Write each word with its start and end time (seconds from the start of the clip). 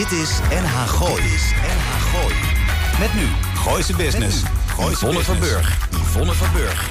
Dit 0.00 0.12
is 0.12 0.38
NH 0.48 0.88
Gooi. 0.88 1.22
NH 1.22 2.00
Gooi. 2.12 2.34
Met 2.98 3.14
nu 3.14 3.26
Gooise 3.54 3.96
Business. 3.96 4.42
Gooise 4.66 4.92
Yvonne 4.92 5.24
van 5.24 5.38
Burg. 5.38 5.88
Yvonne 5.90 6.32
van 6.32 6.48
Burg. 6.52 6.90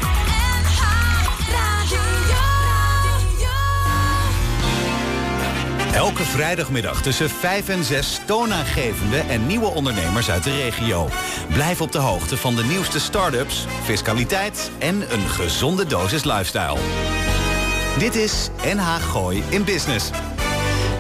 Elke 5.93 6.23
vrijdagmiddag 6.23 7.01
tussen 7.01 7.29
5 7.29 7.69
en 7.69 7.83
6 7.83 8.19
toonaangevende 8.25 9.17
en 9.17 9.47
nieuwe 9.47 9.67
ondernemers 9.67 10.29
uit 10.29 10.43
de 10.43 10.55
regio. 10.55 11.09
Blijf 11.53 11.81
op 11.81 11.91
de 11.91 11.97
hoogte 11.97 12.37
van 12.37 12.55
de 12.55 12.63
nieuwste 12.63 12.99
start-ups, 12.99 13.65
fiscaliteit 13.83 14.71
en 14.79 15.13
een 15.13 15.29
gezonde 15.29 15.85
dosis 15.85 16.23
lifestyle. 16.23 16.77
Dit 17.97 18.15
is 18.15 18.49
NH 18.75 18.95
Gooi 18.95 19.43
in 19.49 19.63
Business. 19.63 20.09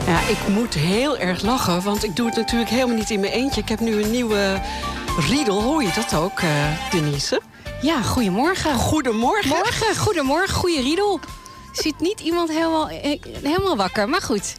Ja, 0.09 0.27
ik 0.27 0.47
moet 0.47 0.73
heel 0.73 1.17
erg 1.17 1.41
lachen, 1.41 1.81
want 1.81 2.03
ik 2.03 2.15
doe 2.15 2.25
het 2.25 2.35
natuurlijk 2.35 2.69
helemaal 2.69 2.95
niet 2.95 3.09
in 3.09 3.19
mijn 3.19 3.33
eentje. 3.33 3.61
Ik 3.61 3.69
heb 3.69 3.79
nu 3.79 4.03
een 4.03 4.11
nieuwe 4.11 4.61
riedel, 5.29 5.61
hoor 5.61 5.83
je 5.83 5.91
dat 5.95 6.13
ook, 6.13 6.41
uh, 6.41 6.91
Denise? 6.91 7.41
Ja, 7.81 8.01
goedemorgen. 8.01 8.75
Goedemorgen. 8.75 9.49
Morgen, 9.49 9.95
goedemorgen, 9.95 10.55
goede 10.55 10.81
riedel. 10.81 11.19
Ziet 11.71 11.99
niet 11.99 12.19
iemand 12.19 12.49
helemaal, 12.49 12.89
eh, 12.89 13.21
helemaal 13.43 13.75
wakker, 13.75 14.09
maar 14.09 14.21
goed. 14.21 14.55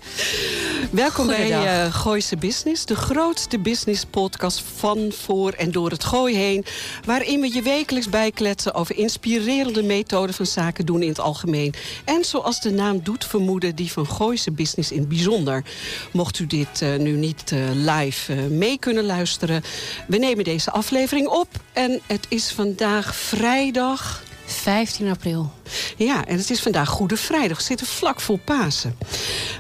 Welkom 0.91 1.27
bij 1.27 1.51
uh, 1.51 1.95
Gooise 1.95 2.37
Business, 2.37 2.85
de 2.85 2.95
grootste 2.95 3.59
business 3.59 4.05
podcast 4.05 4.63
van, 4.77 5.13
voor 5.13 5.53
en 5.53 5.73
door 5.73 5.91
het 5.91 6.05
gooi 6.05 6.37
heen. 6.37 6.65
Waarin 7.05 7.41
we 7.41 7.55
je 7.55 7.63
wekelijks 7.63 8.09
bijkletsen 8.09 8.75
over 8.75 8.97
inspirerende 8.97 9.83
methoden 9.83 10.35
van 10.35 10.47
zaken 10.47 10.87
doen 10.87 11.03
in 11.03 11.09
het 11.09 11.21
algemeen. 11.21 11.75
En 12.05 12.25
zoals 12.25 12.61
de 12.61 12.71
naam 12.71 13.01
doet 13.03 13.25
vermoeden, 13.25 13.75
die 13.75 13.93
van 13.93 14.07
Gooise 14.07 14.51
Business 14.51 14.93
in 14.93 14.99
het 14.99 15.09
bijzonder. 15.09 15.65
Mocht 16.13 16.39
u 16.39 16.47
dit 16.47 16.81
uh, 16.83 16.97
nu 16.97 17.11
niet 17.17 17.51
uh, 17.51 17.61
live 17.73 18.35
mee 18.35 18.79
kunnen 18.79 19.05
luisteren, 19.05 19.63
we 20.07 20.17
nemen 20.17 20.45
deze 20.45 20.71
aflevering 20.71 21.29
op. 21.29 21.49
En 21.73 22.01
het 22.07 22.27
is 22.29 22.53
vandaag 22.53 23.17
vrijdag. 23.17 24.23
15 24.53 25.09
april. 25.09 25.53
Ja, 25.97 26.27
en 26.27 26.39
het 26.39 26.51
is 26.51 26.61
vandaag 26.61 26.89
Goede 26.89 27.17
Vrijdag. 27.17 27.57
We 27.57 27.63
zitten 27.63 27.87
vlak 27.87 28.21
voor 28.21 28.39
Pasen. 28.39 28.97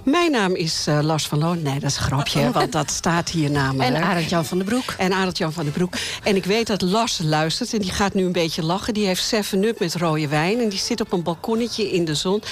Mijn 0.04 0.30
naam 0.30 0.54
is 0.54 0.86
uh, 0.88 0.98
Lars 1.02 1.26
van 1.26 1.38
Loon. 1.38 1.62
Nee, 1.62 1.80
dat 1.80 1.90
is 1.90 1.96
een 1.96 2.02
grapje, 2.02 2.50
want 2.52 2.72
dat 2.72 2.90
staat 2.90 3.28
hier 3.28 3.50
namelijk. 3.50 3.94
En 3.94 4.02
Arend-Jan 4.02 4.44
van 4.44 4.58
den 4.58 4.66
Broek. 4.66 4.94
En 4.98 5.12
Arend-Jan 5.12 5.52
van 5.52 5.64
den 5.64 5.72
Broek. 5.72 5.94
En 6.22 6.36
ik 6.36 6.44
weet 6.44 6.66
dat 6.66 6.82
Lars 6.82 7.18
luistert 7.22 7.72
en 7.72 7.78
die 7.78 7.92
gaat 7.92 8.14
nu 8.14 8.24
een 8.24 8.32
beetje 8.32 8.64
lachen. 8.64 8.94
Die 8.94 9.06
heeft 9.06 9.34
7-up 9.34 9.78
met 9.78 9.94
rode 9.94 10.28
wijn 10.28 10.60
en 10.60 10.68
die 10.68 10.78
zit 10.78 11.00
op 11.00 11.12
een 11.12 11.22
balkonnetje 11.22 11.90
in 11.90 12.04
de 12.04 12.14
zon. 12.14 12.42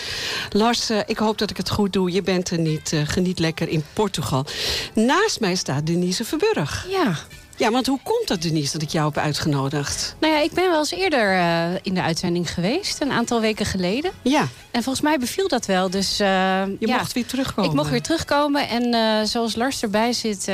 Lars, 0.50 0.90
uh, 0.90 0.98
ik 1.06 1.18
hoop 1.18 1.38
dat 1.38 1.50
ik 1.50 1.56
het 1.56 1.70
goed 1.70 1.92
doe. 1.92 2.10
Je 2.10 2.22
bent 2.22 2.50
er 2.50 2.58
niet. 2.58 2.92
Uh, 2.92 3.00
geniet 3.04 3.38
lekker 3.38 3.68
in 3.68 3.84
Portugal. 3.92 4.46
Naast 4.94 5.40
mij 5.40 5.54
staat 5.54 5.86
Denise 5.86 6.24
Verburg. 6.24 6.86
Ja, 6.88 7.18
ja, 7.58 7.70
want 7.70 7.86
hoe 7.86 7.98
komt 8.02 8.28
dat, 8.28 8.42
Denise, 8.42 8.72
dat 8.72 8.82
ik 8.82 8.88
jou 8.88 9.06
heb 9.06 9.16
uitgenodigd? 9.18 10.16
Nou 10.20 10.32
ja, 10.34 10.40
ik 10.40 10.52
ben 10.52 10.70
wel 10.70 10.78
eens 10.78 10.90
eerder 10.90 11.32
uh, 11.32 11.74
in 11.82 11.94
de 11.94 12.02
uitzending 12.02 12.54
geweest. 12.54 13.00
Een 13.00 13.12
aantal 13.12 13.40
weken 13.40 13.66
geleden. 13.66 14.10
Ja. 14.22 14.48
En 14.70 14.82
volgens 14.82 15.04
mij 15.04 15.18
beviel 15.18 15.48
dat 15.48 15.66
wel. 15.66 15.90
Dus, 15.90 16.20
uh, 16.20 16.26
Je 16.26 16.76
ja, 16.78 16.96
mocht 16.96 17.12
weer 17.12 17.26
terugkomen. 17.26 17.70
Ik 17.70 17.76
mocht 17.76 17.90
weer 17.90 18.02
terugkomen. 18.02 18.68
En 18.68 18.94
uh, 18.94 19.24
zoals 19.24 19.56
Lars 19.56 19.82
erbij 19.82 20.12
zit... 20.12 20.50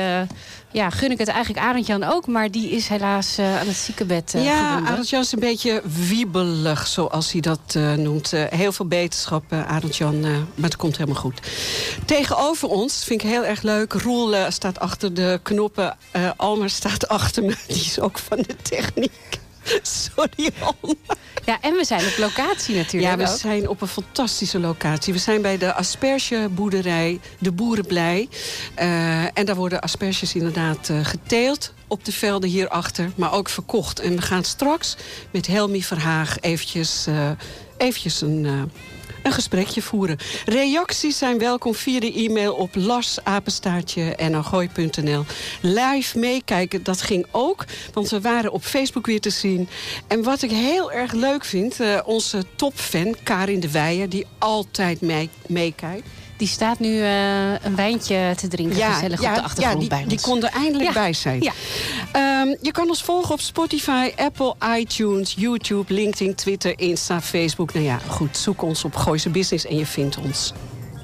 ja, 0.75 0.89
gun 0.89 1.11
ik 1.11 1.17
het 1.17 1.27
eigenlijk 1.27 1.65
Arend-Jan 1.65 2.03
ook. 2.03 2.27
Maar 2.27 2.51
die 2.51 2.69
is 2.69 2.87
helaas 2.87 3.39
aan 3.39 3.67
het 3.67 3.75
ziekenbed 3.75 4.33
Ja, 4.37 4.81
Arend-Jan 4.85 5.21
is 5.21 5.31
een 5.31 5.39
beetje 5.39 5.81
wiebelig, 6.07 6.87
zoals 6.87 7.31
hij 7.31 7.41
dat 7.41 7.77
noemt. 7.97 8.31
heel 8.31 8.71
veel 8.71 8.87
beterschap, 8.87 9.53
Arend-Jan. 9.53 10.19
maar 10.21 10.39
het 10.61 10.75
komt 10.75 10.97
helemaal 10.97 11.21
goed. 11.21 11.39
Tegenover 12.05 12.69
ons, 12.69 13.03
vind 13.03 13.23
ik 13.23 13.29
heel 13.29 13.45
erg 13.45 13.61
leuk. 13.61 13.93
Roel 13.93 14.35
staat 14.51 14.79
achter 14.79 15.13
de 15.13 15.39
knoppen. 15.43 15.97
Almer 16.35 16.69
staat 16.69 17.07
achter 17.07 17.43
me. 17.43 17.55
Die 17.67 17.75
is 17.75 17.99
ook 17.99 18.17
van 18.17 18.37
de 18.37 18.55
techniek. 18.61 19.39
Sorry, 19.81 20.51
Alma. 20.59 20.95
Ja, 21.45 21.61
en 21.61 21.73
we 21.73 21.85
zijn 21.85 22.05
op 22.05 22.17
locatie 22.17 22.75
natuurlijk 22.75 23.11
Ja, 23.11 23.17
we 23.25 23.31
ook. 23.31 23.37
zijn 23.37 23.69
op 23.69 23.81
een 23.81 23.87
fantastische 23.87 24.59
locatie. 24.59 25.13
We 25.13 25.19
zijn 25.19 25.41
bij 25.41 25.57
de 25.57 25.73
aspergeboerderij 25.73 27.19
De 27.39 27.51
Boerenblij. 27.51 28.29
Uh, 28.79 29.37
en 29.37 29.45
daar 29.45 29.55
worden 29.55 29.81
asperges 29.81 30.35
inderdaad 30.35 30.89
uh, 30.89 31.05
geteeld 31.05 31.73
op 31.87 32.05
de 32.05 32.11
velden 32.11 32.49
hierachter. 32.49 33.11
Maar 33.15 33.33
ook 33.33 33.49
verkocht. 33.49 33.99
En 33.99 34.15
we 34.15 34.21
gaan 34.21 34.43
straks 34.43 34.95
met 35.31 35.47
Helmi 35.47 35.83
Verhaag 35.83 36.39
eventjes, 36.39 37.05
uh, 37.09 37.29
eventjes 37.77 38.21
een 38.21 38.71
een 39.25 39.31
gesprekje 39.31 39.81
voeren. 39.81 40.17
Reacties 40.45 41.17
zijn 41.17 41.37
welkom 41.37 41.75
via 41.75 41.99
de 41.99 42.13
e-mail 42.13 42.53
op 42.53 42.75
lasapenstaartje.nl. 42.75 45.25
Live 45.61 46.19
meekijken, 46.19 46.83
dat 46.83 47.01
ging 47.01 47.25
ook. 47.31 47.65
Want 47.93 48.09
we 48.09 48.21
waren 48.21 48.51
op 48.51 48.63
Facebook 48.63 49.05
weer 49.05 49.19
te 49.19 49.29
zien. 49.29 49.67
En 50.07 50.23
wat 50.23 50.41
ik 50.41 50.51
heel 50.51 50.91
erg 50.91 51.11
leuk 51.11 51.45
vind, 51.45 51.81
uh, 51.81 51.99
onze 52.05 52.43
topfan 52.55 53.15
Karin 53.23 53.59
de 53.59 53.71
Weijer... 53.71 54.09
die 54.09 54.25
altijd 54.37 55.01
meekijkt. 55.47 56.07
Die 56.37 56.47
staat 56.47 56.79
nu 56.79 56.89
uh, 56.89 57.51
een 57.51 57.75
wijntje 57.75 58.33
te 58.37 58.47
drinken, 58.47 58.77
ja, 58.77 58.91
gezellig 58.91 59.21
ja, 59.21 59.29
op 59.29 59.35
de 59.35 59.41
achtergrond 59.41 59.73
ja, 59.73 59.79
die, 59.79 59.89
bij 59.89 59.99
ons. 59.99 60.09
die 60.09 60.21
kon 60.21 60.43
er 60.43 60.49
eindelijk 60.49 60.83
ja. 60.83 60.93
bij 60.93 61.13
zijn. 61.13 61.41
Ja. 61.41 61.51
Um, 62.41 62.57
je 62.61 62.71
kan 62.71 62.87
ons 62.87 63.03
volgen 63.03 63.33
op 63.33 63.39
Spotify, 63.39 64.11
Apple, 64.15 64.55
iTunes, 64.77 65.33
YouTube, 65.37 65.93
LinkedIn, 65.93 66.35
Twitter, 66.35 66.79
Insta, 66.79 67.21
Facebook. 67.21 67.73
Nou 67.73 67.85
ja, 67.85 67.99
goed, 68.07 68.37
zoek 68.37 68.61
ons 68.61 68.83
op 68.83 68.95
Gooise 68.95 69.29
Business 69.29 69.65
en 69.65 69.77
je 69.77 69.85
vindt 69.85 70.17
ons. 70.17 70.53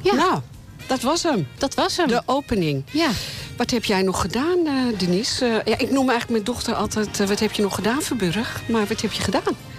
Ja. 0.01 0.13
Nou, 0.13 0.39
dat 0.87 1.01
was 1.01 1.23
hem. 1.23 1.47
Dat 1.57 1.73
was 1.73 1.97
hem. 1.97 2.07
De 2.07 2.21
opening. 2.25 2.83
Ja. 2.91 3.09
Wat 3.57 3.71
heb 3.71 3.85
jij 3.85 4.01
nog 4.01 4.21
gedaan, 4.21 4.57
uh, 4.65 4.97
Denise? 4.97 5.45
Uh, 5.45 5.53
ja, 5.65 5.77
ik 5.77 5.91
noem 5.91 6.09
eigenlijk 6.09 6.29
mijn 6.29 6.43
dochter 6.43 6.73
altijd... 6.73 7.27
Wat 7.27 7.39
heb 7.39 7.51
je 7.51 7.61
nog 7.61 7.75
gedaan, 7.75 8.01
Verburg? 8.01 8.61
Maar 8.67 8.87
wat 8.87 9.01
heb 9.01 9.11
je 9.11 9.21
gedaan? 9.21 9.70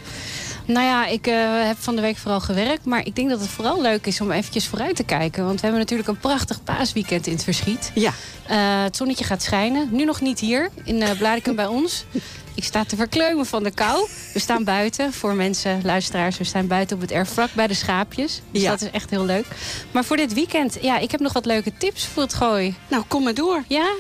Nou 0.65 0.87
ja, 0.87 1.07
ik 1.07 1.27
uh, 1.27 1.35
heb 1.67 1.77
van 1.79 1.97
de 1.97 2.01
week 2.01 2.17
vooral 2.17 2.41
gewerkt. 2.41 2.85
Maar 2.85 3.07
ik 3.07 3.17
denk 3.17 3.29
dat 3.29 3.41
het 3.41 3.49
vooral 3.49 3.81
leuk 3.81 4.07
is 4.07 4.21
om 4.21 4.31
eventjes 4.31 4.67
vooruit 4.67 4.97
te 4.97 5.05
kijken. 5.05 5.45
Want 5.45 5.55
we 5.55 5.61
hebben 5.61 5.81
natuurlijk 5.81 6.09
een 6.09 6.19
prachtig 6.19 6.65
paasweekend 6.65 7.27
in 7.27 7.33
het 7.33 7.45
verschiet. 7.45 7.91
Ja. 7.95 8.13
Uh, 8.51 8.83
het 8.83 8.97
zonnetje 8.97 9.25
gaat 9.25 9.43
schijnen. 9.43 9.89
Nu 9.91 10.05
nog 10.05 10.21
niet 10.21 10.41
hier, 10.41 10.71
in 10.85 10.97
uh, 10.97 11.11
Blarikum 11.19 11.57
bij 11.57 11.67
ons. 11.67 12.05
Ik 12.55 12.65
sta 12.65 12.85
te 12.85 12.97
verkleumen 12.97 13.47
van 13.47 13.63
de 13.63 13.71
kou. 13.71 14.09
We 14.33 14.39
staan 14.39 14.65
buiten, 14.65 15.13
voor 15.13 15.35
mensen, 15.35 15.81
luisteraars... 15.85 16.39
we 16.39 16.45
staan 16.45 16.67
buiten 16.67 16.97
op 16.97 17.03
het 17.03 17.11
erf 17.11 17.29
vlak 17.29 17.51
bij 17.55 17.67
de 17.67 17.75
schaapjes. 17.75 18.41
Dus 18.51 18.63
ja. 18.63 18.71
dat 18.71 18.81
is 18.81 18.91
echt 18.91 19.11
heel 19.11 19.25
leuk. 19.25 19.47
Maar 19.91 20.05
voor 20.05 20.17
dit 20.17 20.33
weekend, 20.33 20.79
ja, 20.81 20.99
ik 20.99 21.11
heb 21.11 21.21
nog 21.21 21.33
wat 21.33 21.47
leuke 21.47 21.73
tips 21.79 22.07
voor 22.07 22.23
het 22.23 22.35
gooi. 22.35 22.75
Nou, 22.89 23.05
kom 23.09 23.23
maar 23.23 23.35
door. 23.35 23.63
Ja? 23.67 23.93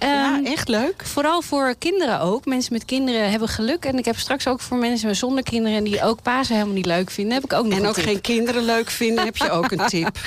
Ja, 0.00 0.40
echt 0.44 0.68
leuk. 0.68 1.02
Vooral 1.04 1.42
voor 1.42 1.74
kinderen 1.78 2.20
ook. 2.20 2.44
Mensen 2.44 2.72
met 2.72 2.84
kinderen 2.84 3.30
hebben 3.30 3.48
geluk. 3.48 3.84
En 3.84 3.98
ik 3.98 4.04
heb 4.04 4.16
straks 4.16 4.46
ook 4.46 4.60
voor 4.60 4.76
mensen 4.76 5.16
zonder 5.16 5.42
kinderen... 5.42 5.84
die 5.84 6.02
ook 6.02 6.22
Pasen 6.22 6.54
helemaal 6.54 6.74
niet 6.74 6.86
leuk 6.86 7.10
vinden, 7.10 7.34
heb 7.34 7.44
ik 7.44 7.52
ook 7.52 7.66
nog 7.66 7.78
En 7.78 7.86
ook 7.86 7.94
tip. 7.94 8.04
geen 8.04 8.20
kinderen 8.20 8.64
leuk 8.64 8.90
vinden, 8.90 9.24
heb 9.24 9.36
je 9.36 9.50
ook 9.50 9.70
een 9.70 9.86
tip. 9.96 10.18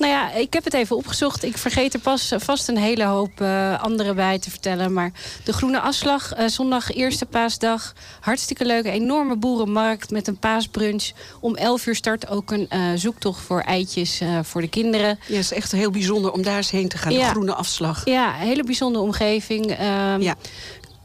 Nou 0.00 0.12
ja, 0.12 0.32
ik 0.32 0.52
heb 0.52 0.64
het 0.64 0.74
even 0.74 0.96
opgezocht. 0.96 1.44
Ik 1.44 1.58
vergeet 1.58 1.94
er 1.94 2.00
pas 2.00 2.32
vast 2.36 2.68
een 2.68 2.76
hele 2.76 3.04
hoop 3.04 3.40
uh, 3.40 3.82
andere 3.82 4.14
bij 4.14 4.38
te 4.38 4.50
vertellen. 4.50 4.92
Maar 4.92 5.12
de 5.44 5.52
Groene 5.52 5.80
Afslag, 5.80 6.38
uh, 6.38 6.46
zondag 6.46 6.92
eerste 6.92 7.26
paasdag. 7.26 7.94
Hartstikke 8.20 8.64
leuk. 8.64 8.84
Enorme 8.84 9.36
boerenmarkt 9.36 10.10
met 10.10 10.28
een 10.28 10.38
paasbrunch. 10.38 11.10
Om 11.40 11.56
11 11.56 11.86
uur 11.86 11.94
start 11.94 12.28
ook 12.28 12.50
een 12.50 12.68
uh, 12.72 12.80
zoektocht 12.94 13.40
voor 13.40 13.60
eitjes 13.60 14.22
voor 14.42 14.60
de 14.60 14.68
kinderen. 14.68 15.08
Ja, 15.08 15.34
het 15.34 15.44
is 15.44 15.52
echt 15.52 15.72
heel 15.72 15.90
bijzonder 15.90 16.32
om 16.32 16.42
daar 16.42 16.56
eens 16.56 16.70
heen 16.70 16.88
te 16.88 16.98
gaan. 16.98 17.12
Ja. 17.12 17.24
De 17.26 17.30
Groene 17.30 17.54
Afslag. 17.54 18.04
Ja, 18.04 18.32
hele 18.32 18.64
bijzondere 18.64 19.04
omgeving. 19.04 19.70
Um, 19.70 20.22
ja 20.22 20.36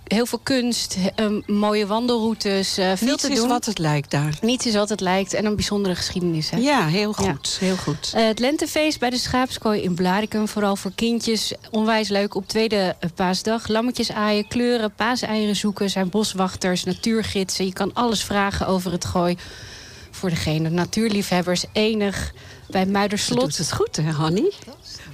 heel 0.07 0.25
veel 0.25 0.39
kunst, 0.43 0.97
um, 1.15 1.43
mooie 1.45 1.85
wandelroutes, 1.85 2.79
uh, 2.79 2.91
veel 2.95 3.07
Niets 3.07 3.21
te 3.21 3.31
is 3.31 3.37
doen. 3.37 3.47
wat 3.47 3.65
het 3.65 3.77
lijkt 3.77 4.11
daar. 4.11 4.37
Niets 4.41 4.65
is 4.65 4.75
wat 4.75 4.89
het 4.89 5.01
lijkt 5.01 5.33
en 5.33 5.45
een 5.45 5.55
bijzondere 5.55 5.95
geschiedenis. 5.95 6.49
Hè? 6.49 6.57
Ja, 6.57 6.87
heel 6.87 7.13
goed. 7.13 7.57
Ja. 7.59 7.65
Heel 7.65 7.75
goed. 7.75 8.13
Uh, 8.15 8.25
het 8.25 8.39
lentefeest 8.39 8.99
bij 8.99 9.09
de 9.09 9.17
Schaapskooi 9.17 9.81
in 9.81 9.93
Blarikum, 9.95 10.47
vooral 10.47 10.75
voor 10.75 10.91
kindjes. 10.95 11.53
Onwijs 11.71 12.09
leuk 12.09 12.35
op 12.35 12.47
tweede 12.47 12.95
uh, 13.03 13.09
paasdag. 13.15 13.67
Lammetjes 13.67 14.11
aaien, 14.11 14.47
kleuren, 14.47 14.93
paaseieren 14.93 15.55
zoeken, 15.55 15.89
zijn 15.89 16.09
boswachters, 16.09 16.83
natuurgidsen. 16.83 17.65
Je 17.65 17.73
kan 17.73 17.93
alles 17.93 18.23
vragen 18.23 18.67
over 18.67 18.91
het 18.91 19.05
gooi. 19.05 19.37
Voor 20.15 20.29
degene 20.29 20.69
natuurliefhebbers 20.69 21.65
enig 21.71 22.33
bij 22.69 22.85
Muiderslot. 22.85 23.39
doet 23.39 23.57
het 23.57 23.73
goed, 23.73 23.95
hè, 23.95 24.11
Hanny? 24.11 24.51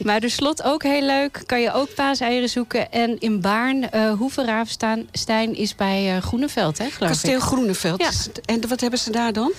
Muiderslot 0.01 0.63
ook 0.63 0.83
heel 0.83 1.01
leuk. 1.01 1.43
Kan 1.45 1.61
je 1.61 1.73
ook 1.73 1.93
paaseieren 1.93 2.49
zoeken. 2.49 2.91
En 2.91 3.19
in 3.19 3.41
Baarn, 3.41 3.87
uh, 3.95 4.13
Hoeveraafstein 4.13 5.55
is 5.55 5.75
bij 5.75 6.15
uh, 6.15 6.21
Groeneveld, 6.21 6.77
hè, 6.77 6.89
geloof 6.89 7.11
Kasteel 7.11 7.37
ik. 7.37 7.41
Groeneveld. 7.41 8.01
Ja. 8.01 8.11
En 8.45 8.67
wat 8.67 8.81
hebben 8.81 8.99
ze 8.99 9.11
daar 9.11 9.33
dan? 9.33 9.51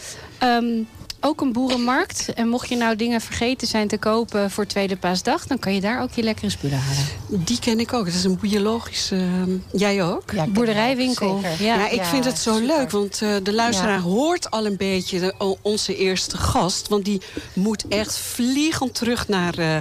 Um, 0.43 0.89
ook 1.25 1.41
een 1.41 1.53
boerenmarkt. 1.53 2.33
En 2.35 2.49
mocht 2.49 2.69
je 2.69 2.77
nou 2.77 2.97
dingen 2.97 3.21
vergeten 3.21 3.67
zijn 3.67 3.89
te 3.89 3.99
kopen 3.99 4.51
voor 4.51 4.67
Tweede 4.67 4.97
Paasdag... 4.97 5.47
dan 5.47 5.59
kan 5.59 5.75
je 5.75 5.81
daar 5.81 6.03
ook 6.03 6.13
je 6.13 6.23
lekkere 6.23 6.51
spullen 6.51 6.79
halen. 6.79 7.45
Die 7.45 7.59
ken 7.59 7.81
ik 7.81 7.93
ook. 7.93 8.05
Dat 8.05 8.15
is 8.15 8.25
een 8.25 8.39
biologische... 8.41 9.17
Uh, 9.17 9.55
jij 9.73 10.05
ook? 10.05 10.31
Ja, 10.33 10.47
boerderijwinkel. 10.47 11.41
Ja, 11.43 11.49
ja, 11.59 11.89
ik 11.89 11.99
ja, 11.99 12.05
vind 12.05 12.25
het 12.25 12.39
zo 12.39 12.53
super. 12.53 12.77
leuk. 12.77 12.91
Want 12.91 13.21
uh, 13.23 13.37
de 13.43 13.53
luisteraar 13.53 13.97
ja. 13.97 14.01
hoort 14.01 14.51
al 14.51 14.67
een 14.67 14.77
beetje 14.77 15.21
de, 15.21 15.57
onze 15.63 15.97
eerste 15.97 16.37
gast. 16.37 16.89
Want 16.89 17.05
die 17.05 17.21
moet 17.55 17.89
echt 17.89 18.19
vliegend 18.19 18.95
terug 18.95 19.29
naar 19.29 19.59
uh, 19.59 19.77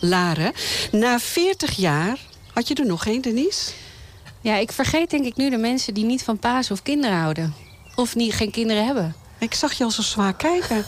Laren. 0.00 0.52
Na 0.92 1.18
40 1.18 1.76
jaar 1.76 2.18
Had 2.52 2.68
je 2.68 2.74
er 2.74 2.86
nog 2.86 3.06
één, 3.06 3.22
Denise? 3.22 3.70
Ja, 4.40 4.56
ik 4.56 4.72
vergeet 4.72 5.10
denk 5.10 5.24
ik 5.24 5.36
nu 5.36 5.50
de 5.50 5.56
mensen 5.56 5.94
die 5.94 6.04
niet 6.04 6.22
van 6.22 6.38
paas 6.38 6.70
of 6.70 6.82
kinderen 6.82 7.16
houden. 7.16 7.54
Of 7.94 8.14
niet, 8.14 8.34
geen 8.34 8.50
kinderen 8.50 8.84
hebben. 8.84 9.14
Ik 9.40 9.54
zag 9.54 9.72
je 9.72 9.84
al 9.84 9.90
zo 9.90 10.02
zwaar 10.02 10.34
kijken. 10.34 10.84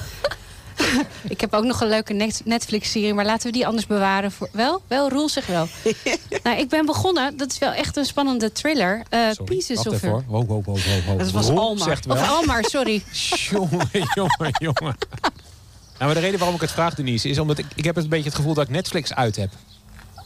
ik 1.29 1.41
heb 1.41 1.55
ook 1.55 1.65
nog 1.65 1.81
een 1.81 1.89
leuke 1.89 2.33
Netflix-serie, 2.45 3.15
maar 3.15 3.25
laten 3.25 3.47
we 3.47 3.53
die 3.53 3.67
anders 3.67 3.87
bewaren. 3.87 4.33
Voor... 4.33 4.49
Wel? 4.53 4.83
Wel, 4.87 5.09
Roel 5.09 5.29
zich 5.29 5.47
wel. 5.47 5.69
nou, 6.43 6.59
ik 6.59 6.69
ben 6.69 6.87
begonnen, 6.87 7.37
dat 7.37 7.51
is 7.51 7.59
wel 7.59 7.73
echt 7.73 7.97
een 7.97 8.05
spannende 8.05 8.53
thriller. 8.53 9.03
Uh, 9.11 9.31
Pieces 9.45 9.87
of 9.87 10.01
Her. 10.01 10.11
Wow, 10.11 10.49
wow, 10.49 10.49
wow, 10.49 10.65
wow, 10.65 11.07
wow. 11.07 11.19
Dat 11.19 11.31
was 11.31 11.49
Almar. 11.49 11.99
Of 12.09 12.29
Almar, 12.29 12.65
sorry. 12.65 13.03
jongen, 13.51 13.89
jongen, 14.15 14.57
jongen. 14.59 14.97
Nou, 15.99 16.15
maar 16.15 16.15
de 16.15 16.21
reden 16.21 16.39
waarom 16.39 16.55
ik 16.55 16.61
het 16.61 16.73
vraag, 16.73 16.95
Denise, 16.95 17.29
is 17.29 17.39
omdat 17.39 17.59
ik, 17.59 17.67
ik 17.75 17.85
heb 17.85 17.97
een 17.97 18.09
beetje 18.09 18.29
het 18.29 18.35
gevoel 18.35 18.55
dat 18.55 18.65
ik 18.65 18.71
Netflix 18.71 19.15
uit 19.15 19.37
heb. 19.37 19.51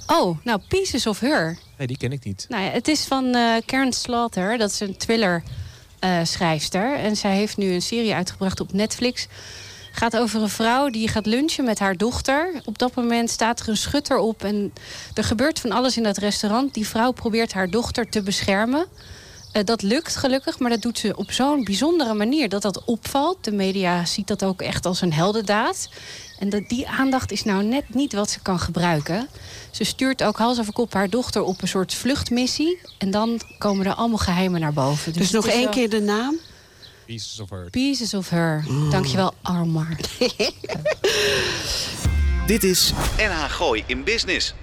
Oh, 0.07 0.39
nou, 0.45 0.61
Pieces 0.69 1.07
of 1.07 1.21
Her. 1.21 1.59
Nee, 1.79 1.87
die 1.87 1.97
ken 1.97 2.13
ik 2.13 2.25
niet. 2.25 2.47
Nou 2.49 2.65
ja, 2.65 2.71
het 2.71 2.89
is 2.89 3.05
van 3.05 3.25
uh, 3.25 3.57
Karen 3.67 3.93
Slaughter. 3.93 4.59
Dat 4.59 4.71
is 4.71 4.81
een 4.81 4.97
thriller 4.97 5.43
uh, 6.07 6.25
schrijfster. 6.25 6.95
En 6.95 7.17
zij 7.17 7.37
heeft 7.37 7.57
nu 7.57 7.73
een 7.73 7.83
serie 7.83 8.15
uitgebracht 8.15 8.61
op 8.61 8.73
Netflix 8.73 9.27
gaat 9.97 10.17
over 10.17 10.43
een 10.43 10.49
vrouw 10.49 10.89
die 10.89 11.09
gaat 11.09 11.27
lunchen 11.27 11.65
met 11.65 11.79
haar 11.79 11.97
dochter. 11.97 12.61
Op 12.65 12.79
dat 12.79 12.95
moment 12.95 13.31
staat 13.31 13.61
er 13.61 13.69
een 13.69 13.77
schutter 13.77 14.19
op 14.19 14.45
en 14.45 14.73
er 15.15 15.25
gebeurt 15.25 15.61
van 15.61 15.73
alles 15.73 15.97
in 15.97 16.03
dat 16.03 16.17
restaurant. 16.17 16.75
Die 16.75 16.89
vrouw 16.89 17.13
probeert 17.13 17.53
haar 17.53 17.71
dochter 17.71 18.09
te 18.09 18.23
beschermen. 18.23 18.87
Uh, 19.57 19.65
dat 19.65 19.83
lukt 19.83 20.17
gelukkig, 20.17 20.59
maar 20.59 20.71
dat 20.71 20.83
doet 20.83 20.99
ze 20.99 21.17
op 21.17 21.33
zo'n 21.33 21.65
bijzondere 21.65 22.15
manier 22.15 22.49
dat 22.49 22.63
dat 22.63 22.85
opvalt. 22.85 23.45
De 23.45 23.53
media 23.53 24.05
ziet 24.05 24.27
dat 24.27 24.45
ook 24.45 24.63
echt 24.63 24.87
als 24.87 25.01
een 25.01 25.13
heldendaad. 25.13 25.89
En 26.39 26.49
dat, 26.49 26.69
die 26.69 26.89
aandacht 26.89 27.33
is 27.33 27.45
nou 27.45 27.65
net 27.65 27.95
niet 27.95 28.13
wat 28.13 28.31
ze 28.31 28.41
kan 28.41 28.59
gebruiken. 28.59 29.29
Ze 29.71 29.85
stuurt 29.85 30.23
ook 30.23 30.37
hals 30.39 30.59
over 30.59 30.73
kop 30.73 30.93
haar 30.93 31.11
dochter 31.11 31.43
op 31.43 31.63
een 31.63 31.69
soort 31.69 31.95
vluchtmissie. 31.95 32.79
En 32.99 33.11
dan 33.11 33.41
komen 33.59 33.87
er 33.87 33.95
allemaal 33.95 34.19
geheimen 34.19 34.61
naar 34.61 34.73
boven. 34.73 35.13
Dus, 35.13 35.23
dus 35.23 35.31
nog 35.31 35.47
één 35.47 35.71
keer 35.71 35.91
de 35.91 36.01
naam? 36.01 36.37
Pieces 37.07 37.41
of 37.41 37.51
Her. 37.51 37.71
Pieces 37.71 38.15
of 38.15 38.31
Her. 38.31 38.65
Mm. 38.69 38.91
Dankjewel, 38.91 39.35
Armar. 39.43 39.97
Dit 42.47 42.65
is 42.65 42.93
NH 43.17 43.45
Gooi 43.51 43.83
in 43.87 44.05
Business. 44.05 44.55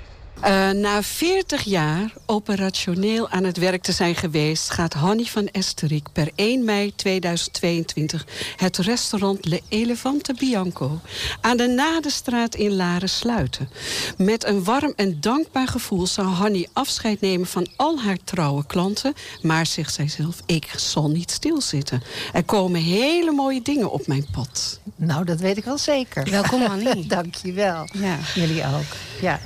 Uh, 0.44 0.70
na 0.72 1.04
40 1.04 1.64
jaar 1.64 2.14
operationeel 2.26 3.30
aan 3.30 3.44
het 3.44 3.58
werk 3.58 3.82
te 3.82 3.92
zijn 3.92 4.16
geweest... 4.16 4.70
gaat 4.70 4.94
Hanny 4.94 5.24
van 5.24 5.48
Esterik 5.48 6.08
per 6.14 6.32
1 6.36 6.66
mei 6.66 6.96
2022 6.96 8.26
het 8.56 8.78
restaurant 8.78 9.46
Le 9.46 9.62
Elefante 9.70 10.34
Bianco... 10.34 11.00
aan 11.42 11.58
de 11.58 11.68
Nadestraat 11.68 12.56
in 12.56 12.76
Laren 12.76 13.10
sluiten. 13.10 13.70
Met 14.18 14.46
een 14.46 14.64
warm 14.64 14.94
en 14.96 15.22
dankbaar 15.22 15.68
gevoel 15.68 16.08
zal 16.08 16.26
Hanny 16.26 16.68
afscheid 16.74 17.22
nemen... 17.22 17.48
van 17.48 17.68
al 17.76 18.00
haar 18.00 18.18
trouwe 18.24 18.66
klanten. 18.66 19.14
Maar, 19.42 19.66
zegt 19.66 19.94
zij 19.94 20.08
zelf, 20.08 20.42
ik 20.46 20.74
zal 20.76 21.10
niet 21.10 21.32
stilzitten. 21.32 22.04
Er 22.34 22.44
komen 22.44 22.82
hele 22.82 23.32
mooie 23.32 23.62
dingen 23.62 23.92
op 23.92 24.08
mijn 24.08 24.26
pad. 24.32 24.80
Nou, 24.96 25.26
dat 25.26 25.40
weet 25.40 25.58
ik 25.58 25.64
wel 25.64 25.78
zeker. 25.78 26.30
Welkom, 26.30 26.62
Hanny. 26.62 27.08
Dank 27.08 27.36
je 27.36 27.52
wel. 27.52 27.90
Ja. 27.92 28.18
Jullie 28.36 28.66
ook. 28.66 28.96
Ja. 29.22 29.40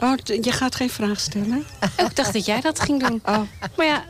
Oh, 0.00 0.12
je 0.42 0.52
gaat 0.52 0.74
geen 0.74 0.90
vraag 0.90 1.20
stellen? 1.20 1.64
ik 1.96 2.16
dacht 2.16 2.32
dat 2.32 2.44
jij 2.44 2.60
dat 2.60 2.80
ging 2.80 3.06
doen. 3.06 3.22
Oh. 3.24 3.40
Maar 3.76 3.86
ja, 3.86 4.04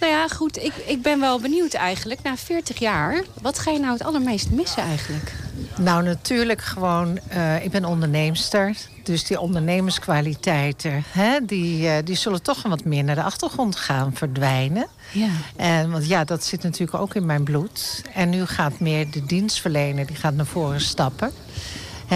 nou 0.00 0.12
ja, 0.12 0.28
goed. 0.28 0.62
Ik, 0.62 0.72
ik 0.86 1.02
ben 1.02 1.20
wel 1.20 1.40
benieuwd 1.40 1.74
eigenlijk. 1.74 2.22
Na 2.22 2.36
40 2.36 2.78
jaar, 2.78 3.24
wat 3.42 3.58
ga 3.58 3.70
je 3.70 3.78
nou 3.78 3.92
het 3.92 4.02
allermeest 4.02 4.50
missen 4.50 4.82
eigenlijk? 4.82 5.32
Nou, 5.76 6.02
natuurlijk 6.02 6.60
gewoon... 6.60 7.18
Uh, 7.32 7.64
ik 7.64 7.70
ben 7.70 7.84
onderneemster. 7.84 8.76
Dus 9.02 9.24
die 9.24 9.40
ondernemerskwaliteiten... 9.40 11.04
Hè, 11.08 11.38
die, 11.44 11.82
uh, 11.82 11.94
die 12.04 12.16
zullen 12.16 12.42
toch 12.42 12.62
wat 12.62 12.84
meer 12.84 13.04
naar 13.04 13.14
de 13.14 13.22
achtergrond 13.22 13.76
gaan 13.76 14.14
verdwijnen. 14.14 14.86
Ja. 15.12 15.30
En, 15.56 15.90
want 15.90 16.08
ja, 16.08 16.24
dat 16.24 16.44
zit 16.44 16.62
natuurlijk 16.62 16.98
ook 16.98 17.14
in 17.14 17.26
mijn 17.26 17.42
bloed. 17.42 18.02
En 18.14 18.28
nu 18.28 18.46
gaat 18.46 18.80
meer 18.80 19.10
de 19.10 19.24
dienstverlener 19.26 20.06
die 20.06 20.16
gaat 20.16 20.34
naar 20.34 20.46
voren 20.46 20.80
stappen 20.80 21.32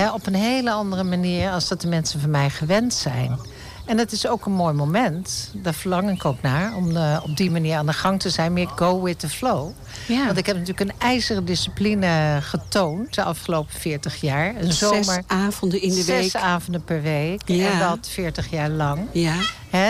op 0.04 0.26
een 0.26 0.34
hele 0.34 0.70
andere 0.70 1.04
manier 1.04 1.50
als 1.50 1.68
dat 1.68 1.80
de 1.80 1.88
mensen 1.88 2.20
van 2.20 2.30
mij 2.30 2.50
gewend 2.50 2.94
zijn. 2.94 3.38
En 3.86 3.98
het 3.98 4.12
is 4.12 4.26
ook 4.26 4.46
een 4.46 4.52
mooi 4.52 4.74
moment. 4.74 5.50
Daar 5.54 5.74
verlang 5.74 6.10
ik 6.10 6.24
ook 6.24 6.42
naar. 6.42 6.74
Om 6.74 6.90
uh, 6.90 7.20
op 7.22 7.36
die 7.36 7.50
manier 7.50 7.76
aan 7.76 7.86
de 7.86 7.92
gang 7.92 8.20
te 8.20 8.30
zijn. 8.30 8.52
Meer 8.52 8.68
go 8.68 9.02
with 9.02 9.18
the 9.18 9.28
flow. 9.28 9.70
Ja. 10.08 10.24
Want 10.26 10.38
ik 10.38 10.46
heb 10.46 10.56
natuurlijk 10.56 10.90
een 10.90 10.98
ijzeren 10.98 11.44
discipline 11.44 12.38
getoond. 12.40 13.14
De 13.14 13.22
afgelopen 13.22 13.80
40 13.80 14.20
jaar. 14.20 14.54
Een 14.56 14.72
zomer, 14.72 15.04
zes 15.04 15.18
avonden 15.26 15.82
in 15.82 15.88
de 15.88 15.94
zes 15.94 16.06
week. 16.06 16.30
Zes 16.30 16.36
avonden 16.36 16.84
per 16.84 17.02
week. 17.02 17.42
Ja. 17.44 17.70
En 17.70 17.78
dat 17.78 18.08
40 18.08 18.50
jaar 18.50 18.70
lang. 18.70 19.00
Ja 19.12 19.36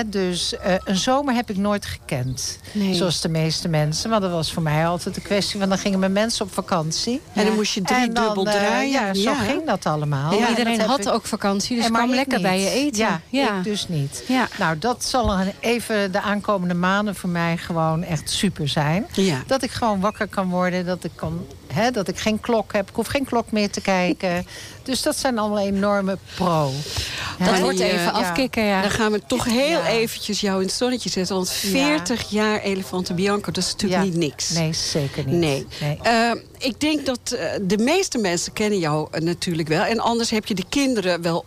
dus 0.06 0.52
uh, 0.52 0.74
een 0.84 0.96
zomer 0.96 1.34
heb 1.34 1.50
ik 1.50 1.56
nooit 1.56 1.86
gekend. 1.86 2.58
Zoals 2.92 3.20
de 3.20 3.28
meeste 3.28 3.68
mensen. 3.68 4.10
Want 4.10 4.22
dat 4.22 4.30
was 4.30 4.52
voor 4.52 4.62
mij 4.62 4.86
altijd 4.86 5.16
een 5.16 5.22
kwestie 5.22 5.60
van... 5.60 5.68
dan 5.68 5.78
gingen 5.78 5.98
mijn 5.98 6.12
mensen 6.12 6.44
op 6.44 6.52
vakantie. 6.52 7.20
En 7.32 7.46
dan 7.46 7.54
moest 7.54 7.74
je 7.74 7.82
drie 7.82 8.12
dubbel 8.12 8.46
uh, 8.46 8.52
draaien. 8.52 8.90
Ja, 8.90 9.14
zo 9.14 9.34
ging 9.34 9.66
dat 9.66 9.86
allemaal. 9.86 10.32
En 10.32 10.48
iedereen 10.48 10.80
had 10.80 11.10
ook 11.10 11.26
vakantie, 11.26 11.76
dus 11.76 11.90
kwam 11.90 12.10
lekker 12.10 12.40
bij 12.40 12.60
je 12.60 12.70
eten. 12.70 13.20
Ja, 13.30 13.56
ik 13.56 13.64
dus 13.64 13.88
niet. 13.88 14.24
Nou, 14.58 14.78
dat 14.78 15.04
zal 15.04 15.38
even 15.60 16.12
de 16.12 16.20
aankomende 16.20 16.74
maanden 16.74 17.14
voor 17.14 17.30
mij 17.30 17.56
gewoon 17.56 18.02
echt 18.02 18.30
super 18.30 18.68
zijn. 18.68 19.06
Dat 19.46 19.62
ik 19.62 19.70
gewoon 19.70 20.00
wakker 20.00 20.28
kan 20.28 20.48
worden. 20.48 20.86
Dat 20.86 21.04
ik 21.04 21.12
kan 21.14 21.46
dat 21.92 22.08
ik 22.08 22.18
geen 22.18 22.40
klok 22.40 22.72
heb. 22.72 22.88
Ik 22.88 22.94
hoef 22.94 23.06
geen 23.06 23.24
klok 23.24 23.52
meer 23.52 23.70
te 23.70 23.80
kijken. 23.80 24.46
Dus 24.82 25.02
dat 25.02 25.16
zijn 25.16 25.38
allemaal 25.38 25.66
enorme 25.66 26.18
pro. 26.34 26.70
dat 27.38 27.58
wordt 27.60 27.78
even 27.78 28.12
afkicken, 28.12 28.64
ja. 28.64 28.80
Dan 28.80 28.90
gaan 28.90 29.12
we 29.12 29.22
toch 29.26 29.44
heel 29.44 29.82
eventjes 29.82 30.40
jou 30.40 30.60
in 30.60 30.66
het 30.66 30.76
zonnetje 30.76 31.08
zetten. 31.10 31.34
Want 31.34 31.50
40 31.50 32.30
jaar 32.30 32.60
Elefante 32.60 33.14
Bianco, 33.14 33.50
dat 33.50 33.64
is 33.64 33.72
natuurlijk 33.72 34.02
niet 34.02 34.16
niks. 34.16 34.50
Nee, 34.50 34.72
zeker 34.72 35.26
niet. 35.26 35.38
Nee. 35.38 35.66
Uh, 36.06 36.30
ik 36.58 36.80
denk 36.80 37.06
dat 37.06 37.18
uh, 37.32 37.40
de 37.62 37.78
meeste 37.78 38.18
mensen 38.18 38.52
kennen 38.52 38.78
jou 38.78 39.08
uh, 39.14 39.20
natuurlijk 39.20 39.68
wel. 39.68 39.82
En 39.82 40.00
anders 40.00 40.30
heb 40.30 40.46
je 40.46 40.54
de 40.54 40.64
kinderen 40.68 41.22
wel, 41.22 41.44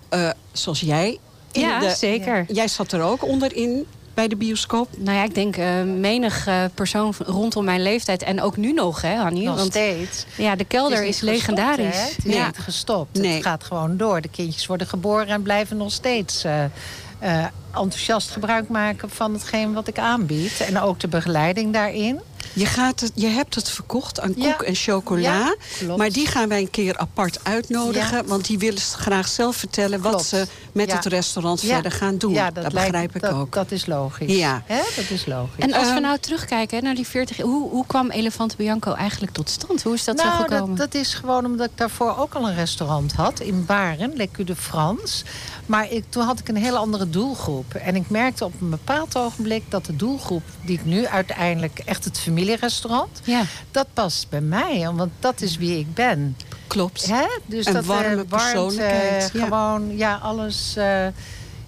zoals 0.52 0.80
jij... 0.80 1.18
ja, 1.52 1.80
de, 1.80 1.96
zeker. 1.98 2.46
Jij 2.48 2.68
zat 2.68 2.92
er 2.92 3.02
ook 3.02 3.24
onderin 3.24 3.86
bij 4.20 4.28
de 4.28 4.36
bioscoop? 4.36 4.88
Nou 4.98 5.18
ja, 5.18 5.24
ik 5.24 5.36
denk 5.36 5.58
uh, 5.58 5.84
menig 5.84 6.48
uh, 6.48 6.64
persoon 6.74 7.14
rondom 7.26 7.66
mijn 7.66 7.82
leeftijd. 7.82 8.24
En 8.24 8.42
ook 8.42 8.58
nu 8.58 8.74
nog, 8.74 9.02
hè, 9.02 9.16
Hannie? 9.16 9.46
Nog 9.46 9.56
Want, 9.56 9.72
steeds. 9.72 10.26
Ja, 10.36 10.56
de 10.56 10.64
kelder 10.64 11.04
is, 11.04 11.16
is 11.16 11.22
legendarisch. 11.22 11.86
Gestopt, 11.86 12.16
het 12.16 12.26
is 12.26 12.34
ja. 12.34 12.46
niet 12.46 12.58
gestopt. 12.58 13.18
Nee. 13.18 13.34
Het 13.34 13.44
gaat 13.44 13.64
gewoon 13.64 13.98
door. 13.98 14.22
De 14.22 14.30
kindjes 14.30 14.66
worden 14.66 14.88
geboren 14.88 15.28
en 15.28 15.42
blijven 15.42 15.78
nog 15.78 15.92
steeds... 15.92 16.46
Uh, 16.46 17.46
enthousiast 17.74 18.30
gebruik 18.30 18.70
maken 18.70 19.10
van 19.10 19.34
hetgeen 19.34 19.74
wat 19.74 19.88
ik 19.88 20.00
aanbied. 20.00 20.60
En 20.60 20.80
ook 20.80 21.00
de 21.00 21.08
begeleiding 21.08 21.74
daarin. 21.74 22.20
Je, 22.54 22.66
gaat 22.66 23.00
het, 23.00 23.12
je 23.16 23.28
hebt 23.28 23.56
het 23.56 23.70
verkocht 23.70 24.20
aan 24.20 24.34
koek 24.34 24.62
en 24.62 24.76
chocola. 24.76 25.56
maar 25.98 26.10
die 26.10 26.28
gaan 26.28 26.50
wij 26.50 26.60
een 26.60 26.70
keer 26.70 26.98
apart 26.98 27.40
uitnodigen. 27.44 28.28
Want 28.28 28.46
die 28.46 28.58
willen 28.58 28.82
graag 28.82 29.28
zelf 29.28 29.56
vertellen 29.56 30.02
wat 30.02 30.26
ze 30.26 30.48
met 30.72 30.92
het 30.92 31.06
restaurant 31.06 31.60
verder 31.60 31.92
gaan 31.92 32.18
doen. 32.18 32.34
dat, 32.34 32.56
dat 32.56 32.74
begrijp 32.74 33.16
ik 33.16 33.26
ook. 33.26 33.54
Dat 33.54 33.72
is 33.72 33.86
logisch. 33.86 34.36
Ja. 34.36 34.64
Dat 34.96 35.10
is 35.10 35.26
logisch. 35.26 35.64
En 35.64 35.74
als 35.74 35.88
we 35.88 35.94
ehm, 35.94 36.02
nou 36.02 36.18
terugkijken 36.20 36.84
naar 36.84 36.96
die 36.96 37.08
40 37.08 37.38
hoe, 37.38 37.70
hoe 37.70 37.86
kwam 37.86 38.10
Elefante 38.10 38.56
Bianco 38.56 38.94
eigenlijk 38.94 39.34
tot 39.34 39.50
stand? 39.50 39.84
Hoe 39.84 39.94
is 39.94 40.04
dat 40.04 40.16
nou, 40.16 40.30
zo 40.30 40.36
gekomen? 40.36 40.76
Dat, 40.76 40.92
dat 40.92 41.02
is 41.02 41.14
gewoon 41.14 41.46
omdat 41.46 41.68
ik 41.68 41.78
daarvoor 41.78 42.18
ook 42.18 42.34
al 42.34 42.48
een 42.48 42.56
restaurant 42.56 43.14
had. 43.14 43.40
In 43.40 43.66
Baren, 43.66 44.14
Le 44.16 44.28
de 44.46 44.56
France. 44.56 45.24
Maar 45.66 45.92
ik, 45.92 46.04
toen 46.10 46.24
had 46.24 46.40
ik 46.40 46.50
een 46.50 46.56
hele 46.56 46.78
andere 46.78 47.10
doelgroep. 47.10 47.74
En 47.74 47.96
ik 47.96 48.10
merkte 48.10 48.46
op 48.46 48.54
een 48.62 48.70
bepaald 48.70 49.18
ogenblik 49.18 49.64
dat 49.70 49.86
de 49.86 49.96
doelgroep... 49.96 50.44
die 50.62 50.78
ik 50.78 50.86
nu 50.86 51.08
uiteindelijk 51.08 51.80
echt 51.86 52.04
het 52.04 52.18
familierestaurant... 52.30 53.22
Ja. 53.24 53.44
dat 53.72 53.88
past 53.94 54.30
bij 54.30 54.42
mij, 54.42 54.92
want 54.96 55.12
dat 55.20 55.42
is 55.42 55.58
wie 55.58 55.80
ik 55.80 55.94
ben. 55.94 56.38
Klopt. 56.68 57.06
Hè? 57.06 57.26
Dus 57.46 57.66
een 57.66 57.74
dat, 57.74 57.86
warme 57.86 58.16
uh, 58.16 58.30
persoonlijkheid. 58.30 59.30
ja. 59.34 59.44
Gewoon, 59.44 59.98
ja, 59.98 60.16
alles... 60.16 60.76
Uh, 60.78 61.08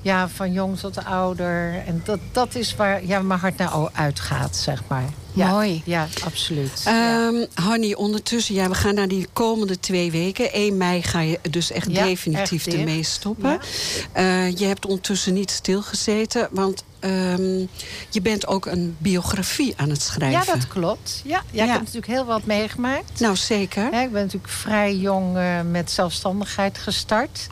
ja, 0.02 0.30
van 0.30 0.52
jong 0.52 0.78
tot 0.78 1.06
ouder. 1.06 1.84
En 1.86 2.02
dat, 2.06 2.20
dat 2.32 2.56
is 2.56 2.76
waar 2.76 3.06
ja, 3.06 3.22
mijn 3.22 3.40
hart 3.40 3.58
naar 3.58 3.90
uitgaat, 3.94 4.56
zeg 4.56 4.84
maar. 4.88 5.10
Ja, 5.34 5.52
Mooi. 5.52 5.82
Ja, 5.86 6.08
absoluut. 6.24 6.84
Um. 6.88 7.46
Hanny, 7.54 7.94
ondertussen, 7.94 8.56
ja, 8.56 8.70
we 8.70 8.76
gaan 8.76 8.96
naar 8.96 9.08
die 9.08 9.28
komende 9.34 9.80
twee 9.80 10.12
weken. 10.12 10.54
1 10.54 10.78
mei 10.78 11.04
ga 11.04 11.20
je 11.20 11.40
dus 11.50 11.72
echt 11.72 11.94
definitief 11.94 12.68
echt 12.68 12.76
ermee 12.76 13.04
stoppen. 13.04 13.60
Uh, 14.18 14.56
je 14.58 14.66
hebt 14.66 14.86
ondertussen 14.86 15.34
niet 15.34 15.52
stilgezeten, 15.52 16.48
want 16.52 16.84
um, 17.02 17.70
je 18.10 18.22
bent 18.22 18.48
ook 18.48 18.66
een 18.66 18.96
biografie 18.98 19.74
aan 19.78 19.90
het 19.90 20.02
schrijven. 20.02 20.40
Ja, 20.46 20.54
dat 20.54 20.68
klopt. 20.68 21.22
Ja, 21.26 21.44
ja, 21.52 21.64
ik 21.64 21.70
heb 21.70 21.80
natuurlijk 21.80 22.08
heel 22.08 22.26
wat 22.26 22.46
meegemaakt. 22.46 23.20
Nou, 23.20 23.36
zeker. 23.36 23.86
ik 23.86 24.12
ben 24.12 24.22
natuurlijk 24.22 24.54
vrij 24.54 24.96
jong 24.96 25.38
uh, 25.38 25.62
met 25.62 25.92
zelfstandigheid 25.92 26.78
gestart. 26.78 27.48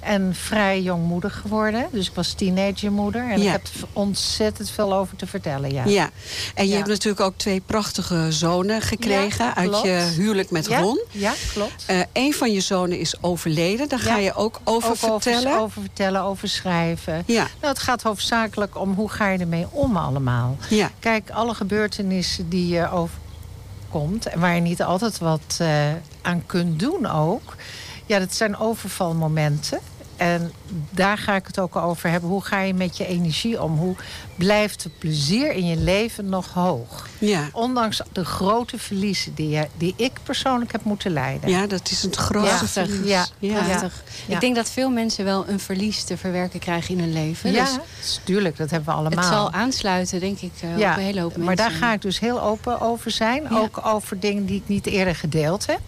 En 0.00 0.34
vrij 0.34 0.82
jongmoedig 0.82 1.40
geworden. 1.40 1.86
Dus 1.92 2.08
ik 2.08 2.14
was 2.14 2.32
teenagermoeder. 2.32 3.30
En 3.30 3.40
ik 3.40 3.48
heb 3.48 3.62
ontzettend 3.92 4.70
veel 4.70 4.94
over 4.94 5.16
te 5.16 5.26
vertellen, 5.26 5.72
ja. 5.72 5.84
Ja, 5.84 6.10
en 6.54 6.68
je 6.68 6.74
hebt 6.74 6.88
natuurlijk 6.88 7.20
ook 7.20 7.34
twee 7.36 7.62
prachtige 7.66 8.32
zonen 8.32 8.82
gekregen... 8.82 9.54
uit 9.54 9.82
je 9.82 10.12
huwelijk 10.16 10.50
met 10.50 10.66
Ron. 10.66 11.00
Ja, 11.10 11.32
klopt. 11.52 11.84
Uh, 11.90 12.00
een 12.12 12.34
van 12.34 12.52
je 12.52 12.60
zonen 12.60 12.98
is 12.98 13.22
overleden. 13.22 13.88
Daar 13.88 13.98
ga 13.98 14.16
je 14.16 14.34
ook 14.34 14.60
over 14.64 14.96
vertellen. 14.96 15.50
Over, 15.50 15.60
over 15.60 15.80
vertellen, 15.80 16.22
over 16.22 16.48
schrijven. 16.48 17.22
Ja. 17.26 17.46
Nou, 17.60 17.72
het 17.72 17.82
gaat 17.82 18.02
hoofdzakelijk 18.02 18.78
om 18.78 18.94
hoe 18.94 19.08
ga 19.08 19.28
je 19.28 19.38
ermee 19.38 19.66
om 19.70 19.96
allemaal. 19.96 20.56
Ja. 20.68 20.90
Kijk, 20.98 21.30
alle 21.30 21.54
gebeurtenissen 21.54 22.48
die 22.48 22.68
je 22.68 22.90
overkomt... 22.90 24.26
en 24.26 24.40
waar 24.40 24.54
je 24.54 24.60
niet 24.60 24.82
altijd 24.82 25.18
wat 25.18 25.58
uh, 25.60 25.68
aan 26.22 26.42
kunt 26.46 26.78
doen 26.78 27.06
ook... 27.06 27.56
Ja, 28.06 28.18
dat 28.18 28.34
zijn 28.34 28.58
overvalmomenten. 28.58 29.78
En 30.20 30.52
daar 30.90 31.18
ga 31.18 31.34
ik 31.34 31.46
het 31.46 31.58
ook 31.58 31.76
over 31.76 32.10
hebben. 32.10 32.30
Hoe 32.30 32.44
ga 32.44 32.60
je 32.60 32.74
met 32.74 32.96
je 32.96 33.06
energie 33.06 33.62
om? 33.62 33.76
Hoe 33.76 33.96
blijft 34.36 34.82
het 34.82 34.98
plezier 34.98 35.52
in 35.52 35.66
je 35.66 35.76
leven 35.76 36.28
nog 36.28 36.52
hoog? 36.52 37.08
Ja. 37.18 37.48
Ondanks 37.52 38.02
de 38.12 38.24
grote 38.24 38.78
verliezen 38.78 39.34
die, 39.34 39.48
je, 39.48 39.66
die 39.76 39.94
ik 39.96 40.12
persoonlijk 40.22 40.72
heb 40.72 40.84
moeten 40.84 41.12
leiden. 41.12 41.50
Ja, 41.50 41.66
dat 41.66 41.90
is 41.90 42.02
het 42.02 42.16
grootste 42.16 42.68
verlies. 42.68 43.10
Ja, 43.10 43.26
ja. 43.38 43.90
Ik 44.26 44.40
denk 44.40 44.54
dat 44.54 44.70
veel 44.70 44.90
mensen 44.90 45.24
wel 45.24 45.48
een 45.48 45.60
verlies 45.60 46.04
te 46.04 46.16
verwerken 46.16 46.60
krijgen 46.60 46.94
in 46.94 47.00
hun 47.00 47.12
leven. 47.12 47.52
Ja, 47.52 47.68
dus 48.00 48.20
tuurlijk. 48.24 48.56
Dat 48.56 48.70
hebben 48.70 48.88
we 48.88 49.00
allemaal. 49.00 49.18
Het 49.18 49.32
zal 49.32 49.52
aansluiten, 49.52 50.20
denk 50.20 50.40
ik, 50.40 50.52
ja, 50.76 50.90
op 50.90 50.96
een 50.96 51.02
hele 51.02 51.20
hoop 51.20 51.28
mensen. 51.28 51.44
Maar 51.44 51.56
daar 51.56 51.70
ga 51.70 51.92
ik 51.92 52.02
dus 52.02 52.20
heel 52.20 52.42
open 52.42 52.80
over 52.80 53.10
zijn. 53.10 53.50
Ook 53.50 53.86
over 53.86 54.20
dingen 54.20 54.46
die 54.46 54.56
ik 54.56 54.68
niet 54.68 54.86
eerder 54.86 55.16
gedeeld 55.16 55.66
heb. 55.66 55.80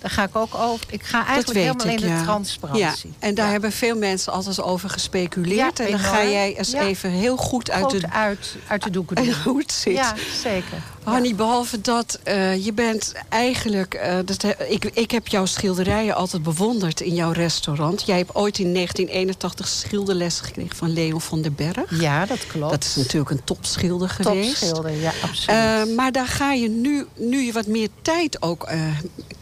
Daar 0.00 0.10
ga 0.10 0.22
ik 0.22 0.36
ook 0.36 0.54
over. 0.54 0.86
Ik 0.90 1.02
ga 1.02 1.26
eigenlijk 1.26 1.58
helemaal 1.58 1.86
ik, 1.86 2.00
in 2.00 2.16
de 2.16 2.22
transparantie. 2.22 3.10
Ja. 3.10 3.26
En 3.26 3.34
daar 3.34 3.50
hebben 3.50 3.72
veel 3.72 3.96
mensen 3.96 4.32
altijd 4.32 4.62
over 4.62 4.90
gespeculeerd. 4.90 5.78
Ja, 5.78 5.84
en 5.84 5.90
dan 5.90 6.00
ga 6.00 6.24
jij 6.24 6.56
eens 6.56 6.72
even 6.72 7.10
heel 7.10 7.36
goed 7.36 7.70
uit, 7.70 7.90
de, 7.90 8.10
uit, 8.10 8.56
uit 8.66 8.82
de 8.82 8.90
doeken 8.90 9.16
doen. 9.16 9.34
Hoe 9.44 9.58
het 9.58 9.72
zit. 9.72 9.94
Ja, 9.94 10.14
zeker. 10.42 10.82
Hanny, 11.02 11.34
behalve 11.34 11.80
dat, 11.80 12.18
uh, 12.24 12.64
je 12.64 12.72
bent 12.72 13.12
eigenlijk... 13.28 13.94
Uh, 13.94 14.18
dat, 14.24 14.44
ik, 14.68 14.84
ik 14.84 15.10
heb 15.10 15.28
jouw 15.28 15.46
schilderijen 15.46 16.14
altijd 16.14 16.42
bewonderd 16.42 17.00
in 17.00 17.14
jouw 17.14 17.32
restaurant. 17.32 18.02
Jij 18.06 18.16
hebt 18.16 18.34
ooit 18.34 18.58
in 18.58 18.74
1981 18.74 19.68
schilderlessen 19.68 20.44
gekregen 20.44 20.76
van 20.76 20.92
Leon 20.92 21.20
van 21.20 21.42
den 21.42 21.54
Berg. 21.54 22.00
Ja, 22.00 22.26
dat 22.26 22.46
klopt. 22.46 22.70
Dat 22.70 22.84
is 22.84 22.96
natuurlijk 22.96 23.30
een 23.30 23.44
topschilder 23.44 24.08
geweest. 24.08 24.60
Topschilder, 24.60 25.00
ja, 25.00 25.12
absoluut. 25.22 25.88
Uh, 25.88 25.96
maar 25.96 26.12
daar 26.12 26.26
ga 26.26 26.52
je 26.52 26.68
nu, 26.68 27.06
nu 27.16 27.40
je 27.40 27.52
wat 27.52 27.66
meer 27.66 27.88
tijd 28.02 28.42
ook 28.42 28.68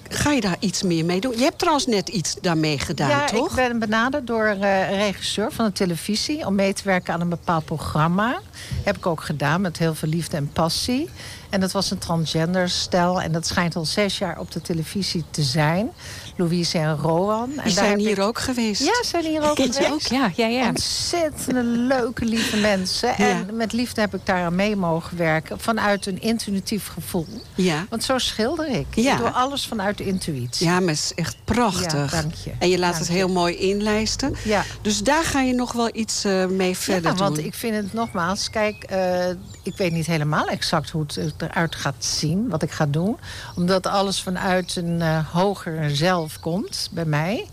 Ga 0.08 0.30
je 0.30 0.40
daar 0.40 0.56
iets 0.58 0.82
meer 0.82 1.04
mee 1.04 1.20
doen? 1.20 1.32
Je 1.36 1.42
hebt 1.42 1.58
trouwens 1.58 1.86
net 1.86 2.08
iets 2.08 2.36
daarmee 2.40 2.78
gedaan, 2.78 3.08
ja, 3.08 3.24
toch? 3.24 3.56
Ja, 3.56 3.62
ik 3.62 3.68
ben 3.68 3.78
benaderd 3.78 4.26
door 4.26 4.46
een 4.46 4.88
regisseur 4.88 5.52
van 5.52 5.64
de 5.64 5.72
televisie... 5.72 6.46
om 6.46 6.54
mee 6.54 6.72
te 6.72 6.82
werken 6.84 7.14
aan 7.14 7.20
een 7.20 7.28
bepaald 7.28 7.64
programma. 7.64 8.40
Heb 8.84 8.96
ik 8.96 9.06
ook 9.06 9.20
gedaan 9.20 9.60
met 9.60 9.78
heel 9.78 9.94
veel 9.94 10.08
liefde 10.08 10.36
en 10.36 10.52
passie. 10.52 11.08
En 11.50 11.60
dat 11.60 11.72
was 11.72 11.90
een 11.90 11.98
transgender 11.98 12.68
stel. 12.68 13.22
En 13.22 13.32
dat 13.32 13.46
schijnt 13.46 13.76
al 13.76 13.84
zes 13.84 14.18
jaar 14.18 14.38
op 14.38 14.50
de 14.50 14.60
televisie 14.60 15.24
te 15.30 15.42
zijn. 15.42 15.90
Louise 16.38 16.78
en 16.78 16.96
Rowan. 16.96 17.50
Die 17.64 17.72
zijn 17.72 17.98
hier 17.98 18.22
ook 18.22 18.38
geweest. 18.38 18.84
Ja, 18.84 19.02
zijn 19.04 19.24
hier 19.24 19.42
ook 19.50 19.56
geweest. 19.56 19.90
Ook, 19.90 20.00
ja, 20.00 20.30
ja, 20.34 20.46
ja. 20.46 20.68
Ontzettende 20.68 21.62
leuke, 21.62 22.24
lieve 22.24 22.56
mensen. 22.56 23.16
En 23.16 23.48
met 23.52 23.72
liefde 23.72 24.00
heb 24.00 24.14
ik 24.14 24.20
daar 24.26 24.44
aan 24.44 24.54
mee 24.54 24.76
mogen 24.76 25.16
werken. 25.16 25.60
Vanuit 25.60 26.06
een 26.06 26.20
intuïtief 26.20 26.86
gevoel. 26.86 27.26
Ja. 27.54 27.86
Want 27.90 28.04
zo 28.04 28.18
schilder 28.18 28.68
ik. 28.68 28.86
Ja. 28.94 29.12
Ik 29.12 29.18
doe 29.18 29.30
alles 29.30 29.66
vanuit 29.66 29.98
de 29.98 30.06
intuïtie. 30.06 30.66
Ja, 30.66 30.80
maar 30.80 30.88
het 30.88 30.98
is 30.98 31.12
echt 31.14 31.36
prachtig. 31.44 32.12
Ja, 32.12 32.20
dank 32.22 32.34
je. 32.34 32.50
En 32.58 32.68
je 32.68 32.78
laat 32.78 32.98
het 32.98 33.08
heel 33.08 33.28
mooi 33.28 33.56
inlijsten. 33.56 34.36
Ja. 34.44 34.64
Dus 34.82 35.02
daar 35.02 35.24
ga 35.24 35.40
je 35.40 35.54
nog 35.54 35.72
wel 35.72 35.90
iets 35.92 36.24
uh, 36.24 36.46
mee 36.46 36.76
verder 36.76 37.12
ja, 37.12 37.16
want 37.16 37.38
ik 37.38 37.54
vind 37.54 37.74
het 37.74 37.92
nogmaals... 37.92 38.50
Kijk, 38.50 38.86
uh, 38.92 39.28
ik 39.62 39.76
weet 39.76 39.92
niet 39.92 40.06
helemaal 40.06 40.46
exact 40.46 40.90
hoe 40.90 41.04
het 41.14 41.34
eruit 41.38 41.74
gaat 41.74 42.04
zien. 42.04 42.48
Wat 42.48 42.62
ik 42.62 42.70
ga 42.70 42.86
doen. 42.86 43.18
Omdat 43.56 43.86
alles 43.86 44.22
vanuit 44.22 44.76
een 44.76 45.00
uh, 45.00 45.32
hoger 45.32 45.96
zelf 45.96 46.27
komt 46.40 46.88
bij 46.92 47.04
mij. 47.04 47.46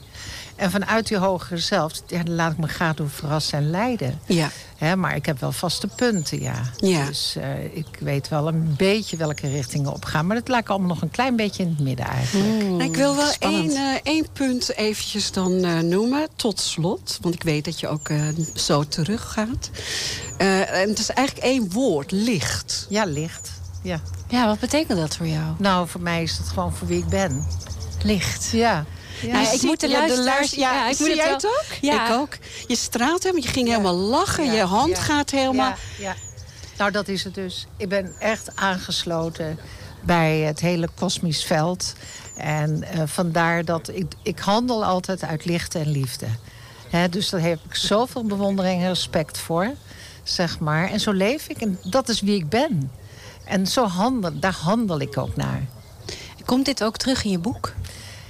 En 0.56 0.72
vanuit 0.72 1.08
die 1.08 1.18
hogere 1.18 1.58
zelf, 1.58 1.92
ja, 2.08 2.22
laat 2.26 2.52
ik 2.52 2.58
me 2.58 2.68
graag 2.68 2.96
door 2.96 3.10
verrassen 3.10 3.58
en 3.58 3.70
leiden. 3.70 4.20
Ja. 4.26 4.50
maar 4.96 5.16
ik 5.16 5.26
heb 5.26 5.40
wel 5.40 5.52
vaste 5.52 5.88
punten, 5.88 6.42
ja. 6.42 6.62
ja. 6.78 7.06
Dus 7.06 7.36
uh, 7.38 7.64
ik 7.64 7.88
weet 8.00 8.30
wel 8.30 8.48
een 8.48 8.74
beetje 8.78 9.18
welke 9.18 9.50
richtingen 9.50 9.94
opgaan. 9.94 10.28
Maar 10.28 10.36
dat 10.36 10.48
laat 10.48 10.60
ik 10.60 10.70
allemaal 10.70 10.88
nog 10.88 11.02
een 11.02 11.12
klein 11.12 11.36
beetje 11.36 11.64
in 11.64 11.70
het 11.70 11.80
midden 11.80 12.06
eigenlijk. 12.06 12.64
Mm, 12.64 12.82
ik 12.82 12.96
wil 12.96 13.16
wel 13.16 13.32
één, 13.40 13.72
uh, 13.72 13.96
één 14.04 14.26
punt 14.34 14.76
eventjes 14.76 15.32
dan 15.32 15.52
uh, 15.52 15.80
noemen, 15.80 16.28
tot 16.36 16.60
slot. 16.60 17.18
Want 17.22 17.36
ik 17.36 17.44
weet 17.44 17.66
dat 17.66 17.80
je 17.80 17.88
ook 17.88 18.10
zo 18.56 18.84
teruggaat. 18.84 19.70
en 20.38 20.90
het 20.90 21.00
is 21.00 21.10
eigenlijk 21.10 21.48
één 21.48 21.72
woord, 21.72 22.12
licht. 22.12 22.86
Ja, 22.90 23.06
licht. 23.06 23.52
Ja. 23.82 24.00
ja, 24.28 24.48
wat 24.48 24.60
betekent 24.60 25.00
dat 25.00 25.16
voor 25.16 25.28
jou? 25.28 25.54
Nou, 25.58 25.88
voor 25.88 26.02
mij 26.02 26.24
is 26.24 26.38
het 26.38 26.48
gewoon 26.48 26.74
voor 26.74 26.88
wie 26.88 27.00
ik 27.00 27.08
ben 27.08 27.46
licht. 28.04 28.50
Ja. 28.52 28.86
Ja, 29.22 29.52
ik 29.52 29.62
moet 29.62 29.80
de 29.80 29.90
luisteraars... 29.90 30.52
Ja, 30.52 30.74
ja, 30.74 30.90
ik 30.90 30.96
zie 30.96 31.16
jij 31.16 31.30
het, 31.30 31.46
ook? 31.46 31.66
Ja. 31.82 32.06
Ik 32.06 32.14
ook. 32.14 32.38
Je 32.68 32.76
straalt 32.76 33.24
hem, 33.24 33.36
je 33.36 33.48
ging 33.48 33.68
helemaal 33.68 33.96
lachen. 33.96 34.52
Je 34.52 34.62
hand 34.62 35.00
gaat 35.00 35.32
helemaal... 35.32 35.74
Ja, 35.98 36.16
Nou, 36.78 36.92
dat 36.92 37.08
is 37.08 37.24
het 37.24 37.34
dus. 37.34 37.68
Ik 37.78 37.90
ben 37.90 38.16
echt 38.20 38.56
aangesloten 38.56 39.60
bij 40.02 40.40
het 40.40 40.60
hele 40.60 40.90
kosmisch 40.96 41.44
veld. 41.44 41.94
En 42.38 42.84
uh, 42.96 43.02
vandaar 43.06 43.66
dat 43.66 43.90
ik, 43.94 44.14
ik 44.24 44.40
handel 44.40 44.86
altijd 44.86 45.24
uit 45.24 45.46
licht 45.46 45.76
en 45.76 45.90
liefde. 45.90 46.28
He, 46.90 47.10
dus 47.10 47.30
daar 47.30 47.42
heb 47.42 47.60
ik 47.70 47.76
zoveel 47.76 48.24
bewondering 48.24 48.82
en 48.82 48.88
respect 48.88 49.38
voor. 49.38 49.72
Zeg 50.24 50.60
maar. 50.60 50.90
En 50.90 51.00
zo 51.00 51.12
leef 51.12 51.48
ik. 51.48 51.62
En 51.62 51.80
dat 51.84 52.10
is 52.10 52.22
wie 52.22 52.36
ik 52.36 52.50
ben. 52.50 52.92
En 53.46 53.68
zo 53.68 53.86
handel, 53.86 54.40
daar 54.40 54.58
handel 54.62 55.00
ik 55.00 55.18
ook 55.18 55.36
naar. 55.36 55.66
Komt 56.46 56.66
dit 56.66 56.84
ook 56.84 56.98
terug 56.98 57.24
in 57.24 57.32
je 57.32 57.40
boek? 57.40 57.74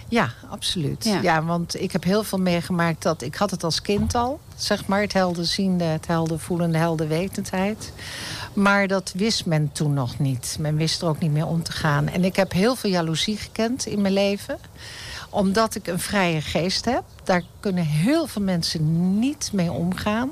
Ja, 0.07 0.29
absoluut. 0.50 1.17
Ja. 1.22 1.43
want 1.43 1.81
ik 1.81 1.91
heb 1.91 2.03
heel 2.03 2.24
veel 2.24 2.39
meegemaakt 2.39 3.03
dat... 3.03 3.22
Ik 3.22 3.36
had 3.36 3.51
het 3.51 3.63
als 3.63 3.81
kind 3.81 4.15
al, 4.15 4.39
zeg 4.55 4.88
maar. 4.88 5.01
Het 5.01 5.13
helderziende, 5.13 5.84
het 5.84 6.07
helder 6.07 6.39
voelende, 6.39 6.77
helder 6.77 7.07
wetendheid. 7.07 7.91
Maar 8.53 8.88
dat 8.88 9.13
wist 9.15 9.45
men 9.45 9.69
toen 9.72 9.93
nog 9.93 10.19
niet. 10.19 10.57
Men 10.60 10.75
wist 10.75 11.01
er 11.01 11.07
ook 11.07 11.19
niet 11.19 11.31
meer 11.31 11.48
om 11.48 11.63
te 11.63 11.72
gaan. 11.72 12.07
En 12.07 12.24
ik 12.24 12.36
heb 12.36 12.51
heel 12.51 12.75
veel 12.75 12.89
jaloezie 12.89 13.38
gekend 13.38 13.86
in 13.86 14.01
mijn 14.01 14.13
leven 14.13 14.60
omdat 15.36 15.75
ik 15.75 15.88
een 15.88 16.00
vrije 16.00 16.41
geest 16.41 16.86
heb. 16.86 17.03
Daar 17.24 17.43
kunnen 17.60 17.84
heel 17.84 18.27
veel 18.27 18.41
mensen 18.41 19.19
niet 19.19 19.50
mee 19.53 19.72
omgaan. 19.72 20.31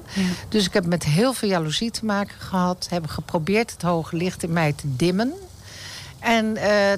Dus 0.49 0.65
ik 0.65 0.73
heb 0.73 0.85
met 0.85 1.03
heel 1.03 1.33
veel 1.33 1.49
jaloezie 1.49 1.91
te 1.91 2.05
maken 2.05 2.39
gehad. 2.39 2.87
Heb 2.89 3.07
geprobeerd 3.07 3.71
het 3.71 3.81
hoge 3.81 4.15
licht 4.15 4.43
in 4.43 4.53
mij 4.53 4.73
te 4.73 4.95
dimmen. 4.95 5.33
En 6.19 6.45
uh, 6.45 6.91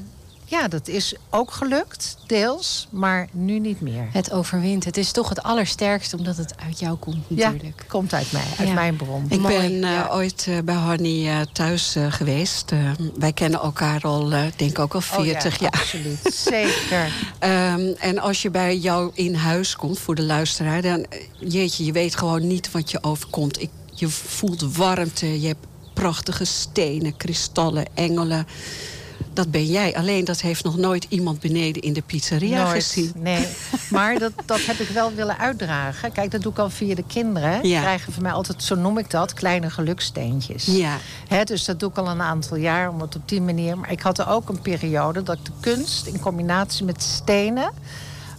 ja, 0.45 0.67
dat 0.67 0.87
is 0.87 1.15
ook 1.29 1.51
gelukt, 1.51 2.17
deels, 2.27 2.87
maar 2.91 3.27
nu 3.31 3.59
niet 3.59 3.81
meer. 3.81 4.07
Het 4.11 4.31
overwint. 4.31 4.85
Het 4.85 4.97
is 4.97 5.11
toch 5.11 5.29
het 5.29 5.43
allersterkste 5.43 6.17
omdat 6.17 6.37
het 6.37 6.53
uit 6.65 6.79
jou 6.79 6.97
komt 6.97 7.29
natuurlijk. 7.29 7.63
Ja, 7.63 7.69
het 7.75 7.87
komt 7.87 8.13
uit 8.13 8.31
mij, 8.31 8.45
uit 8.57 8.73
mijn 8.73 8.95
bron. 8.95 9.25
Ik 9.29 9.41
ben 9.41 9.71
uh, 9.71 10.07
ooit 10.11 10.45
uh, 10.49 10.57
bij 10.63 10.75
Honey 10.75 11.39
uh, 11.39 11.41
thuis 11.53 11.95
geweest. 12.09 12.71
wij 13.17 13.33
kennen 13.33 13.59
elkaar 13.59 14.01
al, 14.01 14.29
denk 14.29 14.59
ik 14.59 14.79
ook 14.79 14.93
al 14.93 15.01
40 15.01 15.45
oh, 15.45 15.51
ja, 15.51 15.57
jaar. 15.59 15.81
absoluut. 15.81 16.19
Zeker. 16.33 17.11
um, 17.39 17.95
en 18.09 18.19
als 18.19 18.41
je 18.41 18.49
bij 18.49 18.77
jou 18.77 19.11
in 19.13 19.35
huis 19.35 19.75
komt, 19.75 19.99
voor 19.99 20.15
de 20.15 20.23
luisteraar... 20.23 20.81
dan, 20.81 21.05
jeetje, 21.39 21.85
je 21.85 21.91
weet 21.91 22.15
gewoon 22.15 22.47
niet 22.47 22.71
wat 22.71 22.91
je 22.91 23.03
overkomt. 23.03 23.61
Ik, 23.61 23.69
je 23.93 24.09
voelt 24.09 24.75
warmte, 24.75 25.41
je 25.41 25.47
hebt 25.47 25.65
prachtige 25.93 26.45
stenen, 26.45 27.17
kristallen, 27.17 27.85
engelen 27.93 28.47
dat 29.35 29.51
ben 29.51 29.65
jij. 29.65 29.95
Alleen 29.95 30.25
dat 30.25 30.41
heeft 30.41 30.63
nog 30.63 30.77
nooit 30.77 31.05
iemand 31.09 31.39
beneden 31.39 31.81
in 31.81 31.93
de 31.93 32.01
pizzeria 32.01 32.63
nooit, 32.63 32.83
gezien. 32.83 33.11
Nee, 33.15 33.47
maar 33.89 34.19
dat, 34.19 34.31
dat 34.45 34.65
heb 34.65 34.79
ik 34.79 34.87
wel 34.87 35.13
willen 35.13 35.37
uitdragen. 35.37 36.11
Kijk, 36.11 36.31
dat 36.31 36.41
doe 36.41 36.51
ik 36.51 36.59
al 36.59 36.69
via 36.69 36.95
de 36.95 37.03
kinderen. 37.07 37.61
Die 37.61 37.79
krijgen 37.79 38.13
van 38.13 38.23
mij 38.23 38.31
altijd, 38.31 38.63
zo 38.63 38.75
noem 38.75 38.97
ik 38.97 39.09
dat, 39.09 39.33
kleine 39.33 39.69
geluksteentjes. 39.69 40.65
Ja. 40.65 40.97
dus 41.43 41.65
dat 41.65 41.79
doe 41.79 41.89
ik 41.89 41.97
al 41.97 42.07
een 42.07 42.21
aantal 42.21 42.57
jaar, 42.57 42.89
om 42.89 43.01
het 43.01 43.15
op 43.15 43.29
die 43.29 43.41
manier... 43.41 43.77
Maar 43.77 43.91
ik 43.91 44.01
had 44.01 44.19
er 44.19 44.29
ook 44.29 44.49
een 44.49 44.61
periode 44.61 45.23
dat 45.23 45.37
ik 45.37 45.45
de 45.45 45.51
kunst 45.59 46.05
in 46.05 46.19
combinatie 46.19 46.85
met 46.85 47.03
stenen... 47.03 47.71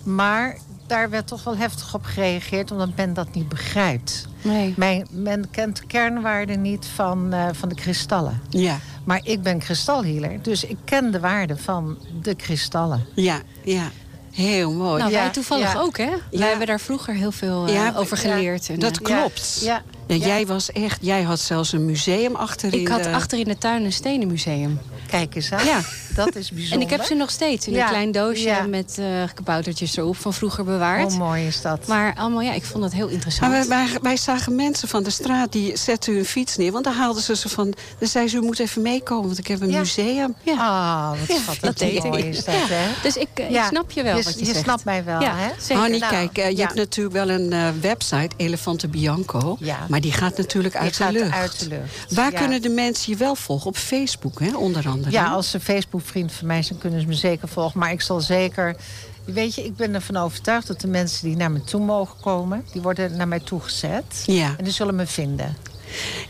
maar 0.03 0.59
daar 0.87 1.11
werd 1.11 1.27
toch 1.27 1.45
wel 1.45 1.57
heftig 1.57 1.95
op 1.95 2.05
gereageerd, 2.05 2.71
omdat 2.71 2.89
men 2.97 3.15
dat 3.15 3.35
niet 3.35 3.49
begrijpt. 3.49 4.27
Nee. 4.43 4.75
Men, 4.77 5.07
men 5.11 5.51
kent 5.51 5.77
de 5.77 5.87
kernwaarden 5.87 6.63
niet 6.63 6.87
van, 6.95 7.35
uh, 7.35 7.49
van 7.53 7.69
de 7.69 7.75
kristallen. 7.75 8.41
Ja. 8.49 8.79
Maar 9.05 9.21
ik 9.23 9.43
ben 9.43 9.59
kristalhealer, 9.59 10.43
dus 10.43 10.65
ik 10.65 10.77
ken 10.85 11.11
de 11.11 11.21
waarde 11.21 11.57
van 11.57 11.99
de 12.23 12.35
kristallen. 12.35 13.07
Ja, 13.15 13.41
ja. 13.65 13.91
Heel 14.33 14.73
mooi. 14.73 14.99
Nou, 14.99 15.13
wij 15.13 15.31
toevallig 15.31 15.77
ook, 15.77 15.99
hè? 15.99 16.11
Wij 16.31 16.49
hebben 16.49 16.67
daar 16.67 16.81
vroeger 16.81 17.15
heel 17.15 17.33
veel 17.33 17.69
uh, 17.69 17.99
over 17.99 18.17
geleerd. 18.17 18.69
En, 18.69 18.79
dat 18.79 19.01
klopt. 19.01 19.61
Ja. 19.63 19.83
Jij 20.07 20.47
was 20.47 20.73
echt, 20.73 20.99
jij 21.01 21.23
had 21.23 21.41
zelfs 21.41 21.73
een 21.73 21.85
museum 21.85 22.35
achterin. 22.35 22.81
Ik 22.81 22.89
had 22.89 23.07
achter 23.07 23.39
in 23.39 23.45
de 23.45 23.59
tuin 23.59 23.85
een 23.85 23.93
stenenmuseum. 23.93 24.81
Kijk 25.07 25.35
eens 25.35 25.53
aan. 25.53 25.65
Ja. 25.65 25.81
Dat 26.15 26.35
is 26.35 26.51
bijzonder. 26.51 26.79
En 26.79 26.81
ik 26.81 26.91
heb 26.91 27.07
ze 27.07 27.15
nog 27.15 27.31
steeds 27.31 27.67
in 27.67 27.81
een 27.81 27.87
klein 27.87 28.13
doosje 28.13 28.67
met 28.69 28.97
uh, 29.01 29.07
kaboutertjes 29.35 29.97
erop 29.97 30.17
van 30.17 30.35
vroeger 30.35 30.65
bewaard. 30.65 31.11
Hoe 31.11 31.19
mooi 31.19 31.47
is 31.47 31.63
dat. 31.63 31.87
Maar 31.87 32.15
allemaal, 32.15 32.41
ja, 32.41 32.53
ik 32.53 32.65
vond 32.65 32.83
dat 32.83 32.93
heel 32.93 33.09
interessant. 33.09 33.53
Maar 33.53 33.69
wij, 33.69 33.89
wij, 34.03 34.17
zagen 34.17 34.55
mensen 34.55 34.89
van 34.89 35.03
de 35.03 35.11
straat 35.11 35.53
die 35.53 35.77
zetten 35.77 36.15
hun 36.15 36.25
fiets 36.25 36.57
neer. 36.57 36.73
Want 36.73 36.85
dan 36.85 36.95
haalden 36.95 37.23
ze 37.23 37.37
ze 37.37 37.49
van... 37.49 37.75
Dan 37.99 38.09
zei 38.09 38.29
ze, 38.29 38.37
u 38.37 38.41
moet 38.41 38.59
even 38.59 38.83
meekomen, 38.83 39.27
want 39.27 39.39
ik 39.39 39.47
heb 39.47 39.61
een 39.61 39.71
museum. 39.71 40.35
Ja, 40.43 40.53
ah, 40.53 41.11
wat 41.11 41.39
schattig. 41.39 41.61
Dat 41.61 41.79
deed 41.79 42.05
mooi 42.05 42.23
is 42.23 42.45
dat, 42.45 42.55
hè? 42.55 42.93
Dus 43.03 43.17
ik, 43.17 43.29
ik 43.49 43.63
snap 43.69 43.91
je 43.91 44.03
wel 44.03 44.17
je, 44.17 44.23
wat 44.23 44.33
je, 44.33 44.39
je 44.39 44.47
zegt. 44.47 44.65
snapt 44.65 44.85
mij 44.85 45.05
wel, 45.05 45.21
hè? 45.21 45.75
Hanny, 45.75 45.99
nou, 45.99 46.13
kijk, 46.13 46.39
uh, 46.39 46.57
je 46.57 46.63
hebt 46.63 46.75
natuurlijk 46.75 47.15
wel 47.15 47.31
een 47.31 47.53
uh, 47.53 47.69
website, 47.81 48.31
Elefante 48.37 48.89
Bianco. 48.89 49.59
Maar 49.97 50.05
die 50.05 50.15
gaat 50.15 50.37
natuurlijk 50.37 50.77
uit, 50.77 50.97
de 50.97 51.13
lucht. 51.13 51.33
uit 51.33 51.59
de 51.59 51.69
lucht. 51.69 52.15
Waar 52.15 52.33
kunnen 52.33 52.63
de 52.63 52.69
mensen 52.69 53.13
je 53.13 53.19
wel 53.19 53.35
volgen? 53.35 53.67
Op 53.67 53.77
Facebook, 53.77 54.41
hè, 54.41 54.57
onder 54.57 54.89
andere. 54.89 55.11
Ja, 55.11 55.27
als 55.27 55.51
ze 55.51 55.61
Facebook-vriend 55.61 56.33
van 56.33 56.47
mij 56.47 56.63
zijn, 56.63 56.79
kunnen 56.79 57.01
ze 57.01 57.07
me 57.07 57.15
zeker 57.15 57.49
volgen. 57.49 57.81
Maar 57.81 57.93
ik 57.93 58.01
zal 58.01 58.21
zeker... 58.21 58.77
Weet 59.25 59.55
je, 59.55 59.65
ik 59.65 59.77
ben 59.77 59.95
ervan 59.95 60.17
overtuigd 60.17 60.67
dat 60.67 60.81
de 60.81 60.87
mensen 60.87 61.27
die 61.27 61.37
naar 61.37 61.51
me 61.51 61.65
toe 61.65 61.85
mogen 61.85 62.17
komen... 62.21 62.65
die 62.73 62.83
worden 62.83 63.17
naar 63.17 63.29
mij 63.29 63.41
toegezet. 63.41 64.23
Ja. 64.27 64.55
En 64.59 64.65
die 64.65 64.73
zullen 64.73 64.95
me 64.95 65.07
vinden. 65.07 65.57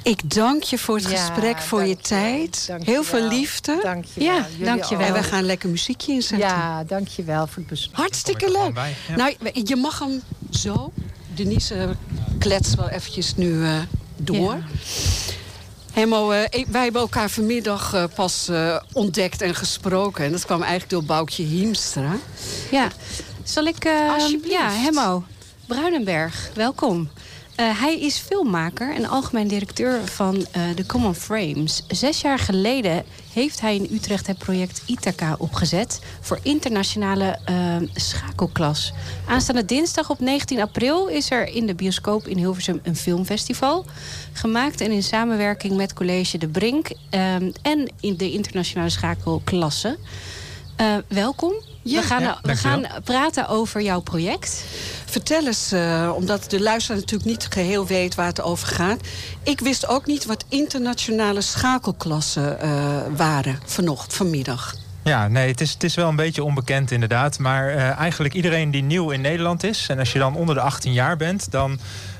Ik 0.03 0.35
dank 0.35 0.63
je 0.63 0.79
voor 0.79 0.97
het 0.97 1.07
gesprek, 1.07 1.59
voor 1.59 1.85
je, 1.85 1.97
tijd. 1.97 2.73
Heel 2.83 3.03
veel 3.03 3.29
liefde. 3.29 3.79
Dank 3.83 4.05
je 4.15 4.21
wel. 4.21 4.29
Ja, 4.29 4.47
dank 4.59 4.85
je 4.85 4.97
wel. 4.97 5.07
En 5.07 5.13
we 5.13 5.23
gaan 5.23 5.45
lekker 5.45 5.69
muziekje 5.69 6.13
inzetten. 6.13 6.49
Ja, 6.49 6.85
dank 6.85 7.09
je 7.09 7.25
wel 7.25 7.47
voor 7.47 7.57
het 7.57 7.67
bezoek. 7.67 7.95
Hartstikke 7.95 8.51
leuk. 8.51 8.81
Nou, 9.17 9.35
je 9.53 9.77
mag 9.77 9.99
hem 9.99 10.23
zo. 10.51 10.93
Denise 11.37 11.97
klets 12.39 12.75
wel 12.75 12.89
eventjes 12.89 13.35
nu 13.35 13.49
uh, 13.49 13.79
door. 14.17 14.55
Ja. 14.55 14.63
Helemaal, 15.93 16.35
uh, 16.35 16.41
wij 16.69 16.83
hebben 16.83 17.01
elkaar 17.01 17.31
vanmiddag 17.31 17.95
uh, 17.95 18.05
pas 18.15 18.51
ontdekt 18.93 19.41
en 19.43 19.55
gesproken. 19.55 20.25
En 20.25 20.33
dat 20.33 20.45
kwam 20.45 20.61
eigenlijk 20.63 20.91
door 20.91 21.05
Boukje 21.05 21.43
Hiemstra. 21.43 22.17
Ja, 22.71 22.89
zal 23.45 23.65
ik... 23.65 23.89
Alsjeblieft. 24.15 24.55
Ja, 24.55 24.71
Hemmo 24.71 25.25
Bruinenberg, 25.67 26.51
welkom. 26.55 27.11
Uh, 27.61 27.81
hij 27.81 28.01
is 28.01 28.19
filmmaker 28.19 28.95
en 28.95 29.09
algemeen 29.09 29.49
directeur 29.49 30.01
van 30.05 30.37
uh, 30.37 30.63
de 30.75 30.87
Common 30.87 31.15
Frames. 31.15 31.83
Zes 31.89 32.21
jaar 32.21 32.39
geleden 32.39 33.05
heeft 33.37 33.61
hij 33.61 33.75
in 33.75 33.89
Utrecht 33.91 34.27
het 34.27 34.39
project 34.39 34.83
Ithaca 34.87 35.35
opgezet... 35.39 36.01
voor 36.21 36.39
internationale 36.43 37.39
uh, 37.51 37.77
schakelklas. 37.95 38.93
Aanstaande 39.29 39.65
dinsdag 39.65 40.11
op 40.11 40.21
19 40.21 40.61
april 40.61 41.07
is 41.07 41.31
er 41.31 41.49
in 41.49 41.67
de 41.67 41.75
bioscoop 41.75 42.27
in 42.27 42.37
Hilversum 42.37 42.81
een 42.83 42.97
filmfestival. 42.97 43.85
Gemaakt 44.33 44.81
en 44.81 44.91
in 44.91 45.03
samenwerking 45.03 45.77
met 45.77 45.93
College 45.93 46.39
De 46.39 46.49
Brink... 46.49 46.91
en 47.63 47.93
in 48.01 48.17
de 48.17 48.33
internationale 48.33 48.91
schakelklasse. 48.91 49.99
welkom. 51.09 51.53
We 51.95 52.03
gaan, 52.03 52.37
we 52.43 52.57
gaan 52.57 52.87
praten 53.05 53.49
over 53.49 53.83
jouw 53.83 54.01
project... 54.01 54.65
Vertel 55.07 55.47
eens, 55.47 55.73
uh, 55.73 56.13
omdat 56.15 56.51
de 56.51 56.61
luisteraar 56.61 57.01
natuurlijk 57.01 57.31
niet 57.31 57.47
geheel 57.51 57.87
weet 57.87 58.15
waar 58.15 58.27
het 58.27 58.43
over 58.43 58.69
gaat. 58.69 59.01
Ik 59.43 59.61
wist 59.61 59.87
ook 59.89 60.07
niet 60.07 60.25
wat 60.25 60.45
internationale 60.49 61.41
schakelklassen 61.41 62.59
uh, 62.63 62.97
waren 63.17 63.59
vanochtend, 63.65 64.15
vanmiddag. 64.15 64.75
Ja, 65.05 65.29
nee, 65.29 65.51
het 65.51 65.61
is, 65.61 65.73
het 65.73 65.85
is 65.85 65.95
wel 65.95 66.09
een 66.09 66.17
beetje 66.17 66.45
onbekend 66.45 66.91
inderdaad. 66.91 67.39
Maar 67.39 67.75
uh, 67.75 67.99
eigenlijk 67.99 68.35
iedereen 68.35 68.71
die 68.71 68.83
nieuw 68.83 69.11
in 69.11 69.21
Nederland 69.21 69.65
is... 69.65 69.87
en 69.89 69.99
als 69.99 70.13
je 70.13 70.19
dan 70.19 70.37
onder 70.37 70.55
de 70.55 70.61
18 70.61 70.93
jaar 70.93 71.17
bent, 71.17 71.51
dan 71.51 71.79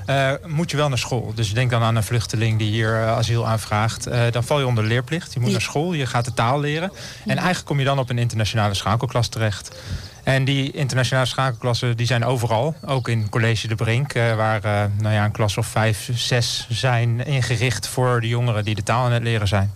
uh, 0.09 0.31
moet 0.45 0.71
je 0.71 0.77
wel 0.77 0.89
naar 0.89 0.97
school. 0.97 1.31
Dus 1.35 1.53
denk 1.53 1.69
dan 1.69 1.81
aan 1.81 1.95
een 1.95 2.03
vluchteling 2.03 2.57
die 2.59 2.71
hier 2.71 3.01
uh, 3.01 3.11
asiel 3.11 3.47
aanvraagt. 3.47 4.07
Uh, 4.07 4.21
dan 4.31 4.43
val 4.43 4.59
je 4.59 4.65
onder 4.65 4.83
leerplicht. 4.83 5.33
Je 5.33 5.39
moet 5.39 5.51
naar 5.51 5.61
school, 5.61 5.93
je 5.93 6.05
gaat 6.05 6.25
de 6.25 6.33
taal 6.33 6.59
leren. 6.59 6.91
En 7.25 7.37
eigenlijk 7.37 7.65
kom 7.65 7.79
je 7.79 7.85
dan 7.85 7.99
op 7.99 8.09
een 8.09 8.17
internationale 8.17 8.73
schakelklas 8.73 9.27
terecht. 9.27 9.75
En 10.23 10.45
die 10.45 10.71
internationale 10.71 11.27
schakelklassen 11.27 11.97
die 11.97 12.05
zijn 12.05 12.25
overal. 12.25 12.75
Ook 12.85 13.07
in 13.07 13.29
College 13.29 13.67
de 13.67 13.75
Brink, 13.75 14.13
waar 14.13 14.61
nou 14.97 15.13
ja, 15.13 15.25
een 15.25 15.31
klas 15.31 15.57
of 15.57 15.67
vijf, 15.67 16.09
zes 16.13 16.67
zijn 16.69 17.25
ingericht 17.25 17.87
voor 17.87 18.21
de 18.21 18.27
jongeren 18.27 18.65
die 18.65 18.75
de 18.75 18.83
taal 18.83 19.05
aan 19.05 19.11
het 19.11 19.23
leren 19.23 19.47
zijn. 19.47 19.71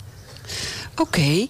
Oké. 0.95 1.47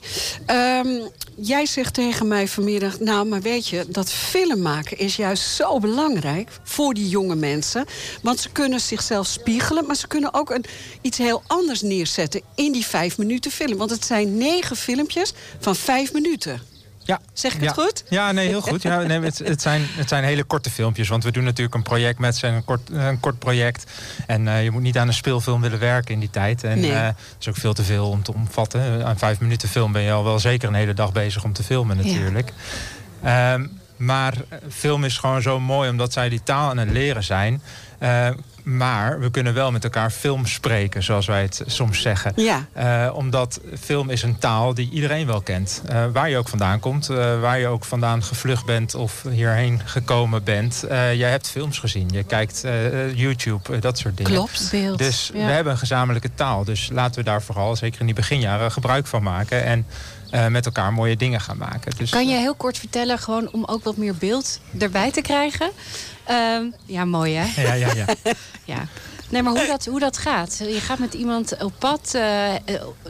Um, 0.48 1.10
jij 1.36 1.66
zegt 1.66 1.94
tegen 1.94 2.28
mij 2.28 2.48
vanmiddag... 2.48 3.00
nou, 3.00 3.28
maar 3.28 3.42
weet 3.42 3.68
je, 3.68 3.86
dat 3.88 4.12
film 4.12 4.62
maken 4.62 4.98
is 4.98 5.16
juist 5.16 5.56
zo 5.56 5.80
belangrijk... 5.80 6.50
voor 6.64 6.94
die 6.94 7.10
jonge 7.10 7.36
mensen. 7.36 7.86
Want 8.22 8.40
ze 8.40 8.50
kunnen 8.52 8.80
zichzelf 8.80 9.28
spiegelen... 9.28 9.86
maar 9.86 9.96
ze 9.96 10.08
kunnen 10.08 10.34
ook 10.34 10.50
een, 10.50 10.66
iets 11.02 11.18
heel 11.18 11.44
anders 11.48 11.82
neerzetten 11.82 12.42
in 12.56 12.72
die 12.72 12.86
vijf 12.86 13.18
minuten 13.18 13.52
film. 13.52 13.78
Want 13.78 13.90
het 13.90 14.06
zijn 14.06 14.38
negen 14.38 14.76
filmpjes 14.76 15.34
van 15.60 15.76
vijf 15.76 16.14
minuten. 16.14 16.71
Ja. 17.04 17.20
Zeg 17.34 17.54
ik 17.54 17.62
het 17.62 17.72
goed? 17.72 18.04
Ja, 18.10 18.32
nee, 18.32 18.48
heel 18.48 18.62
goed. 18.62 18.82
Ja, 18.82 19.02
nee, 19.02 19.20
het, 19.20 19.38
het, 19.38 19.62
zijn, 19.62 19.82
het 19.88 20.10
zijn 20.10 20.24
hele 20.24 20.44
korte 20.44 20.70
filmpjes. 20.70 21.08
Want 21.08 21.24
we 21.24 21.32
doen 21.32 21.44
natuurlijk 21.44 21.76
een 21.76 21.84
project 21.84 22.20
met 22.20 22.36
ze, 22.36 22.48
een 22.48 22.66
kort, 22.66 22.90
een 22.90 23.20
kort 23.20 23.40
project. 23.40 23.92
En 24.28 24.46
uh, 24.46 24.64
je 24.64 24.72
moet 24.72 24.82
niet 24.82 24.98
aan 24.98 25.08
een 25.08 25.14
speelfilm 25.14 25.62
willen 25.62 25.80
werken 25.80 26.14
in 26.14 26.20
die 26.20 26.30
tijd. 26.30 26.64
En 26.64 26.80
nee. 26.80 26.92
uh, 26.92 27.04
het 27.04 27.16
is 27.40 27.48
ook 27.48 27.58
veel 27.58 27.74
te 27.74 27.84
veel 27.84 28.10
om 28.10 28.24
te 28.24 28.34
omvatten. 28.34 29.06
Aan 29.06 29.18
vijf 29.18 29.40
minuten 29.40 29.70
film 29.70 29.92
ben 29.92 30.02
je 30.02 30.12
al 30.12 30.24
wel 30.24 30.40
zeker 30.40 30.68
een 30.68 30.74
hele 30.74 30.94
dag 30.94 31.12
bezig 31.12 31.44
om 31.44 31.54
te 31.54 31.64
filmen 31.64 31.98
natuurlijk. 31.98 32.54
Ja. 33.24 33.54
Um, 33.54 33.80
maar 34.02 34.34
film 34.70 35.04
is 35.04 35.18
gewoon 35.18 35.42
zo 35.42 35.60
mooi 35.60 35.90
omdat 35.90 36.14
zij 36.14 36.30
die 36.30 36.44
taal 36.44 36.70
aan 36.70 36.78
het 36.78 36.92
leren 36.92 37.24
zijn. 37.24 37.62
Uh, 38.00 38.30
maar 38.64 39.20
we 39.20 39.32
kunnen 39.32 39.54
wel 39.54 39.72
met 39.72 39.84
elkaar 39.84 40.12
film 40.12 40.46
spreken, 40.46 41.04
zoals 41.04 41.26
wij 41.26 41.42
het 41.42 41.64
soms 41.66 42.02
zeggen. 42.02 42.34
Ja. 42.36 42.66
Uh, 42.78 43.16
omdat 43.16 43.60
film 43.80 44.10
is 44.10 44.24
een 44.24 44.38
taal 44.38 44.74
die 44.74 44.90
iedereen 44.92 45.28
wel 45.28 45.42
kent. 45.42 45.82
Uh, 45.92 46.06
waar 46.14 46.30
je 46.30 46.38
ook 46.38 46.48
vandaan 46.48 46.80
komt, 46.80 47.08
waar 47.42 47.60
je 47.60 47.68
ook 47.68 47.86
vandaan 47.86 48.24
gevlucht 48.24 48.66
bent 48.66 48.96
of 48.96 49.24
hierheen 49.30 49.82
gekomen 49.86 50.44
bent. 50.44 50.86
jij 50.90 51.30
hebt 51.30 51.50
films 51.50 51.80
gezien, 51.80 52.10
je 52.12 52.24
kijkt 52.24 52.64
YouTube, 53.14 53.80
dat 53.80 53.98
soort 53.98 54.18
dingen. 54.18 54.32
Klopt. 54.32 54.68
Beeld. 54.72 54.98
Dus 54.98 55.32
ja. 55.34 55.46
we 55.46 55.52
hebben 55.52 55.74
een 55.74 55.80
gezamenlijke 55.80 56.34
taal. 56.36 56.64
Dus 56.64 56.90
laten 56.94 57.16
we 57.16 57.24
daar 57.24 57.42
vooral, 57.42 57.76
zeker 57.76 58.00
in 58.00 58.06
die 58.06 58.16
beginjaren, 58.16 58.72
gebruik 58.72 59.08
van 59.08 59.24
maken. 59.24 59.64
En 59.64 59.86
uh, 60.32 60.48
met 60.48 60.66
elkaar 60.66 60.94
mooie 60.94 61.18
dingen 61.18 61.42
gaan 61.42 61.58
maken. 61.58 61.96
Dus, 61.98 62.10
kan 62.10 62.28
je 62.28 62.36
heel 62.36 62.56
kort 62.56 62.78
vertellen, 62.78 63.20
gewoon 63.20 63.52
om 63.52 63.66
ook 63.66 63.84
wat 63.84 63.98
meer 63.98 64.16
beeld 64.16 64.60
erbij 64.80 65.12
te 65.12 65.22
krijgen? 65.22 65.72
Uh, 66.30 66.60
ja, 66.86 67.06
mooi 67.06 67.36
hè? 67.36 67.62
Ja, 67.62 67.74
ja, 67.74 67.94
ja. 67.94 68.06
ja. 68.74 68.88
Nee, 69.32 69.42
maar 69.42 69.54
hoe 69.54 69.68
dat, 69.68 69.86
hoe 69.86 70.00
dat 70.00 70.18
gaat. 70.18 70.58
Je 70.58 70.80
gaat 70.80 71.00
met 71.00 71.14
iemand 71.14 71.64
op 71.64 71.74
pad, 71.80 72.12
uh, 72.16 72.54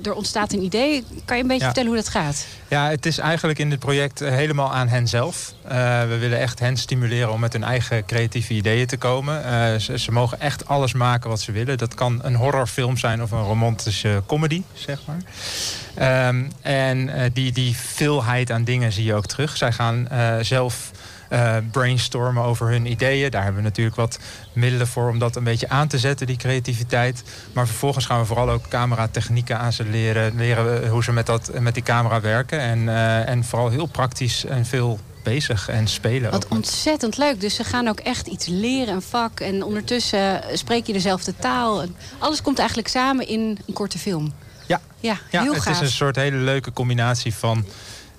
er 0.03 0.13
ontstaat 0.13 0.53
een 0.53 0.63
idee. 0.63 1.03
Kan 1.25 1.37
je 1.37 1.41
een 1.41 1.47
beetje 1.47 1.65
ja. 1.65 1.73
vertellen 1.73 1.89
hoe 1.89 1.99
dat 1.99 2.09
gaat? 2.09 2.45
Ja, 2.67 2.89
het 2.89 3.05
is 3.05 3.17
eigenlijk 3.17 3.59
in 3.59 3.69
dit 3.69 3.79
project 3.79 4.19
helemaal 4.19 4.73
aan 4.73 4.87
hen 4.87 5.07
zelf. 5.07 5.53
Uh, 5.65 5.71
we 6.01 6.17
willen 6.17 6.39
echt 6.39 6.59
hen 6.59 6.77
stimuleren 6.77 7.31
om 7.31 7.39
met 7.39 7.53
hun 7.53 7.63
eigen 7.63 8.05
creatieve 8.05 8.53
ideeën 8.53 8.87
te 8.87 8.97
komen. 8.97 9.41
Ze, 9.81 9.99
ze, 9.99 10.11
mogen 10.11 10.39
echt 10.39 10.67
alles 10.67 10.93
maken 10.93 11.29
wat 11.29 11.41
ze 11.41 11.51
willen. 11.51 11.77
Dat 11.77 11.93
kan 11.93 12.19
een 12.23 12.35
horrorfilm 12.35 12.97
zijn 12.97 13.21
of 13.21 13.31
een 13.31 13.43
romantische 13.43 14.23
comedy, 14.25 14.61
zeg 14.73 14.99
maar. 15.05 16.27
Um, 16.27 16.51
en 16.61 17.31
die, 17.33 17.51
die 17.51 17.75
veelheid 17.77 18.51
aan 18.51 18.63
dingen 18.63 18.91
zie 18.91 19.05
je 19.05 19.13
ook 19.13 19.25
terug. 19.25 19.57
Zij 19.57 19.71
gaan 19.71 20.07
zelf 20.41 20.91
uh, 21.31 21.55
brainstormen 21.71 22.43
over 22.43 22.67
hun 22.67 22.85
ideeën. 22.85 23.31
Daar 23.31 23.43
hebben 23.43 23.61
we 23.61 23.67
natuurlijk 23.67 23.95
wat 23.95 24.19
middelen 24.53 24.87
voor 24.87 25.09
om 25.09 25.19
dat 25.19 25.35
een 25.35 25.43
beetje 25.43 25.69
aan 25.69 25.87
te 25.87 25.99
zetten, 25.99 26.27
die 26.27 26.37
creativiteit. 26.37 27.23
Maar 27.53 27.67
vervolgens 27.67 28.05
gaan 28.05 28.19
we 28.19 28.25
vooral 28.25 28.49
ook 28.49 28.67
cameratechnieken 28.67 29.59
aan 29.59 29.73
ze 29.73 29.83
leren. 29.83 30.35
Leren 30.35 30.87
hoe 30.87 31.03
ze 31.03 31.11
met, 31.11 31.25
dat, 31.25 31.51
met 31.59 31.73
die 31.73 31.83
camera 31.83 32.21
werken. 32.21 32.59
En, 32.59 32.79
uh, 32.79 33.29
en 33.29 33.43
vooral 33.43 33.69
heel 33.69 33.85
praktisch 33.85 34.45
en 34.45 34.65
veel 34.65 34.99
bezig 35.23 35.69
en 35.69 35.87
spelen. 35.87 36.31
Wat 36.31 36.47
ontzettend 36.47 37.17
leuk. 37.17 37.41
Dus 37.41 37.55
ze 37.55 37.63
gaan 37.63 37.87
ook 37.87 37.99
echt 37.99 38.27
iets 38.27 38.47
leren, 38.47 38.93
een 38.93 39.01
vak. 39.01 39.39
En 39.39 39.63
ondertussen 39.63 40.41
spreek 40.53 40.87
je 40.87 40.93
dezelfde 40.93 41.35
taal. 41.35 41.85
Alles 42.17 42.41
komt 42.41 42.59
eigenlijk 42.59 42.87
samen 42.87 43.27
in 43.27 43.57
een 43.67 43.73
korte 43.73 43.97
film. 43.97 44.33
Ja, 44.67 44.81
ja, 44.99 45.17
ja 45.31 45.41
heel 45.41 45.53
het 45.53 45.61
gaaf. 45.61 45.75
is 45.75 45.81
een 45.81 45.95
soort 45.95 46.15
hele 46.15 46.37
leuke 46.37 46.73
combinatie 46.73 47.33
van... 47.33 47.65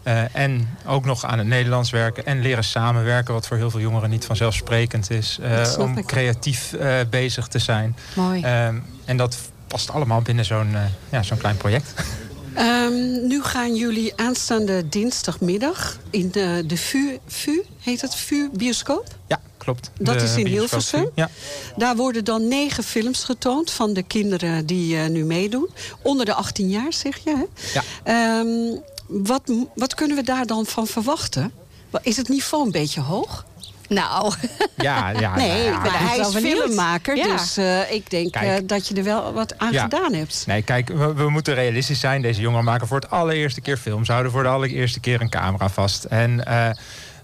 Uh, 0.04 0.36
en 0.36 0.78
ook 0.86 1.04
nog 1.04 1.24
aan 1.24 1.38
het 1.38 1.46
Nederlands 1.46 1.90
werken 1.90 2.26
en 2.26 2.40
leren 2.40 2.64
samenwerken, 2.64 3.34
wat 3.34 3.46
voor 3.46 3.56
heel 3.56 3.70
veel 3.70 3.80
jongeren 3.80 4.10
niet 4.10 4.24
vanzelfsprekend 4.24 5.10
is. 5.10 5.38
Uh, 5.40 5.78
om 5.78 5.98
ik. 5.98 6.06
creatief 6.06 6.72
uh, 6.72 6.96
bezig 7.10 7.48
te 7.48 7.58
zijn. 7.58 7.96
Mooi. 8.14 8.42
en 9.04 9.16
dat 9.16 9.36
past 9.66 9.90
allemaal 9.90 10.22
binnen 10.22 10.44
zo'n 10.44 10.76
ja, 11.10 11.22
zo'n 11.22 11.38
klein 11.38 11.56
project. 11.56 11.94
Um, 12.58 13.26
nu 13.30 13.42
gaan 13.42 13.74
jullie 13.74 14.12
aanstaande 14.16 14.88
dinsdagmiddag 14.88 15.98
in 16.10 16.30
de, 16.30 16.64
de 16.66 16.76
VU, 16.76 17.18
VU, 17.26 17.62
heet 17.80 18.00
het 18.00 18.14
VU 18.14 18.48
bioscoop? 18.52 19.06
Ja, 19.26 19.40
klopt. 19.56 19.90
Dat 19.98 20.18
de 20.18 20.24
is 20.24 20.36
in 20.36 20.46
Hilversum. 20.46 21.10
Ja. 21.14 21.30
Daar 21.76 21.96
worden 21.96 22.24
dan 22.24 22.48
negen 22.48 22.84
films 22.84 23.24
getoond 23.24 23.70
van 23.70 23.92
de 23.92 24.02
kinderen 24.02 24.66
die 24.66 24.96
uh, 24.96 25.06
nu 25.06 25.24
meedoen. 25.24 25.68
Onder 26.02 26.26
de 26.26 26.34
18 26.34 26.68
jaar, 26.68 26.92
zeg 26.92 27.18
je, 27.24 27.36
hè? 27.36 27.44
Ja. 28.04 28.40
Um, 28.40 28.82
wat, 29.06 29.52
wat 29.74 29.94
kunnen 29.94 30.16
we 30.16 30.22
daar 30.22 30.46
dan 30.46 30.66
van 30.66 30.86
verwachten? 30.86 31.52
Is 32.02 32.16
het 32.16 32.28
niveau 32.28 32.64
een 32.64 32.70
beetje 32.70 33.00
hoog? 33.00 33.44
Nou. 33.88 34.32
Ja, 34.76 35.10
ja. 35.10 35.36
Nee, 35.42 35.70
nou 35.70 35.88
hij 35.88 36.18
is 36.18 36.36
filmmaker, 36.36 37.14
dus 37.14 37.58
uh, 37.58 37.92
ik 37.92 38.10
denk 38.10 38.36
uh, 38.42 38.54
dat 38.64 38.88
je 38.88 38.94
er 38.94 39.04
wel 39.04 39.32
wat 39.32 39.58
aan 39.58 39.74
gedaan 39.74 40.12
hebt. 40.12 40.44
Nee, 40.46 40.62
kijk, 40.62 40.88
we, 40.88 41.14
we, 41.14 41.30
moeten 41.30 41.54
realistisch 41.54 42.00
zijn. 42.00 42.22
Deze 42.22 42.40
jongen 42.40 42.64
maken 42.64 42.86
voor 42.86 43.00
het 43.00 43.10
allereerste 43.10 43.60
keer 43.60 43.76
film. 43.76 44.04
Ze 44.04 44.10
houden 44.12 44.32
voor 44.32 44.42
de 44.42 44.48
allereerste 44.48 45.00
keer 45.00 45.20
een 45.20 45.30
camera 45.30 45.68
vast. 45.68 46.04
En 46.04 46.44
uh, 46.48 46.68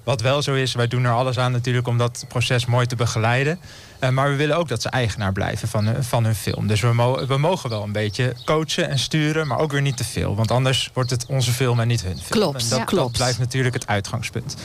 wat 0.05 0.21
wel 0.21 0.43
zo 0.43 0.55
is, 0.55 0.75
wij 0.75 0.87
doen 0.87 1.05
er 1.05 1.13
alles 1.13 1.39
aan 1.39 1.53
natuurlijk 1.53 1.87
om 1.87 1.99
dat 1.99 2.25
proces 2.29 2.67
mooi 2.67 2.87
te 2.87 2.97
begeleiden. 2.97 3.61
Uh, 4.01 4.11
maar 4.11 4.31
we 4.31 4.37
willen 4.37 4.57
ook 4.57 4.69
dat 4.69 4.83
ze 4.83 4.89
eigenaar 4.89 5.33
blijven 5.33 5.69
van, 5.69 5.87
hun, 5.87 6.05
van 6.05 6.25
hun 6.25 6.35
film. 6.35 6.67
Dus 6.67 6.81
we, 6.81 6.93
mo 6.93 7.27
we 7.27 7.39
mogen 7.39 7.71
wel 7.71 7.83
een 7.83 7.93
beetje 7.93 8.35
coachen 8.45 8.89
en 8.89 8.99
sturen, 8.99 9.47
maar 9.47 9.59
ook 9.59 9.73
weer 9.73 9.83
niet 9.83 9.97
te 9.97 10.05
veel. 10.05 10.37
Want 10.37 10.51
anders 10.51 10.91
wordt 10.93 11.11
het 11.11 11.27
onze 11.27 11.53
film 11.53 11.81
en 11.81 11.89
niet 11.89 12.03
hun 12.03 12.19
film. 12.19 12.41
Klopt, 12.41 12.63
en 12.63 12.69
dat, 12.69 12.79
ja. 12.79 12.85
klopt. 12.85 13.09
dat 13.09 13.17
blijft 13.17 13.39
natuurlijk 13.39 13.75
het 13.75 13.87
uitgangspunt. 13.87 14.57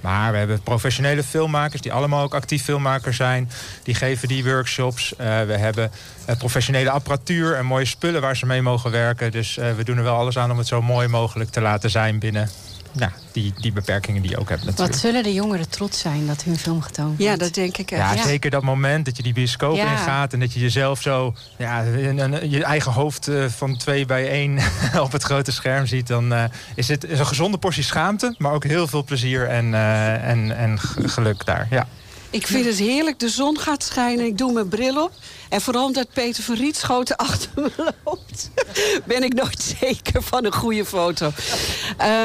Maar 0.00 0.32
we 0.32 0.38
hebben 0.38 0.62
professionele 0.62 1.22
filmmakers 1.22 1.82
die 1.82 1.92
allemaal 1.92 2.22
ook 2.22 2.34
actief 2.34 2.64
filmmaker 2.64 3.14
zijn. 3.14 3.50
Die 3.82 3.94
geven 3.94 4.28
die 4.28 4.44
workshops. 4.44 5.12
Uh, 5.12 5.18
we 5.18 5.56
hebben 5.56 5.90
uh, 6.28 6.36
professionele 6.36 6.90
apparatuur 6.90 7.56
en 7.56 7.66
mooie 7.66 7.84
spullen 7.84 8.20
waar 8.20 8.36
ze 8.36 8.46
mee 8.46 8.62
mogen 8.62 8.90
werken. 8.90 9.30
Dus 9.30 9.58
uh, 9.58 9.72
we 9.72 9.84
doen 9.84 9.96
er 9.96 10.02
wel 10.02 10.16
alles 10.16 10.38
aan 10.38 10.50
om 10.50 10.58
het 10.58 10.66
zo 10.66 10.82
mooi 10.82 11.08
mogelijk 11.08 11.50
te 11.50 11.60
laten 11.60 11.90
zijn 11.90 12.18
binnen 12.18 12.48
nou, 12.92 13.12
die, 13.32 13.52
die 13.60 13.72
beperkingen 13.72 14.22
die 14.22 14.30
je 14.30 14.38
ook 14.38 14.48
hebt 14.48 14.64
natuurlijk. 14.64 14.92
Wat 14.92 15.00
zullen 15.00 15.22
de 15.22 15.32
jongeren 15.32 15.68
trots 15.68 15.98
zijn 15.98 16.26
dat 16.26 16.42
hun 16.42 16.58
film 16.58 16.82
getoond 16.82 17.08
wordt? 17.08 17.22
Ja, 17.22 17.36
dat 17.36 17.54
denk 17.54 17.76
ik 17.76 17.90
echt. 17.90 18.00
Ja, 18.00 18.12
ja. 18.12 18.22
zeker 18.22 18.50
dat 18.50 18.62
moment 18.62 19.04
dat 19.04 19.16
je 19.16 19.22
die 19.22 19.32
bioscoop 19.32 19.76
ja. 19.76 19.90
ingaat... 19.92 20.32
en 20.32 20.40
dat 20.40 20.52
je 20.52 20.60
jezelf 20.60 21.02
zo, 21.02 21.34
ja, 21.58 21.80
in, 21.80 22.18
in, 22.18 22.50
je 22.50 22.64
eigen 22.64 22.92
hoofd 22.92 23.28
uh, 23.28 23.48
van 23.48 23.76
twee 23.76 24.06
bij 24.06 24.28
één 24.28 24.58
op 25.06 25.12
het 25.12 25.22
grote 25.22 25.52
scherm 25.52 25.86
ziet... 25.86 26.06
dan 26.06 26.32
uh, 26.32 26.44
is 26.74 26.88
het 26.88 27.04
is 27.04 27.18
een 27.18 27.26
gezonde 27.26 27.58
portie 27.58 27.82
schaamte, 27.82 28.34
maar 28.38 28.52
ook 28.52 28.64
heel 28.64 28.86
veel 28.86 29.04
plezier 29.04 29.48
en, 29.48 29.66
uh, 29.66 30.28
en, 30.28 30.56
en 30.56 30.78
geluk 30.78 31.44
daar. 31.44 31.66
Ja. 31.70 31.86
Ik 32.32 32.46
vind 32.46 32.64
het 32.64 32.78
heerlijk. 32.78 33.18
De 33.18 33.28
zon 33.28 33.58
gaat 33.58 33.82
schijnen. 33.82 34.26
Ik 34.26 34.38
doe 34.38 34.52
mijn 34.52 34.68
bril 34.68 35.02
op. 35.02 35.12
En 35.48 35.60
vooral 35.60 35.84
omdat 35.84 36.06
Peter 36.12 36.42
van 36.42 36.54
Rietschoten 36.54 37.16
achter 37.16 37.50
me 37.54 37.70
loopt... 38.04 38.50
ben 39.04 39.22
ik 39.22 39.34
nooit 39.34 39.74
zeker 39.80 40.22
van 40.22 40.44
een 40.44 40.52
goede 40.52 40.84
foto. 40.84 41.32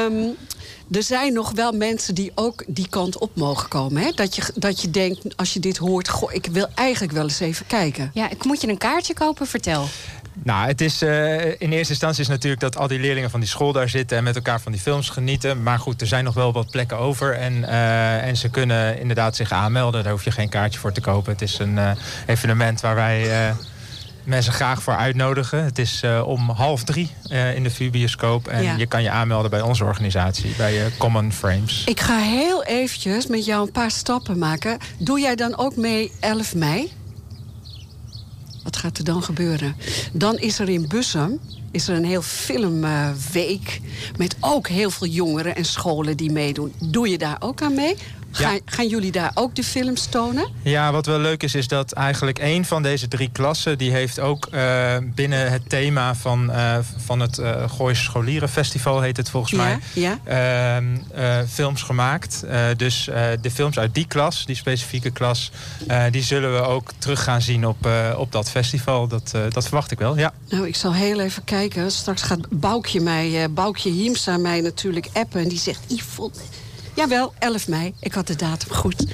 Um, 0.04 0.36
er 0.90 1.02
zijn 1.02 1.32
nog 1.32 1.52
wel 1.52 1.72
mensen 1.72 2.14
die 2.14 2.32
ook 2.34 2.64
die 2.66 2.88
kant 2.88 3.18
op 3.18 3.30
mogen 3.36 3.68
komen. 3.68 4.02
Hè? 4.02 4.10
Dat, 4.14 4.36
je, 4.36 4.42
dat 4.54 4.80
je 4.82 4.90
denkt, 4.90 5.36
als 5.36 5.52
je 5.52 5.60
dit 5.60 5.76
hoort... 5.76 6.08
Goh, 6.08 6.32
ik 6.32 6.46
wil 6.46 6.66
eigenlijk 6.74 7.12
wel 7.12 7.22
eens 7.22 7.40
even 7.40 7.66
kijken. 7.66 8.10
Ja, 8.14 8.28
moet 8.46 8.60
je 8.60 8.68
een 8.68 8.78
kaartje 8.78 9.14
kopen? 9.14 9.46
Vertel. 9.46 9.88
Nou, 10.42 10.66
het 10.66 10.80
is 10.80 11.02
uh, 11.02 11.44
in 11.44 11.72
eerste 11.72 11.92
instantie 11.92 12.22
is 12.22 12.28
natuurlijk 12.28 12.60
dat 12.60 12.76
al 12.76 12.86
die 12.86 12.98
leerlingen 12.98 13.30
van 13.30 13.40
die 13.40 13.48
school 13.48 13.72
daar 13.72 13.88
zitten 13.88 14.16
en 14.16 14.24
met 14.24 14.36
elkaar 14.36 14.60
van 14.60 14.72
die 14.72 14.80
films 14.80 15.08
genieten. 15.08 15.62
Maar 15.62 15.78
goed, 15.78 16.00
er 16.00 16.06
zijn 16.06 16.24
nog 16.24 16.34
wel 16.34 16.52
wat 16.52 16.70
plekken 16.70 16.98
over. 16.98 17.34
En, 17.34 17.52
uh, 17.52 18.26
en 18.26 18.36
ze 18.36 18.48
kunnen 18.48 18.98
inderdaad 19.00 19.36
zich 19.36 19.52
aanmelden. 19.52 20.02
Daar 20.02 20.12
hoef 20.12 20.24
je 20.24 20.30
geen 20.30 20.48
kaartje 20.48 20.78
voor 20.78 20.92
te 20.92 21.00
kopen. 21.00 21.32
Het 21.32 21.42
is 21.42 21.58
een 21.58 21.76
uh, 21.76 21.90
evenement 22.26 22.80
waar 22.80 22.94
wij 22.94 23.54
mensen 24.28 24.52
graag 24.52 24.82
voor 24.82 24.96
uitnodigen. 24.96 25.64
Het 25.64 25.78
is 25.78 26.02
uh, 26.04 26.22
om 26.26 26.50
half 26.50 26.84
drie 26.84 27.10
uh, 27.30 27.54
in 27.54 27.62
de 27.62 27.70
VU-bioscoop. 27.70 28.48
En 28.48 28.62
ja. 28.62 28.76
je 28.76 28.86
kan 28.86 29.02
je 29.02 29.10
aanmelden 29.10 29.50
bij 29.50 29.60
onze 29.60 29.84
organisatie, 29.84 30.54
bij 30.56 30.78
uh, 30.78 30.84
Common 30.98 31.32
Frames. 31.32 31.84
Ik 31.86 32.00
ga 32.00 32.18
heel 32.18 32.64
eventjes 32.64 33.26
met 33.26 33.44
jou 33.44 33.66
een 33.66 33.72
paar 33.72 33.90
stappen 33.90 34.38
maken. 34.38 34.78
Doe 34.98 35.20
jij 35.20 35.36
dan 35.36 35.58
ook 35.58 35.76
mee 35.76 36.12
11 36.20 36.54
mei? 36.54 36.92
Wat 38.62 38.76
gaat 38.76 38.98
er 38.98 39.04
dan 39.04 39.22
gebeuren? 39.22 39.76
Dan 40.12 40.38
is 40.38 40.58
er 40.58 40.68
in 40.68 40.88
Bussum 40.88 41.40
is 41.70 41.88
er 41.88 41.96
een 41.96 42.04
heel 42.04 42.22
filmweek... 42.22 43.80
met 44.16 44.36
ook 44.40 44.68
heel 44.68 44.90
veel 44.90 45.06
jongeren 45.06 45.56
en 45.56 45.64
scholen 45.64 46.16
die 46.16 46.32
meedoen. 46.32 46.72
Doe 46.78 47.08
je 47.08 47.18
daar 47.18 47.36
ook 47.38 47.62
aan 47.62 47.74
mee? 47.74 47.96
Ga, 48.38 48.50
ja. 48.50 48.58
Gaan 48.64 48.88
jullie 48.88 49.12
daar 49.12 49.30
ook 49.34 49.54
de 49.54 49.64
films 49.64 50.06
tonen? 50.06 50.48
Ja, 50.62 50.92
wat 50.92 51.06
wel 51.06 51.18
leuk 51.18 51.42
is, 51.42 51.54
is 51.54 51.68
dat 51.68 51.92
eigenlijk 51.92 52.38
een 52.38 52.64
van 52.64 52.82
deze 52.82 53.08
drie 53.08 53.30
klassen... 53.32 53.78
die 53.78 53.90
heeft 53.90 54.20
ook 54.20 54.48
uh, 54.54 54.96
binnen 55.02 55.50
het 55.50 55.68
thema 55.68 56.14
van, 56.14 56.50
uh, 56.50 56.78
van 56.96 57.20
het 57.20 57.38
uh, 57.38 57.70
Goois 57.70 58.04
Scholierenfestival... 58.04 59.00
heet 59.00 59.16
het 59.16 59.30
volgens 59.30 59.52
ja, 59.52 59.78
mij, 59.94 60.18
ja. 60.24 61.46
films 61.48 61.82
gemaakt. 61.82 62.44
dus 62.76 63.04
de 63.40 63.50
films 63.50 63.78
uit 63.78 63.94
die 63.94 64.06
klas, 64.06 64.46
die 64.46 64.56
specifieke 64.56 65.10
klas... 65.10 65.50
die 66.10 66.22
zullen 66.22 66.54
we 66.54 66.60
ook 66.60 66.90
terug 66.98 67.22
gaan 67.22 67.42
zien 67.42 67.66
op, 67.66 67.88
op 68.16 68.32
dat 68.32 68.50
festival. 68.50 69.08
Dat, 69.08 69.34
dat 69.48 69.64
verwacht 69.64 69.90
ik 69.90 69.98
wel, 69.98 70.18
ja. 70.18 70.32
Nou, 70.48 70.66
ik 70.66 70.76
zal 70.76 70.94
heel 70.94 71.20
even 71.20 71.44
kijken. 71.44 71.90
Straks 71.90 72.22
gaat 72.22 72.48
Boukje, 72.48 73.00
mij, 73.00 73.50
Boukje 73.50 73.90
Hiemsa 73.90 74.36
mij 74.36 74.60
natuurlijk 74.60 75.08
appen... 75.12 75.40
en 75.40 75.48
die 75.48 75.58
zegt, 75.58 75.80
Yvonne... 75.88 76.66
Jawel, 76.98 77.32
11 77.38 77.68
mei. 77.68 77.94
Ik 78.00 78.12
had 78.12 78.26
de 78.26 78.36
datum 78.36 78.72
goed. 78.72 79.04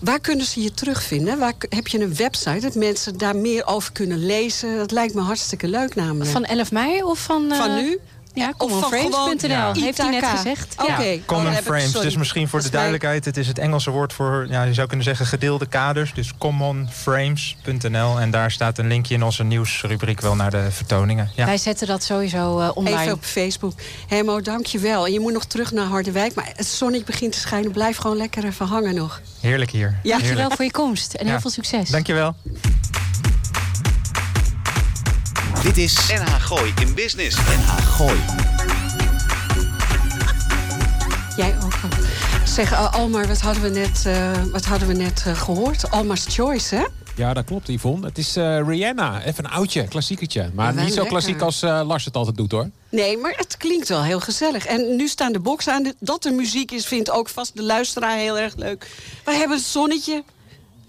Waar 0.00 0.20
kunnen 0.20 0.46
ze 0.46 0.62
je 0.62 0.72
terugvinden? 0.72 1.38
Waar, 1.38 1.54
heb 1.68 1.86
je 1.86 2.00
een 2.00 2.14
website 2.14 2.60
dat 2.60 2.74
mensen 2.74 3.18
daar 3.18 3.36
meer 3.36 3.66
over 3.66 3.92
kunnen 3.92 4.26
lezen? 4.26 4.76
Dat 4.76 4.90
lijkt 4.90 5.14
me 5.14 5.20
hartstikke 5.20 5.68
leuk 5.68 5.94
namelijk. 5.94 6.30
Van 6.30 6.44
11 6.44 6.72
mei 6.72 7.02
of 7.02 7.18
van... 7.18 7.52
Uh... 7.52 7.58
Van 7.58 7.74
nu? 7.74 7.98
Ja, 8.34 8.52
commonframes.nl, 8.56 9.48
ja. 9.48 9.72
heeft 9.72 9.98
hij 9.98 10.10
net 10.10 10.26
gezegd. 10.26 10.74
Oké. 10.78 10.92
Okay. 10.92 11.14
Ja. 11.14 11.20
Common 11.26 11.52
oh, 11.52 11.58
Frames, 11.58 11.92
dus 11.92 12.16
misschien 12.16 12.48
voor 12.48 12.62
de 12.62 12.70
duidelijkheid... 12.70 13.24
het 13.24 13.36
is 13.36 13.46
het 13.46 13.58
Engelse 13.58 13.90
woord 13.90 14.12
voor, 14.12 14.46
ja, 14.48 14.62
je 14.62 14.74
zou 14.74 14.86
kunnen 14.86 15.06
zeggen, 15.06 15.26
gedeelde 15.26 15.66
kaders. 15.66 16.14
Dus 16.14 16.32
commonframes.nl. 16.38 18.20
En 18.20 18.30
daar 18.30 18.50
staat 18.50 18.78
een 18.78 18.86
linkje 18.86 19.14
in 19.14 19.22
onze 19.22 19.44
nieuwsrubriek 19.44 20.20
wel 20.20 20.34
naar 20.34 20.50
de 20.50 20.70
vertoningen. 20.70 21.30
Ja. 21.34 21.46
Wij 21.46 21.58
zetten 21.58 21.86
dat 21.86 22.02
sowieso 22.02 22.60
uh, 22.60 22.70
online. 22.74 23.00
Even 23.00 23.12
op 23.12 23.24
Facebook. 23.24 23.72
Hemo, 24.06 24.40
dankjewel. 24.40 25.06
En 25.06 25.12
je 25.12 25.20
moet 25.20 25.32
nog 25.32 25.44
terug 25.44 25.72
naar 25.72 25.86
Harderwijk. 25.86 26.34
Maar 26.34 26.52
het 26.56 26.66
zonnetje 26.66 27.06
begint 27.06 27.32
te 27.32 27.38
schijnen. 27.38 27.72
Blijf 27.72 27.96
gewoon 27.96 28.16
lekker 28.16 28.44
even 28.44 28.66
hangen 28.66 28.94
nog. 28.94 29.20
Heerlijk 29.40 29.70
hier. 29.70 29.98
Ja. 30.02 30.18
Dankjewel 30.18 30.50
voor 30.50 30.64
je 30.64 30.70
komst. 30.70 31.14
En 31.14 31.26
heel 31.26 31.40
veel 31.40 31.50
succes. 31.50 31.90
Dankjewel. 31.90 32.34
Dit 35.62 35.76
is 35.76 35.94
NH 36.08 36.34
Gooi 36.40 36.72
in 36.80 36.94
Business. 36.94 37.36
NH 37.36 37.70
Gooi. 37.70 38.20
Jij 41.36 41.54
ook. 41.64 41.72
Zeg, 42.44 42.72
uh, 42.72 42.92
Almar, 42.92 43.26
wat 43.26 43.40
hadden 43.40 43.62
we 43.62 43.68
net, 43.68 44.04
uh, 44.06 44.30
wat 44.52 44.64
hadden 44.64 44.88
we 44.88 44.94
net 44.94 45.24
uh, 45.26 45.40
gehoord? 45.40 45.90
Almar's 45.90 46.26
Choice, 46.28 46.74
hè? 46.74 46.84
Ja, 47.16 47.34
dat 47.34 47.44
klopt, 47.44 47.68
Yvonne. 47.68 48.06
Het 48.06 48.18
is 48.18 48.34
Rihanna. 48.66 49.22
Even 49.22 49.44
een 49.44 49.50
oudje, 49.50 49.88
klassiekertje. 49.88 50.50
Maar 50.54 50.74
ja, 50.74 50.80
niet 50.80 50.88
zo 50.88 50.94
lekker. 50.94 51.06
klassiek 51.06 51.40
als 51.40 51.60
Lars 51.60 52.04
het 52.04 52.16
altijd 52.16 52.36
doet, 52.36 52.52
hoor. 52.52 52.70
Nee, 52.88 53.16
maar 53.18 53.34
het 53.36 53.56
klinkt 53.56 53.88
wel 53.88 54.02
heel 54.02 54.20
gezellig. 54.20 54.66
En 54.66 54.96
nu 54.96 55.08
staan 55.08 55.32
de 55.32 55.40
boxen 55.40 55.72
aan. 55.72 55.92
Dat 55.98 56.24
er 56.24 56.32
muziek 56.32 56.70
is, 56.70 56.86
vindt 56.86 57.10
ook 57.10 57.28
vast 57.28 57.56
de 57.56 57.62
luisteraar 57.62 58.16
heel 58.16 58.38
erg 58.38 58.56
leuk. 58.56 58.86
We 59.24 59.32
hebben 59.32 59.56
het 59.56 59.66
zonnetje. 59.66 60.22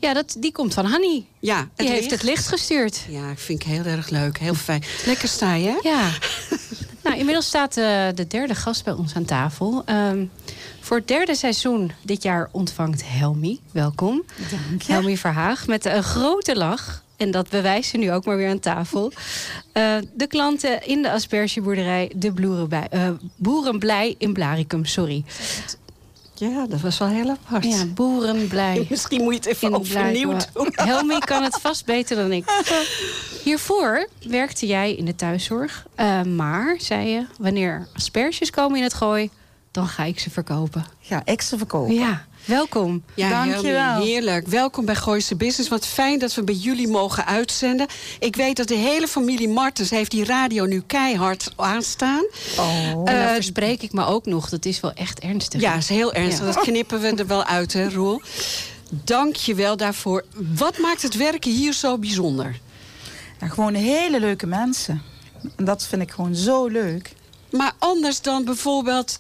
Ja, 0.02 0.14
dat, 0.14 0.36
die 0.40 0.52
komt 0.52 0.74
van 0.74 0.86
Hanny. 0.86 1.26
Ja, 1.40 1.58
het 1.58 1.70
die 1.76 1.90
heeft 1.90 2.12
het 2.12 2.24
licht 2.24 2.48
gestuurd. 2.48 3.06
Ja, 3.10 3.36
vind 3.36 3.62
ik 3.62 3.68
heel 3.68 3.84
erg 3.84 4.10
leuk. 4.10 4.38
Heel 4.38 4.54
fijn. 4.54 4.84
Lekker 5.06 5.28
sta 5.28 5.54
je, 5.54 5.68
hè? 5.68 5.90
Ja. 5.90 6.10
nou, 7.04 7.18
inmiddels 7.18 7.46
staat 7.46 7.78
uh, 7.78 8.08
de 8.16 8.28
derde 8.28 8.56
gast 8.56 8.84
bij 8.84 8.94
ons 8.94 9.16
aan 9.16 9.26
tafel. 9.26 9.84
Um, 9.90 10.32
voor 10.80 10.98
het 10.98 11.08
derde 11.08 11.36
seizoen 11.36 11.92
dit 12.04 12.24
jaar 12.24 12.50
ontvangt 12.52 13.02
Helmi. 13.06 13.60
Welkom. 13.72 14.24
Dank 14.70 14.82
je. 14.82 14.92
Helmi 14.92 15.18
Verhaag 15.18 15.68
met 15.68 15.86
een 15.86 16.04
grote 16.04 16.56
lach. 16.56 17.04
En 17.18 17.32
dat 17.32 17.50
bewijst 17.50 17.90
ze 17.90 17.98
nu 17.98 18.12
ook 18.12 18.26
maar 18.26 18.38
weer 18.38 18.50
aan 18.50 18.60
tafel. 18.60 19.12
Uh, 19.74 19.96
de 20.14 20.28
klanten 20.28 20.88
in 20.88 21.02
de 21.02 21.12
aspergeboerderij 21.12 22.12
De 22.16 22.32
Boerenblij, 22.32 22.88
uh, 22.94 23.10
Boerenblij 23.36 24.16
in 24.18 24.34
Blaricum. 24.34 24.86
Sorry. 24.86 25.24
Ja, 26.50 26.66
dat 26.68 26.82
was 26.82 26.98
wel 26.98 27.08
heel 27.08 27.30
apart. 27.30 27.66
Ja, 27.66 27.86
boeren 27.86 28.48
blij. 28.48 28.86
Misschien 28.90 29.22
moet 29.24 29.34
je 29.34 29.40
het 29.40 29.46
even 29.46 29.74
opnieuw 29.74 30.38
doen. 30.54 30.70
Helmi 30.88 31.20
kan 31.20 31.44
het 31.44 31.58
vast 31.62 31.86
beter 31.86 32.16
dan 32.16 32.32
ik. 32.32 32.46
Hiervoor 33.44 34.08
werkte 34.28 34.66
jij 34.66 34.94
in 34.94 35.06
de 35.06 35.16
thuiszorg. 35.16 35.86
Uh, 35.98 36.22
maar, 36.24 36.76
zei 36.80 37.08
je, 37.08 37.26
wanneer 37.38 37.88
asperges 37.94 38.50
komen 38.50 38.78
in 38.78 38.84
het 38.84 38.94
gooi... 38.94 39.30
dan 39.72 39.88
ga 39.88 40.04
ik 40.04 40.20
ze 40.20 40.30
verkopen. 40.30 40.86
Ja, 41.00 41.22
extra 41.26 41.58
verkopen. 41.58 41.94
Ja. 41.94 42.26
Welkom. 42.46 43.04
Ja, 43.14 43.46
Dankjewel. 43.46 44.02
Heerlijk. 44.02 44.48
Welkom 44.48 44.86
bij 44.86 44.96
Gooise 44.96 45.36
Business. 45.36 45.70
Wat 45.70 45.86
fijn 45.86 46.20
dat 46.20 46.36
we 46.36 46.44
bij 46.44 46.56
jullie 46.56 46.88
mogen 46.88 47.26
uitzenden. 47.26 47.88
Ik 48.20 48.36
weet 48.36 48.56
dat 48.56 48.68
de 48.68 48.76
hele 48.76 49.08
familie 49.08 49.50
Martens 49.50 49.90
heeft 49.90 50.12
die 50.12 50.26
radio 50.26 50.66
nu 50.66 50.82
keihard 50.88 51.54
aanstaan. 51.56 52.26
Oh. 52.58 52.92
En 52.92 53.16
dan 53.16 53.16
uh, 53.16 53.34
verspreek 53.34 53.82
ik 53.82 53.94
me 53.94 54.06
ook 54.06 54.26
nog. 54.26 54.50
Dat 54.50 54.66
is 54.66 54.80
wel 54.80 54.94
echt 54.94 55.20
ernstig. 55.20 55.62
Ja, 55.62 55.76
is 55.76 55.90
heel 55.90 56.14
ernstig. 56.14 56.46
Ja. 56.46 56.54
Dat 56.54 56.64
knippen 56.70 57.02
we 57.02 57.16
er 57.16 57.28
wel 57.28 57.44
uit, 57.44 57.74
hè, 57.74 57.90
Roel. 57.90 58.22
Dank 58.90 59.36
je 59.36 59.56
wel 59.56 59.78
daarvoor. 59.78 60.26
Wat 60.56 60.78
maakt 60.78 61.02
het 61.02 61.16
werken 61.16 61.52
hier 61.52 61.74
zo 61.74 61.98
bijzonder? 61.98 62.60
Nou, 63.40 63.52
gewoon 63.52 63.74
hele 63.74 64.20
leuke 64.20 64.48
mensen. 64.48 65.02
En 65.56 65.66
dat 65.66 65.86
vind 65.86 66.02
ik 66.02 66.12
gewoon 66.12 66.36
zo 66.36 66.68
leuk. 66.68 67.14
Maar 67.52 67.74
anders 67.80 68.22
dan 68.22 68.46
bijvoorbeeld 68.46 69.20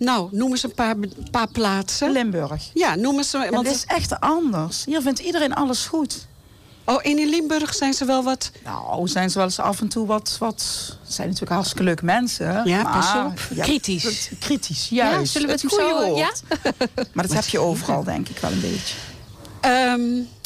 nou, 0.00 0.28
noem 0.32 0.50
eens 0.50 0.62
een 0.62 0.74
paar, 0.74 0.94
paar 1.30 1.48
plaatsen. 1.48 2.10
Limburg. 2.12 2.70
Ja, 2.74 2.94
noem 2.94 3.16
eens. 3.16 3.32
Want... 3.32 3.66
Het 3.66 3.76
is 3.76 3.84
echt 3.86 4.20
anders. 4.20 4.84
Hier 4.84 5.02
vindt 5.02 5.18
iedereen 5.18 5.54
alles 5.54 5.86
goed. 5.86 6.26
Oh, 6.84 6.96
en 7.02 7.18
in 7.18 7.28
Limburg 7.28 7.74
zijn 7.74 7.92
ze 7.94 8.04
wel 8.04 8.22
wat... 8.22 8.50
Nou, 8.64 9.08
zijn 9.08 9.30
ze 9.30 9.36
wel 9.36 9.46
eens 9.46 9.58
af 9.58 9.80
en 9.80 9.88
toe 9.88 10.06
wat... 10.06 10.36
wat 10.38 10.62
zijn 11.02 11.26
natuurlijk 11.26 11.52
hartstikke 11.54 11.84
leuke 11.84 12.04
mensen. 12.04 12.62
Ja, 12.68 12.82
maar, 12.82 12.92
pas 12.92 13.24
op. 13.24 13.56
Ja, 13.56 13.62
Kritisch. 13.64 14.02
het- 14.02 14.30
Kritisch, 14.38 14.88
juist. 14.88 15.18
Ja, 15.18 15.24
zullen 15.24 15.46
we 15.46 15.52
het 15.54 15.64
goede 15.68 15.84
zo, 15.88 16.04
woord. 16.04 16.18
ja? 16.18 16.32
Maar 17.14 17.26
dat 17.26 17.36
heb 17.36 17.44
je 17.44 17.58
overal, 17.58 18.04
denk 18.04 18.28
ik 18.28 18.38
wel 18.38 18.50
een 18.52 18.60
beetje. 18.60 18.94
Ehm, 19.60 20.00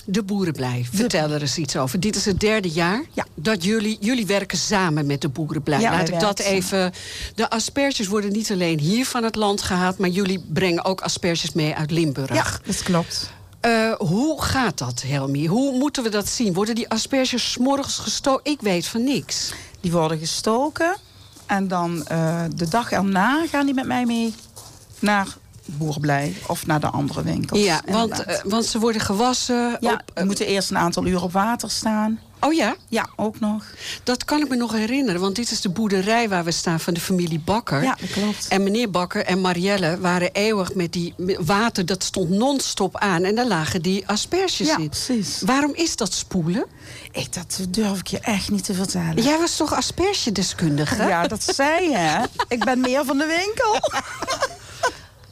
de 0.06 0.22
Boerenblij, 0.22 0.86
vertel 0.92 1.30
er 1.30 1.40
eens 1.40 1.58
iets 1.58 1.76
over. 1.76 2.00
Dit 2.00 2.16
is 2.16 2.24
het 2.24 2.40
derde 2.40 2.68
jaar 2.68 3.02
Ja. 3.12 3.26
dat 3.34 3.64
jullie, 3.64 3.96
jullie 4.00 4.26
werken 4.26 4.58
samen 4.58 5.06
met 5.06 5.20
de 5.20 5.28
Boerenblij. 5.28 5.80
Ja, 5.80 5.90
Laat 5.90 6.08
ik 6.08 6.20
dat 6.20 6.38
even... 6.38 6.92
De 7.34 7.50
asperges 7.50 8.06
worden 8.06 8.32
niet 8.32 8.50
alleen 8.52 8.78
hier 8.78 9.06
van 9.06 9.22
het 9.24 9.34
land 9.34 9.62
gehaald... 9.62 9.98
maar 9.98 10.08
jullie 10.08 10.44
brengen 10.48 10.84
ook 10.84 11.00
asperges 11.00 11.52
mee 11.52 11.74
uit 11.74 11.90
Limburg. 11.90 12.34
Ja, 12.34 12.46
dat 12.66 12.82
klopt. 12.82 13.30
Eh, 13.60 13.92
hoe 13.92 14.42
gaat 14.42 14.78
dat, 14.78 15.02
Helmi? 15.06 15.46
Hoe 15.46 15.78
moeten 15.78 16.02
we 16.02 16.08
dat 16.08 16.28
zien? 16.28 16.52
Worden 16.52 16.74
die 16.74 16.88
asperges 16.88 17.52
's 17.52 17.56
morgens 17.56 17.98
gestoken? 17.98 18.52
Ik 18.52 18.60
weet 18.60 18.86
van 18.86 19.04
niks. 19.04 19.52
Die 19.80 19.92
worden 19.92 20.18
gestoken. 20.18 20.96
En 21.46 21.68
dan 21.68 22.06
eh, 22.06 22.42
de 22.56 22.68
dag 22.68 22.90
erna 22.92 23.46
gaan 23.50 23.64
die 23.66 23.74
met 23.74 23.86
mij 23.86 24.04
mee 24.06 24.34
naar 24.98 25.26
Boerblij 25.64 26.37
of 26.46 26.66
naar 26.66 26.81
de 26.81 26.87
andere 26.87 27.22
winkels. 27.22 27.61
Ja, 27.61 27.81
want, 27.87 28.24
eh, 28.24 28.38
want 28.44 28.64
ze 28.66 28.79
worden 28.79 29.00
gewassen. 29.00 29.77
ja, 29.81 29.92
op, 29.92 30.03
eh, 30.14 30.24
moeten 30.24 30.46
eerst 30.46 30.70
een 30.70 30.79
aantal 30.79 31.07
uur 31.07 31.22
op 31.22 31.33
water 31.33 31.70
staan. 31.70 32.20
oh 32.40 32.53
ja, 32.53 32.74
Ja, 32.88 33.07
ook 33.16 33.40
nog. 33.40 33.64
dat 34.03 34.24
kan 34.24 34.40
ik 34.40 34.48
me 34.48 34.57
nog 34.57 34.72
herinneren. 34.72 35.20
Want 35.20 35.37
dit 35.37 35.50
is 35.50 35.61
de 35.61 35.68
boerderij 35.68 36.29
waar 36.29 36.44
we 36.44 36.50
staan 36.50 36.81
van 36.81 36.94
de 36.94 37.00
familie 37.00 37.40
Bakker. 37.40 37.83
Ja, 37.83 37.96
dat 38.00 38.11
klopt. 38.11 38.48
En 38.48 38.62
meneer 38.62 38.90
Bakker 38.90 39.24
en 39.24 39.40
Marielle 39.40 39.98
waren 40.00 40.31
eeuwig 40.33 40.74
met 40.74 40.92
die 40.92 41.14
water. 41.38 41.87
Dat 41.87 42.03
stond 42.05 42.29
non-stop 42.31 42.96
aan. 42.98 43.24
En 43.24 43.35
daar 43.35 43.46
lagen 43.46 43.83
die 43.83 44.07
asperges 44.09 44.66
Ja, 44.68 44.79
in. 44.79 44.88
precies. 44.88 45.40
Waarom 45.44 45.74
is 45.74 45.96
dat 45.96 46.12
spoelen? 46.12 46.64
Ik, 47.12 47.33
dat 47.33 47.59
durf 47.68 47.98
ik 47.98 48.07
je 48.07 48.18
echt 48.18 48.50
niet 48.50 48.64
te 48.64 48.74
vertellen. 48.74 49.22
Jij 49.22 49.38
was 49.38 49.57
toch 49.57 49.74
aspergedeskundige? 49.74 51.03
Ja, 51.07 51.27
dat 51.27 51.42
zei 51.55 51.90
je. 51.90 52.20
Ik 52.48 52.64
ben 52.64 52.81
meer 52.81 53.05
van 53.05 53.18
de 53.18 53.27
winkel. 53.44 53.79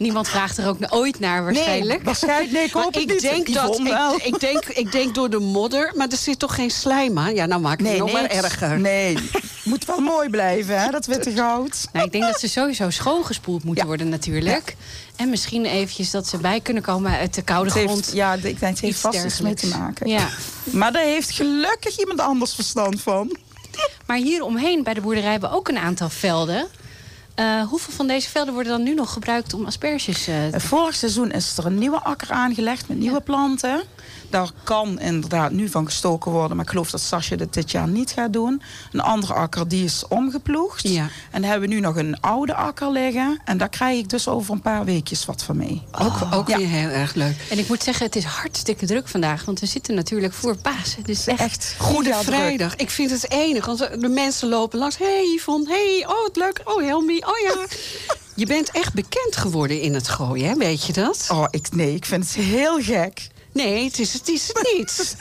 Niemand 0.03 0.29
vraagt 0.29 0.59
er 0.59 0.69
ook 0.69 0.77
ooit 0.89 1.19
naar 1.21 1.45
waarschijnlijk. 1.45 1.97
Nee, 1.97 2.05
waarschijnlijk. 2.05 2.53
Nee, 2.53 2.65
ik 2.65 2.73
hoop 2.73 2.95
het 2.95 3.03
ik 3.03 3.09
niet. 3.11 3.21
denk, 3.21 3.55
dat, 3.55 3.79
ik, 3.79 4.23
ik, 4.25 4.41
denk, 4.41 4.65
ik 4.65 4.93
denk 4.93 5.15
door 5.15 5.31
de 5.31 5.39
modder, 5.39 5.93
maar 5.97 6.09
er 6.09 6.17
zit 6.17 6.39
toch 6.39 6.55
geen 6.55 6.71
slijm 6.71 7.19
aan? 7.19 7.35
Ja, 7.35 7.47
nou 7.47 7.61
maak 7.61 7.81
ik 7.81 7.87
het 7.87 7.99
nog 7.99 8.13
maar 8.13 8.25
erger. 8.27 8.81
Nee, 8.81 9.17
moet 9.65 9.85
wel 9.85 10.01
mooi 10.01 10.29
blijven, 10.29 10.81
hè, 10.81 10.91
dat 10.91 11.07
witte 11.07 11.31
goud. 11.31 11.89
Nou, 11.93 12.07
ik 12.07 12.13
denk 12.13 12.25
dat 12.25 12.41
ze 12.41 12.49
sowieso 12.49 12.91
schoongespoeld 12.91 13.65
moeten 13.65 13.83
Ja. 13.83 13.89
worden 13.89 14.09
natuurlijk. 14.09 14.77
En 15.17 15.31
misschien 15.31 15.65
eventjes 15.65 16.11
dat 16.11 16.27
ze 16.27 16.37
bij 16.39 16.61
kunnen 16.61 16.83
komen 16.83 17.11
uit 17.19 17.35
de 17.35 17.43
koude 17.43 17.71
grond. 17.71 18.11
ja, 18.13 18.33
ik 18.35 18.43
denk 18.43 18.61
het 18.61 18.81
heeft 18.81 18.99
vast 19.01 19.25
iets 19.25 19.41
mee 19.41 19.55
te 19.55 19.67
maken. 19.67 20.09
Ja. 20.09 20.29
Maar 20.65 20.93
daar 20.93 21.03
heeft 21.05 21.31
gelukkig 21.31 21.99
iemand 21.99 22.21
anders 22.21 22.55
verstand 22.55 23.01
van. 23.03 23.37
Maar 24.07 24.17
hier 24.17 24.43
omheen 24.43 24.83
bij 24.83 24.95
de 24.95 25.01
boerderij 25.01 25.31
hebben 25.31 25.51
we 25.51 25.57
ook 25.57 25.69
een 25.69 25.79
aantal 25.79 26.09
velden. 26.09 26.67
Eh, 27.35 27.63
hoeveel 27.69 27.93
van 27.95 28.07
deze 28.07 28.29
velden 28.29 28.55
worden 28.55 28.73
dan 28.73 28.83
nu 28.83 28.95
nog 28.95 29.13
gebruikt 29.13 29.55
om 29.55 29.67
asperges 29.67 30.27
eh, 30.27 30.35
te 30.49 30.57
Eh, 30.57 30.61
Vorig 30.61 30.95
seizoen 30.95 31.31
is 31.31 31.57
er 31.59 31.67
een 31.67 31.79
nieuwe 31.79 32.01
akker 32.01 32.31
aangelegd 32.31 32.89
met 32.89 32.99
nieuwe 32.99 33.21
planten. 33.21 33.83
Daar 34.31 34.51
kan 34.65 35.01
inderdaad 35.01 35.51
nu 35.53 35.69
van 35.69 35.85
gestoken 35.85 36.31
worden. 36.33 36.57
Maar 36.57 36.65
ik 36.65 36.71
geloof 36.71 36.91
dat 36.91 37.01
Sasje 37.01 37.37
dit 37.37 37.55
dit 37.55 37.71
jaar 37.71 37.89
niet 37.89 38.11
gaat 38.11 38.33
doen. 38.33 38.63
Een 38.93 39.01
andere 39.01 39.33
akker 39.33 39.69
die 39.69 39.85
is 39.85 40.05
omgeploegd. 40.09 40.89
Ja. 40.89 41.09
En 41.31 41.41
dan 41.41 41.51
hebben 41.51 41.69
we 41.69 41.75
nu 41.75 41.81
nog 41.81 41.97
een 41.97 42.21
oude 42.21 42.55
akker 42.55 42.91
liggen. 42.93 43.41
En 43.45 43.59
daar 43.59 43.69
krijg 43.69 43.99
ik 43.99 44.09
dus 44.09 44.29
over 44.29 44.55
een 44.55 44.61
paar 44.61 44.85
weekjes 44.85 45.25
wat 45.25 45.43
van 45.43 45.57
mee. 45.57 45.83
Ook, 45.93 46.13
ook 46.35 46.49
Ja. 46.49 46.57
weer 46.57 46.69
heel 46.69 46.89
erg 46.89 47.15
leuk. 47.15 47.37
En 47.51 47.59
ik 47.59 47.69
moet 47.69 47.83
zeggen, 47.83 48.07
het 48.07 48.17
is 48.17 48.25
hartstikke 48.25 48.87
druk 48.87 49.09
vandaag. 49.09 49.45
Want 49.45 49.61
we 49.61 49.67
zitten 49.67 49.95
natuurlijk 49.95 50.33
voor 50.33 50.57
Pasen. 50.57 51.03
Dus 51.03 51.27
echt, 51.27 51.41
Echt 51.41 51.75
Goede 51.79 52.11
druk. 52.11 52.23
Vrijdag. 52.23 52.77
Ik 52.77 52.91
vind 52.91 53.11
het 53.11 53.31
enig. 53.31 53.67
Want 53.67 53.79
de 54.01 54.09
mensen 54.09 54.49
lopen 54.49 54.79
langs. 54.79 54.99
Hé, 54.99 55.05
hey, 55.05 55.35
Yvonne. 55.37 55.69
hey, 55.69 56.05
oh, 56.09 56.23
wat 56.23 56.37
leuk. 56.37 56.61
Oh, 56.65 56.83
Helmi. 56.83 57.22
Oh 57.25 57.39
ja. 57.39 57.67
Je 58.35 58.47
bent 58.47 58.71
echt 58.71 58.93
bekend 58.95 59.37
geworden 59.37 59.81
in 59.81 59.95
het 59.95 60.09
gooien, 60.09 60.49
hè? 60.49 60.55
weet 60.55 60.85
je 60.87 60.93
dat? 60.93 61.27
Oh, 61.31 61.45
ik, 61.51 61.69
nee, 61.75 61.95
ik 61.95 62.05
vind 62.05 62.25
het 62.25 62.35
heel 62.35 62.83
gek. 62.83 63.29
Nee, 63.53 63.85
het 63.85 63.99
is 63.99 64.13
het, 64.13 64.29
is 64.29 64.49
het 64.53 64.73
niet. 64.77 65.17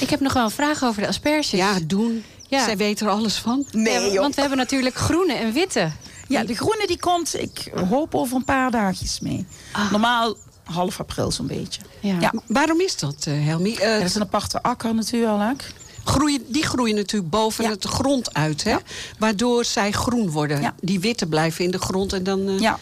Ik 0.00 0.10
heb 0.10 0.20
nog 0.20 0.32
wel 0.32 0.44
een 0.44 0.50
vraag 0.50 0.84
over 0.84 1.02
de 1.02 1.08
asperges. 1.08 1.50
Ja, 1.50 1.78
doen. 1.84 2.24
Ja. 2.48 2.64
Zij 2.64 2.76
weten 2.76 3.06
er 3.06 3.12
alles 3.12 3.34
van. 3.36 3.66
Nee, 3.72 4.18
Want 4.18 4.34
we 4.34 4.40
hebben 4.40 4.58
natuurlijk 4.58 4.94
groene 4.96 5.32
en 5.34 5.52
witte. 5.52 5.92
Ja, 6.28 6.44
de 6.44 6.54
groene 6.54 6.86
die 6.86 6.98
komt, 6.98 7.40
ik 7.40 7.72
hoop 7.88 8.14
over 8.14 8.36
een 8.36 8.44
paar 8.44 8.70
dagjes 8.70 9.20
mee. 9.20 9.46
Normaal 9.90 10.36
half 10.64 11.00
april 11.00 11.30
zo'n 11.32 11.46
beetje. 11.46 11.80
Ja. 12.00 12.16
Ja. 12.20 12.32
Waarom 12.46 12.80
is 12.80 12.96
dat, 12.96 13.14
eh, 13.24 13.44
Helmi? 13.46 13.74
Eh, 13.76 13.92
Dat 13.98 14.02
is 14.08 14.14
een 14.14 14.22
aparte 14.22 14.62
akker 14.62 14.94
natuurlijk. 14.94 15.72
Groeien, 16.04 16.44
die 16.46 16.64
groeien 16.66 16.94
natuurlijk 16.94 17.30
boven 17.30 17.64
Ja. 17.64 17.70
het 17.70 17.84
grond 17.84 18.34
uit, 18.34 18.64
hè? 18.64 18.70
Ja. 18.70 18.80
Waardoor 19.18 19.64
zij 19.64 19.90
groen 19.90 20.30
worden. 20.30 20.60
Ja. 20.60 20.74
Die 20.80 21.00
witte 21.00 21.26
blijven 21.26 21.64
in 21.64 21.70
de 21.70 21.78
grond 21.78 22.12
en 22.12 22.22
dan... 22.24 22.48
eh, 22.48 22.58
Ja. 22.58 22.78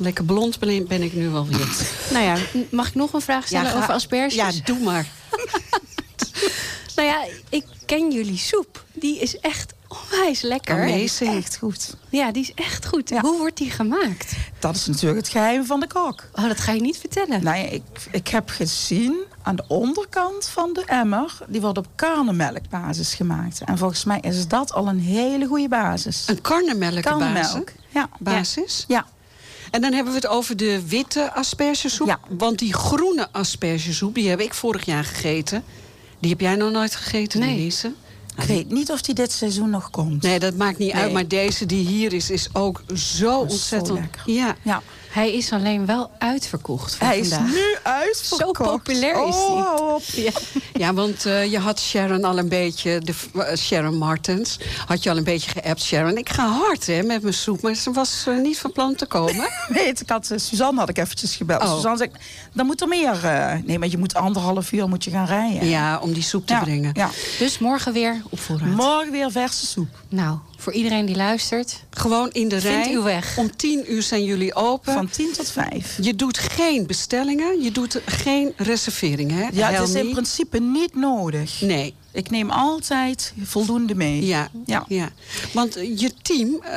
Lekker 0.00 0.24
blond 0.24 0.58
ben 0.58 1.02
ik 1.02 1.12
nu 1.12 1.28
wel 1.28 1.46
wit. 1.46 1.90
Nou 2.12 2.24
ja, 2.24 2.36
mag 2.70 2.88
ik 2.88 2.94
nog 2.94 3.12
een 3.12 3.20
vraag 3.20 3.46
stellen 3.46 3.70
ga- 3.70 3.76
over 3.78 3.94
asperges? 3.94 4.34
Ja, 4.34 4.50
doe 4.64 4.78
maar. 4.78 5.06
Nou 6.96 7.08
ja, 7.10 7.24
ik 7.48 7.64
ken 7.86 8.12
jullie 8.12 8.36
soep. 8.38 8.84
Die 8.92 9.18
is 9.20 9.38
echt 9.38 9.72
onwijs 9.88 10.40
lekker. 10.40 10.82
Amazing. 10.82 11.36
Echt 11.36 11.56
goed. 11.56 11.94
Ja, 12.10 12.32
die 12.32 12.42
is 12.42 12.52
echt 12.54 12.86
goed. 12.86 13.08
Ja. 13.08 13.20
Hoe 13.20 13.38
wordt 13.38 13.56
die 13.56 13.70
gemaakt? 13.70 14.32
Dat 14.58 14.76
is 14.76 14.86
natuurlijk 14.86 15.20
het 15.20 15.28
geheim 15.28 15.64
van 15.66 15.80
de 15.80 15.86
kok. 15.86 16.24
Oh, 16.34 16.48
dat 16.48 16.60
ga 16.60 16.72
je 16.72 16.80
niet 16.80 16.96
vertellen. 16.98 17.42
Nou 17.42 17.56
ja, 17.58 17.64
ik, 17.68 17.82
ik 18.10 18.28
heb 18.28 18.48
gezien 18.48 19.16
aan 19.48 19.56
de 19.56 19.64
onderkant 19.68 20.48
van 20.48 20.72
de 20.72 20.82
emmer... 20.86 21.38
die 21.46 21.60
wordt 21.60 21.78
op 21.78 21.86
karnemelkbasis 21.94 23.14
gemaakt. 23.14 23.60
En 23.64 23.78
volgens 23.78 24.04
mij 24.04 24.18
is 24.20 24.48
dat 24.48 24.72
al 24.72 24.88
een 24.88 25.00
hele 25.00 25.46
goede 25.46 25.68
basis. 25.68 26.24
Een 26.26 26.40
karnemelkbasis. 26.40 27.18
Karnemelk. 27.18 27.72
Ja. 27.88 28.08
Basis. 28.18 28.84
Ja. 28.88 29.06
En 29.70 29.80
dan 29.80 29.92
hebben 29.92 30.12
we 30.12 30.18
het 30.18 30.28
over 30.28 30.56
de 30.56 30.88
witte 30.88 31.32
aspergesoep. 31.32 32.06
Ja. 32.06 32.18
Want 32.28 32.58
die 32.58 32.72
groene 32.72 33.28
aspergesoep, 33.32 34.14
die 34.14 34.28
heb 34.28 34.40
ik 34.40 34.54
vorig 34.54 34.84
jaar 34.84 35.04
gegeten. 35.04 35.64
Die 36.20 36.30
heb 36.30 36.40
jij 36.40 36.54
nog 36.54 36.70
nooit 36.72 36.94
gegeten, 36.94 37.40
Nee. 37.40 37.56
Denise? 37.56 37.92
Ik 38.36 38.44
weet 38.44 38.70
niet 38.70 38.90
of 38.90 39.02
die 39.02 39.14
dit 39.14 39.32
seizoen 39.32 39.70
nog 39.70 39.90
komt. 39.90 40.22
Nee, 40.22 40.38
dat 40.38 40.54
maakt 40.54 40.78
niet 40.78 40.92
Nee. 40.92 41.02
uit. 41.02 41.12
Maar 41.12 41.28
deze 41.28 41.66
die 41.66 41.86
hier 41.86 42.12
is, 42.12 42.30
is 42.30 42.48
ook 42.52 42.82
zo 42.94 43.38
ontzettend... 43.38 43.86
zo 43.86 43.94
lekker. 43.94 44.22
Ja. 44.26 44.56
Ja. 44.62 44.82
Hij 45.18 45.32
is 45.32 45.52
alleen 45.52 45.86
wel 45.86 46.10
uitverkocht 46.18 46.94
voor 46.94 47.06
Hij 47.06 47.18
is 47.18 47.30
nu 47.30 47.76
uitverkocht. 47.82 48.56
Zo 48.56 48.70
populair 48.70 49.28
is 49.28 49.34
oh, 49.34 49.62
hou 49.62 49.94
op. 49.94 50.02
Ja. 50.02 50.30
Ja, 50.72 50.94
want 50.94 51.26
eh, 51.26 51.50
je 51.50 51.58
had 51.58 51.80
Sharon 51.80 52.24
al 52.24 52.38
een 52.38 52.48
beetje, 52.48 52.98
de, 52.98 53.14
eh, 53.34 53.56
Sharon 53.56 53.96
Martens, 53.96 54.58
had 54.86 55.02
je 55.02 55.10
al 55.10 55.16
een 55.16 55.24
beetje 55.24 55.50
geappt, 55.50 55.82
Sharon. 55.82 56.16
Ik 56.16 56.28
ga 56.28 56.48
hard 56.48 56.86
hè, 56.86 57.02
met 57.02 57.22
mijn 57.22 57.34
soep, 57.34 57.62
maar 57.62 57.74
ze 57.74 57.92
was 57.92 58.24
eh, 58.26 58.36
niet 58.36 58.58
van 58.58 58.72
plan 58.72 58.94
te 58.94 59.06
komen. 59.06 59.48
Weet, 59.68 60.00
ik 60.00 60.08
had, 60.08 60.32
Suzanne 60.36 60.80
had 60.80 60.88
ik 60.88 60.98
eventjes 60.98 61.36
gebeld. 61.36 61.62
Oh. 61.62 61.74
Suzanne 61.74 61.96
zei, 61.96 62.10
dan 62.52 62.66
moet 62.66 62.80
er 62.80 62.88
meer... 62.88 63.18
nee, 63.64 63.78
maar 63.78 63.88
je 63.88 63.98
moet 63.98 64.14
anderhalf 64.14 64.72
uur 64.72 64.88
moet 64.88 65.04
je 65.04 65.10
gaan 65.10 65.26
rijden. 65.26 65.68
ja, 65.68 65.98
om 65.98 66.12
die 66.12 66.22
soep 66.22 66.46
te 66.46 66.52
Ja, 66.52 66.60
brengen. 66.60 66.90
Ja. 66.92 67.10
Dus 67.38 67.58
morgen 67.58 67.92
weer 67.92 68.22
op 68.28 68.40
voorraad. 68.40 68.68
Morgen 68.68 69.12
weer 69.12 69.30
verse 69.30 69.66
soep. 69.66 69.88
nou, 70.08 70.38
voor 70.60 70.72
iedereen 70.72 71.06
die 71.06 71.16
luistert. 71.16 71.84
Gewoon 71.90 72.30
in 72.32 72.48
de 72.48 72.60
Vindt 72.60 72.86
rij. 72.86 72.94
uw 72.94 73.02
weg. 73.02 73.38
Om 73.38 73.56
tien 73.56 73.92
uur 73.92 74.02
zijn 74.02 74.24
jullie 74.24 74.54
open. 74.54 74.92
Van 74.92 75.08
10 75.10 75.32
tot 75.32 75.50
5. 75.50 75.98
Je 76.02 76.14
doet 76.16 76.38
geen 76.38 76.86
bestellingen, 76.86 77.62
je 77.62 77.72
doet 77.72 78.00
geen 78.06 78.52
reserveringen, 78.56 79.36
hè? 79.36 79.48
Ja, 79.52 79.70
het 79.70 79.88
is 79.88 79.94
in 79.94 80.10
principe 80.10 80.58
niet 80.60 80.94
nodig. 80.94 81.60
Nee, 81.60 81.94
Ik 82.12 82.30
neem 82.30 82.50
altijd 82.50 83.32
voldoende 83.42 83.94
mee. 83.94 84.26
ja, 84.26 84.48
Ja. 84.66 84.84
ja. 84.88 85.08
Want 85.52 85.74
je 85.74 86.12
team, 86.22 86.62
eh, 86.62 86.76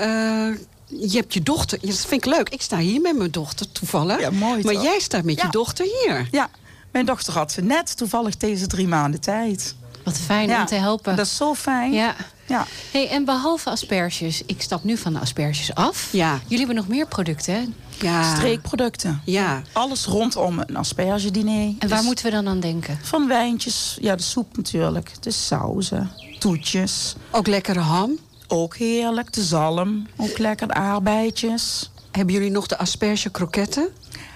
je 1.10 1.18
hebt 1.18 1.34
je 1.34 1.42
dochter, 1.44 1.78
ja, 1.82 1.88
dat 1.88 2.06
vind 2.06 2.26
ik 2.26 2.32
leuk. 2.34 2.50
Ik 2.50 2.62
sta 2.62 2.78
hier 2.78 3.02
met 3.02 3.18
mijn 3.18 3.32
dochter 3.32 3.72
toevallig. 3.72 4.20
Ja, 4.20 4.30
mooi 4.32 4.64
Maar 4.64 4.74
toch? 4.74 4.84
jij 4.84 5.00
staat 5.00 5.24
met 5.24 5.42
je 5.42 5.48
dochter 5.50 5.86
hier. 5.86 6.28
Ja, 6.32 6.50
mijn 6.92 7.06
dochter 7.06 7.34
had 7.34 7.58
net 7.62 7.98
toevallig 7.98 8.38
deze 8.38 8.68
drie 8.68 8.88
maanden 8.88 9.20
tijd. 9.22 9.76
Wat 10.04 10.18
fijn 10.18 10.50
ja, 10.50 10.60
om 10.60 10.66
te 10.66 10.76
helpen. 10.76 11.16
Dat 11.16 11.26
is 11.26 11.36
zo 11.36 11.54
fijn. 11.54 11.94
Ja. 11.94 12.16
Ja. 12.48 12.66
Hey, 12.92 13.10
en 13.10 13.26
behalve 13.26 13.70
asperges, 13.70 14.42
ik 14.46 14.62
stap 14.62 14.84
nu 14.84 14.98
van 14.98 15.14
de 15.14 15.20
asperges 15.20 15.76
af. 15.76 16.10
Ja. 16.12 16.40
Jullie 16.42 16.58
hebben 16.58 16.76
nog 16.76 16.88
meer 16.88 17.08
producten, 17.08 17.54
hè? 17.54 17.68
Ja. 18.08 18.36
Streekproducten. 18.36 19.22
Ja. 19.26 19.62
Alles 19.72 20.06
rondom 20.06 20.60
een 20.60 20.76
aspergediner. 20.76 21.74
En 21.80 21.90
waar 21.90 21.98
Dus 21.98 22.06
moeten 22.06 22.26
we 22.26 22.32
dan 22.32 22.48
aan 22.48 22.60
denken? 22.60 23.00
Van 23.02 23.28
wijntjes, 23.28 23.98
ja, 24.02 24.16
de 24.16 24.24
soep 24.24 24.58
natuurlijk. 24.58 25.12
De 25.20 25.32
sauzen, 25.32 26.12
toetjes. 26.40 27.16
Ook 27.32 27.48
lekkere 27.48 27.80
ham. 27.80 28.18
Ook 28.48 28.76
heerlijk. 28.76 29.34
De 29.34 29.44
zalm, 29.44 30.08
ook 30.18 30.38
lekker. 30.38 30.68
De 30.68 30.74
aardbeidjes. 30.74 31.92
Hebben 32.12 32.34
jullie 32.34 32.52
nog 32.52 32.68
de 32.68 32.78
asperge 32.78 33.30
kroketten? 33.30 33.88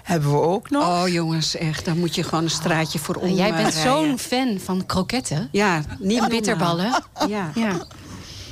Hebben 0.05 0.31
we 0.31 0.41
ook 0.41 0.69
nog. 0.69 0.83
Oh 0.83 1.07
jongens, 1.07 1.55
echt, 1.55 1.85
daar 1.85 1.95
moet 1.95 2.15
je 2.15 2.23
gewoon 2.23 2.43
een 2.43 2.49
straatje 2.49 2.99
voor 2.99 3.15
om. 3.15 3.29
Jij 3.29 3.49
eh, 3.49 3.55
bent 3.55 3.73
zo'n 3.73 4.19
fan 4.19 4.59
van 4.63 4.85
kroketten. 4.85 5.49
Ja, 5.51 5.81
niet 5.99 6.27
bitterballen. 6.27 7.03
Ja. 7.27 7.51
Ja, 7.55 7.87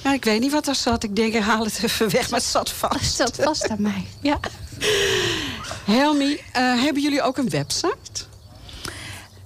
ja, 0.04 0.14
ik 0.14 0.24
weet 0.24 0.40
niet 0.40 0.52
wat 0.52 0.68
er 0.68 0.76
zat. 0.76 1.04
Ik 1.04 1.16
denk, 1.16 1.34
ik 1.34 1.42
haal 1.42 1.64
het 1.64 1.80
even 1.84 2.10
weg, 2.10 2.30
maar 2.30 2.40
het 2.40 2.50
zat 2.50 2.70
vast. 2.70 3.04
staat 3.06 3.36
vast 3.36 3.70
aan 3.70 3.82
mij. 3.82 4.06
Ja. 4.22 4.40
Helmi, 5.86 6.40
eh, 6.52 6.82
hebben 6.82 7.02
jullie 7.02 7.22
ook 7.22 7.38
een 7.38 7.50
website? 7.50 8.24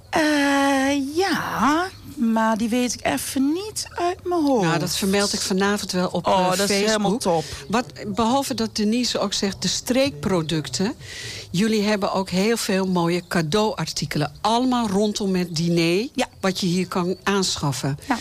Eh, 0.10 1.16
ja, 1.16 1.88
maar 2.16 2.58
die 2.58 2.70
weet 2.70 2.94
ik 2.94 3.06
even 3.06 3.54
niet 3.54 3.88
uit 3.96 4.24
mijn 4.24 4.42
hoofd. 4.42 4.66
Nou, 4.66 4.80
dat 4.80 4.96
vermeld 4.96 5.34
ik 5.34 5.40
vanavond 5.40 5.92
wel 5.92 6.08
op 6.08 6.28
oh, 6.28 6.40
uh, 6.40 6.48
dat 6.48 6.58
Facebook. 6.58 6.78
is 6.78 6.86
helemaal 6.86 7.18
top. 7.18 7.44
Wat, 7.68 7.86
behalve 8.08 8.54
dat 8.54 8.76
Denise 8.76 9.20
ook 9.20 9.34
zegt, 9.34 9.62
de 9.62 9.68
streekproducten. 9.68 10.96
Jullie 11.52 11.84
hebben 11.84 12.14
ook 12.14 12.30
heel 12.30 12.58
veel 12.58 12.88
mooie 12.88 13.24
cadeauartikelen. 13.28 14.32
Allemaal 14.42 14.88
rondom 14.88 15.36
het 15.36 15.56
diner, 15.56 16.08
ja. 16.14 16.28
wat 16.40 16.60
je 16.60 16.66
hier 16.66 16.88
kan 16.88 17.16
aanschaffen. 17.24 17.98
Ja. 18.08 18.18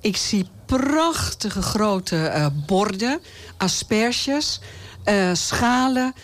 Ik 0.00 0.16
zie 0.16 0.48
prachtige 0.66 1.62
grote 1.62 2.16
uh, 2.16 2.46
borden, 2.66 3.20
asperges, 3.56 4.60
uh, 5.04 5.30
schalen... 5.32 6.14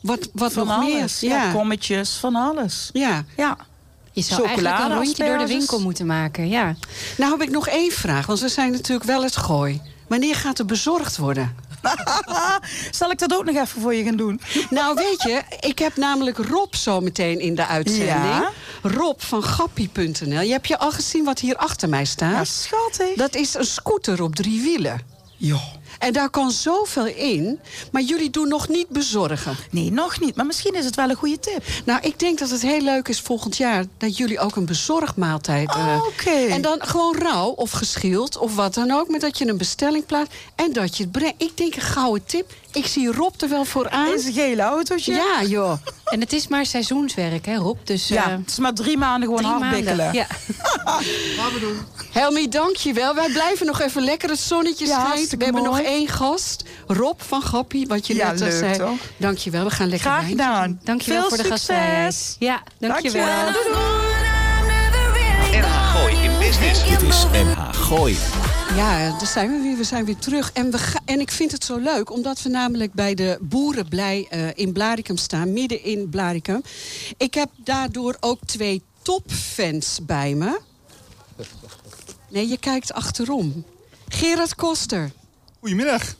Wat, 0.00 0.28
wat 0.32 0.52
van 0.52 0.66
nog 0.66 0.76
alles. 0.76 1.20
meer? 1.20 1.30
Ja. 1.30 1.52
kommetjes, 1.52 2.10
van 2.10 2.34
alles. 2.34 2.90
Ja. 2.92 3.24
ja. 3.36 3.56
Je 4.12 4.22
zou 4.22 4.46
eigenlijk 4.46 4.78
een 4.78 4.94
rondje 4.94 5.24
door 5.24 5.38
de 5.38 5.46
winkel 5.46 5.80
moeten 5.80 6.06
maken, 6.06 6.48
ja. 6.48 6.76
Nou 7.16 7.30
heb 7.30 7.42
ik 7.42 7.50
nog 7.50 7.68
één 7.68 7.92
vraag, 7.92 8.26
want 8.26 8.40
we 8.40 8.48
zijn 8.48 8.72
natuurlijk 8.72 9.06
wel 9.06 9.22
het 9.22 9.36
gooi. 9.36 9.80
Wanneer 10.08 10.34
gaat 10.34 10.58
er 10.58 10.64
bezorgd 10.64 11.16
worden? 11.16 11.54
Zal 12.90 13.10
ik 13.10 13.18
dat 13.18 13.34
ook 13.34 13.44
nog 13.44 13.54
even 13.54 13.80
voor 13.80 13.94
je 13.94 14.04
gaan 14.04 14.16
doen? 14.16 14.40
Nou, 14.70 14.94
weet 14.94 15.22
je, 15.22 15.42
ik 15.60 15.78
heb 15.78 15.96
namelijk 15.96 16.38
Rob 16.38 16.74
zo 16.74 17.00
meteen 17.00 17.40
in 17.40 17.54
de 17.54 17.66
uitzending. 17.66 18.10
Ja? 18.10 18.50
Rob 18.82 19.20
van 19.20 19.42
Gappie.nl. 19.42 20.40
Je 20.40 20.52
hebt 20.52 20.68
je 20.68 20.78
al 20.78 20.92
gezien 20.92 21.24
wat 21.24 21.38
hier 21.38 21.56
achter 21.56 21.88
mij 21.88 22.04
staat? 22.04 22.32
Ja, 22.32 22.44
schattig. 22.44 23.14
Dat 23.14 23.34
is 23.34 23.54
een 23.54 23.64
scooter 23.64 24.22
op 24.22 24.34
drie 24.34 24.62
wielen. 24.62 25.00
Ja. 25.36 25.60
En 25.98 26.12
daar 26.12 26.30
kan 26.30 26.50
zoveel 26.50 27.06
in, 27.06 27.60
maar 27.92 28.02
jullie 28.02 28.30
doen 28.30 28.48
nog 28.48 28.68
niet 28.68 28.88
bezorgen. 28.88 29.56
Nee, 29.70 29.92
nog 29.92 30.20
niet. 30.20 30.36
Maar 30.36 30.46
misschien 30.46 30.74
is 30.74 30.84
het 30.84 30.96
wel 30.96 31.10
een 31.10 31.16
goede 31.16 31.38
tip. 31.38 31.64
Nou, 31.84 32.00
ik 32.02 32.18
denk 32.18 32.38
dat 32.38 32.50
het 32.50 32.62
heel 32.62 32.80
leuk 32.80 33.08
is 33.08 33.20
volgend 33.20 33.56
jaar... 33.56 33.84
dat 33.98 34.16
jullie 34.16 34.38
ook 34.38 34.56
een 34.56 34.66
bezorgmaaltijd... 34.66 35.74
Oh, 35.74 35.96
Oké. 35.98 36.06
Okay. 36.06 36.48
En 36.48 36.62
dan 36.62 36.78
gewoon 36.80 37.16
rauw 37.18 37.48
of 37.48 37.70
geschild 37.70 38.36
of 38.36 38.54
wat 38.54 38.74
dan 38.74 38.90
ook... 38.90 39.08
maar 39.08 39.20
dat 39.20 39.38
je 39.38 39.48
een 39.48 39.58
bestelling 39.58 40.06
plaatst 40.06 40.32
en 40.54 40.72
dat 40.72 40.96
je 40.96 41.02
het 41.02 41.12
brengt. 41.12 41.42
Ik 41.42 41.56
denk 41.56 41.74
een 41.74 41.82
gouden 41.82 42.24
tip. 42.24 42.52
Ik 42.76 42.86
zie 42.86 43.12
Rob 43.12 43.34
er 43.40 43.48
wel 43.48 43.64
voor 43.64 43.90
aan. 43.90 44.12
Is 44.12 44.24
een 44.24 44.32
gele 44.32 44.62
autootje? 44.62 45.12
Ja, 45.12 45.42
joh. 45.42 45.72
En 46.04 46.20
het 46.20 46.32
is 46.32 46.48
maar 46.48 46.66
seizoenswerk, 46.66 47.46
hè 47.46 47.56
Rob? 47.56 47.78
Dus, 47.84 48.08
ja, 48.08 48.26
uh, 48.26 48.36
het 48.36 48.50
is 48.50 48.58
maar 48.58 48.74
drie 48.74 48.96
maanden 48.98 49.28
gewoon 49.28 49.42
drie 49.42 49.50
hardbikkelen. 49.52 49.96
Maanden. 49.96 50.14
Ja. 50.14 50.26
Gaan 51.38 51.52
we 51.52 51.60
doen. 51.60 51.78
Helmi, 52.12 52.48
dank 52.48 52.76
je 52.76 52.92
wel. 52.92 53.14
Wij 53.14 53.30
blijven 53.30 53.66
nog 53.66 53.80
even 53.80 54.02
lekker. 54.02 54.28
Het 54.28 54.38
zonnetje 54.38 54.86
ja, 54.86 55.04
schijnt. 55.04 55.30
We 55.30 55.44
hebben 55.44 55.62
mooi. 55.62 55.82
nog 55.82 55.90
één 55.90 56.08
gast. 56.08 56.64
Rob 56.86 57.20
van 57.20 57.42
Gappie, 57.42 57.86
wat 57.86 58.06
je 58.06 58.14
ja, 58.14 58.30
net 58.30 58.40
leuk, 58.40 58.52
zei. 58.52 58.76
Toch? 58.76 58.98
Dank 59.16 59.38
je 59.38 59.50
wel. 59.50 59.64
We 59.64 59.70
gaan 59.70 59.88
lekker 59.88 60.10
Graag 60.10 60.26
gedaan. 60.28 60.80
Dank 60.82 61.00
je 61.00 61.12
wel 61.12 61.28
voor 61.28 61.36
de 61.36 61.44
gastvrijheid. 61.44 62.36
Ja, 62.38 62.62
dank 62.78 62.98
je 62.98 63.10
wel. 63.10 63.24
NH 65.50 65.94
Gooi 65.94 66.14
in 66.14 66.38
Business. 66.38 66.88
Dit 66.88 67.02
is 67.02 67.24
NH 67.32 67.74
Gooi. 67.74 68.16
Ja, 68.74 69.10
daar 69.10 69.26
zijn 69.26 69.50
we 69.50 69.62
weer. 69.62 69.76
We 69.76 69.84
zijn 69.84 70.04
weer 70.04 70.16
terug. 70.16 70.52
En, 70.52 70.70
we 70.70 70.78
ga, 70.78 71.00
en 71.04 71.20
ik 71.20 71.30
vind 71.30 71.52
het 71.52 71.64
zo 71.64 71.76
leuk, 71.78 72.10
omdat 72.10 72.42
we 72.42 72.48
namelijk 72.48 72.92
bij 72.92 73.14
de 73.14 73.38
Boerenblij 73.40 74.28
uh, 74.30 74.48
in 74.54 74.72
Blaricum 74.72 75.16
staan. 75.16 75.52
Midden 75.52 75.82
in 75.82 76.08
Blaricum. 76.08 76.62
Ik 77.16 77.34
heb 77.34 77.50
daardoor 77.56 78.16
ook 78.20 78.38
twee 78.44 78.82
topfans 79.02 79.98
bij 80.02 80.34
me. 80.34 80.60
Nee, 82.28 82.48
je 82.48 82.58
kijkt 82.58 82.92
achterom. 82.92 83.64
Gerard 84.08 84.54
Koster. 84.54 85.10
Goedemiddag. 85.60 86.14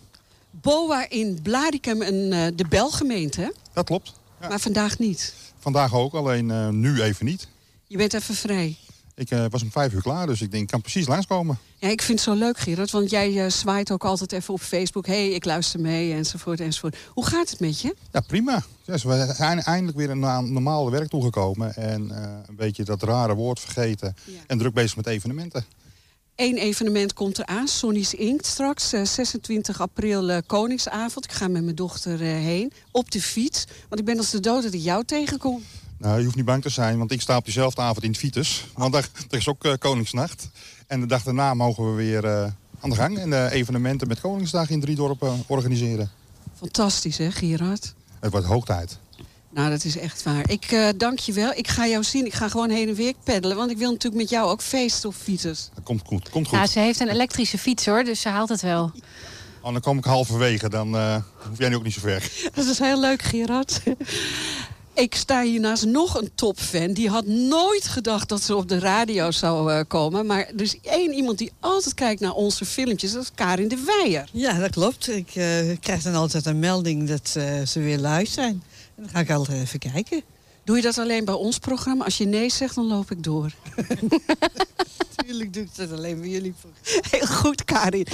BOA 0.50 1.10
in 1.10 1.38
Blaricum, 1.42 2.02
een, 2.02 2.32
uh, 2.32 2.46
de 2.54 2.64
Belgemeente? 2.68 3.54
Dat 3.72 3.84
klopt. 3.84 4.12
Ja. 4.40 4.48
Maar 4.48 4.60
vandaag 4.60 4.98
niet. 4.98 5.34
Vandaag 5.58 5.94
ook, 5.94 6.14
alleen 6.14 6.48
uh, 6.48 6.68
nu 6.68 7.02
even 7.02 7.24
niet. 7.24 7.48
Je 7.86 7.96
bent 7.96 8.14
even 8.14 8.34
vrij. 8.34 8.76
Ik 9.18 9.30
uh, 9.30 9.44
was 9.50 9.62
om 9.62 9.70
vijf 9.70 9.92
uur 9.92 10.02
klaar, 10.02 10.26
dus 10.26 10.40
ik 10.40 10.50
denk, 10.50 10.62
ik 10.62 10.68
kan 10.68 10.80
precies 10.80 11.06
langskomen. 11.06 11.58
Ja, 11.76 11.88
ik 11.88 12.02
vind 12.02 12.18
het 12.18 12.28
zo 12.28 12.34
leuk, 12.34 12.58
Gerard, 12.58 12.90
want 12.90 13.10
jij 13.10 13.32
uh, 13.32 13.50
zwaait 13.50 13.90
ook 13.90 14.04
altijd 14.04 14.32
even 14.32 14.54
op 14.54 14.60
Facebook. 14.60 15.06
Hé, 15.06 15.12
hey, 15.12 15.30
ik 15.30 15.44
luister 15.44 15.80
mee, 15.80 16.12
enzovoort, 16.12 16.60
enzovoort. 16.60 16.96
Hoe 17.08 17.26
gaat 17.26 17.50
het 17.50 17.60
met 17.60 17.80
je? 17.80 17.96
Ja, 18.12 18.20
prima. 18.20 18.62
Dus 18.84 19.02
we 19.02 19.32
zijn 19.36 19.60
eindelijk 19.60 19.96
weer 19.96 20.16
naar 20.16 20.42
normale 20.42 20.90
werk 20.90 21.08
toegekomen. 21.08 21.74
En 21.74 22.08
uh, 22.10 22.16
een 22.46 22.56
beetje 22.56 22.84
dat 22.84 23.02
rare 23.02 23.34
woord 23.34 23.60
vergeten. 23.60 24.16
Ja. 24.24 24.40
En 24.46 24.58
druk 24.58 24.74
bezig 24.74 24.96
met 24.96 25.06
evenementen. 25.06 25.64
Eén 26.34 26.56
evenement 26.56 27.12
komt 27.12 27.38
eraan, 27.38 27.68
Sonny's 27.68 28.14
Inkt 28.14 28.46
straks. 28.46 28.88
26 28.88 29.80
april 29.80 30.42
Koningsavond. 30.46 31.24
Ik 31.24 31.32
ga 31.32 31.48
met 31.48 31.62
mijn 31.62 31.76
dochter 31.76 32.18
heen, 32.18 32.72
op 32.90 33.10
de 33.10 33.22
fiets. 33.22 33.64
Want 33.88 34.00
ik 34.00 34.06
ben 34.06 34.18
als 34.18 34.30
de 34.30 34.40
dood 34.40 34.62
dat 34.62 34.72
ik 34.72 34.80
jou 34.80 35.04
tegenkom. 35.04 35.62
Nou, 35.98 36.18
je 36.18 36.24
hoeft 36.24 36.36
niet 36.36 36.44
bang 36.44 36.62
te 36.62 36.68
zijn, 36.68 36.98
want 36.98 37.10
ik 37.10 37.20
sta 37.20 37.36
op 37.36 37.44
diezelfde 37.44 37.80
avond 37.80 38.02
in 38.02 38.10
het 38.10 38.18
Vitus. 38.18 38.66
Want 38.74 38.94
er, 38.94 39.08
er 39.30 39.36
is 39.36 39.48
ook 39.48 39.64
uh, 39.64 39.72
Koningsnacht. 39.78 40.48
En 40.86 41.00
de 41.00 41.06
dag 41.06 41.22
daarna 41.22 41.54
mogen 41.54 41.90
we 41.90 41.96
weer 41.96 42.24
uh, 42.24 42.42
aan 42.80 42.90
de 42.90 42.96
gang. 42.96 43.18
En 43.18 43.30
de 43.30 43.48
evenementen 43.50 44.08
met 44.08 44.20
Koningsdag 44.20 44.70
in 44.70 44.80
drie 44.80 44.96
dorpen 44.96 45.44
organiseren. 45.46 46.10
Fantastisch, 46.58 47.18
hè, 47.18 47.30
Gerard? 47.30 47.94
Het 48.20 48.30
wordt 48.30 48.46
hoog 48.46 48.64
tijd. 48.64 48.98
Nou, 49.50 49.70
dat 49.70 49.84
is 49.84 49.98
echt 49.98 50.22
waar. 50.22 50.50
Ik 50.50 50.72
uh, 50.72 50.88
dank 50.96 51.18
je 51.18 51.32
wel. 51.32 51.52
Ik 51.52 51.68
ga 51.68 51.86
jou 51.86 52.04
zien. 52.04 52.26
Ik 52.26 52.34
ga 52.34 52.48
gewoon 52.48 52.70
heen 52.70 52.88
en 52.88 52.94
weer 52.94 53.14
peddelen. 53.24 53.56
Want 53.56 53.70
ik 53.70 53.78
wil 53.78 53.90
natuurlijk 53.90 54.22
met 54.22 54.30
jou 54.30 54.50
ook 54.50 54.62
feesten 54.62 55.08
op 55.08 55.14
fietsen. 55.14 55.56
Dat 55.74 55.84
komt 55.84 56.02
goed. 56.04 56.28
Komt 56.30 56.48
goed. 56.48 56.58
Ja, 56.58 56.66
ze 56.66 56.78
heeft 56.78 57.00
een 57.00 57.08
elektrische 57.08 57.58
fiets, 57.58 57.86
hoor. 57.86 58.04
Dus 58.04 58.20
ze 58.20 58.28
haalt 58.28 58.48
het 58.48 58.62
wel. 58.62 58.92
Oh, 59.60 59.72
dan 59.72 59.80
kom 59.80 59.98
ik 59.98 60.04
halverwege. 60.04 60.68
Dan 60.68 60.94
hoef 61.48 61.58
jij 61.58 61.68
nu 61.68 61.76
ook 61.76 61.82
niet 61.82 61.92
zo 61.92 62.00
ver. 62.00 62.30
Dat 62.54 62.66
is 62.66 62.78
heel 62.78 63.00
leuk, 63.00 63.22
Gerard. 63.22 63.82
Ik 64.96 65.14
sta 65.14 65.42
hier 65.42 65.60
naast 65.60 65.84
nog 65.84 66.20
een 66.20 66.30
topfan. 66.34 66.92
Die 66.92 67.08
had 67.08 67.26
nooit 67.26 67.84
gedacht 67.84 68.28
dat 68.28 68.42
ze 68.42 68.56
op 68.56 68.68
de 68.68 68.78
radio 68.78 69.30
zou 69.30 69.72
uh, 69.72 69.80
komen. 69.88 70.26
Maar 70.26 70.38
er 70.38 70.62
is 70.62 70.78
één 70.82 71.12
iemand 71.12 71.38
die 71.38 71.52
altijd 71.60 71.94
kijkt 71.94 72.20
naar 72.20 72.32
onze 72.32 72.64
filmpjes. 72.64 73.12
Dat 73.12 73.22
is 73.22 73.30
Karin 73.34 73.68
de 73.68 73.82
Weijer. 73.86 74.28
Ja, 74.32 74.58
dat 74.58 74.70
klopt. 74.70 75.08
Ik 75.08 75.34
uh, 75.34 75.76
krijg 75.80 76.02
dan 76.02 76.14
altijd 76.14 76.46
een 76.46 76.58
melding 76.58 77.08
dat 77.08 77.34
uh, 77.36 77.62
ze 77.66 77.80
weer 77.80 77.98
live 77.98 78.32
zijn. 78.32 78.62
En 78.96 79.02
dan 79.02 79.08
ga 79.08 79.18
ik 79.18 79.30
altijd 79.30 79.60
even 79.62 79.78
kijken. 79.78 80.22
Doe 80.66 80.76
je 80.76 80.82
dat 80.82 80.98
alleen 80.98 81.24
bij 81.24 81.34
ons 81.34 81.58
programma? 81.58 82.04
Als 82.04 82.18
je 82.18 82.26
nee 82.26 82.50
zegt, 82.50 82.74
dan 82.74 82.86
loop 82.86 83.10
ik 83.10 83.22
door. 83.22 83.52
Tuurlijk 85.16 85.52
doe 85.52 85.62
ik 85.62 85.76
dat 85.76 85.92
alleen 85.92 86.20
bij 86.20 86.28
jullie. 86.28 86.54
Heel 87.10 87.26
goed, 87.26 87.64
Karin. 87.64 88.06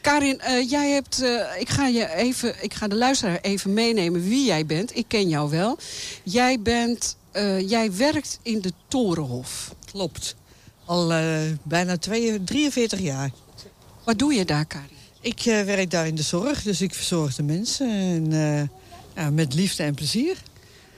Karin, 0.00 0.40
uh, 0.48 0.70
jij 0.70 0.90
hebt. 0.90 1.22
Uh, 1.22 1.60
ik, 1.60 1.68
ga 1.68 1.86
je 1.86 2.14
even, 2.14 2.62
ik 2.62 2.74
ga 2.74 2.88
de 2.88 2.96
luisteraar 2.96 3.38
even 3.40 3.72
meenemen 3.72 4.22
wie 4.22 4.44
jij 4.44 4.66
bent. 4.66 4.96
Ik 4.96 5.04
ken 5.08 5.28
jou 5.28 5.50
wel. 5.50 5.78
Jij 6.22 6.60
bent. 6.60 7.16
Uh, 7.32 7.68
jij 7.68 7.92
werkt 7.92 8.38
in 8.42 8.60
de 8.60 8.72
Torenhof. 8.88 9.74
Klopt. 9.90 10.36
Al 10.84 11.12
bijna 11.62 11.96
twee, 11.96 12.44
43 12.44 13.00
jaar. 13.00 13.30
Wat 14.04 14.18
doe 14.18 14.34
je 14.34 14.44
daar, 14.44 14.64
Karin? 14.64 14.88
Ik 15.20 15.42
werk 15.42 15.90
daar 15.90 16.06
in 16.06 16.14
de 16.14 16.22
zorg, 16.22 16.62
dus 16.62 16.80
ik 16.80 16.94
verzorg 16.94 17.34
de 17.34 17.42
mensen. 17.42 17.88
En, 17.90 18.30
ja, 19.14 19.30
met 19.30 19.54
liefde 19.54 19.82
en 19.82 19.94
plezier. 19.94 20.36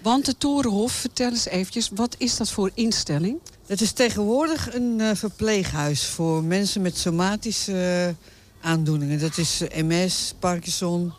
Want 0.02 0.24
de 0.24 0.36
Torenhof, 0.38 0.92
vertel 0.92 1.30
eens 1.30 1.46
eventjes, 1.46 1.90
wat 1.94 2.14
is 2.18 2.36
dat 2.36 2.50
voor 2.50 2.70
instelling? 2.74 3.38
Het 3.66 3.80
is 3.80 3.92
tegenwoordig 3.92 4.74
een 4.74 4.98
uh, 4.98 5.10
verpleeghuis 5.14 6.06
voor 6.06 6.44
mensen 6.44 6.82
met 6.82 6.96
somatische 6.96 8.06
uh, 8.08 8.68
aandoeningen. 8.70 9.18
Dat 9.18 9.38
is 9.38 9.62
uh, 9.62 9.68
MS, 9.82 10.34
Parkinson, 10.38 11.12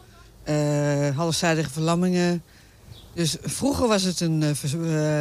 halfzijdige 1.16 1.70
verlammingen. 1.70 2.44
Dus 3.14 3.38
vroeger 3.42 3.88
was 3.88 4.04
het 4.04 4.20
een 4.20 4.56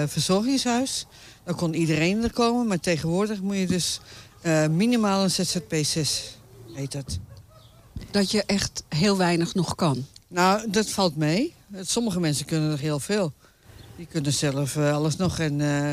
verzorgingshuis. 0.08 1.06
Daar 1.44 1.54
kon 1.54 1.74
iedereen 1.74 2.22
er 2.22 2.32
komen. 2.32 2.66
Maar 2.66 2.80
tegenwoordig 2.80 3.40
moet 3.40 3.56
je 3.56 3.66
dus 3.66 4.00
minimaal 4.70 5.24
een 5.24 5.46
ZZP6, 5.46 6.10
heet 6.72 6.92
dat. 6.92 7.18
Dat 8.10 8.30
je 8.30 8.42
echt 8.46 8.84
heel 8.88 9.16
weinig 9.16 9.54
nog 9.54 9.74
kan? 9.74 10.06
Nou, 10.28 10.70
dat 10.70 10.90
valt 10.90 11.16
mee. 11.16 11.54
Sommige 11.80 12.20
mensen 12.20 12.46
kunnen 12.46 12.70
nog 12.70 12.80
heel 12.80 13.00
veel. 13.00 13.32
Die 14.00 14.08
kunnen 14.08 14.32
zelf 14.32 14.76
uh, 14.76 14.94
alles 14.94 15.16
nog. 15.16 15.38
En, 15.38 15.58
uh, 15.58 15.90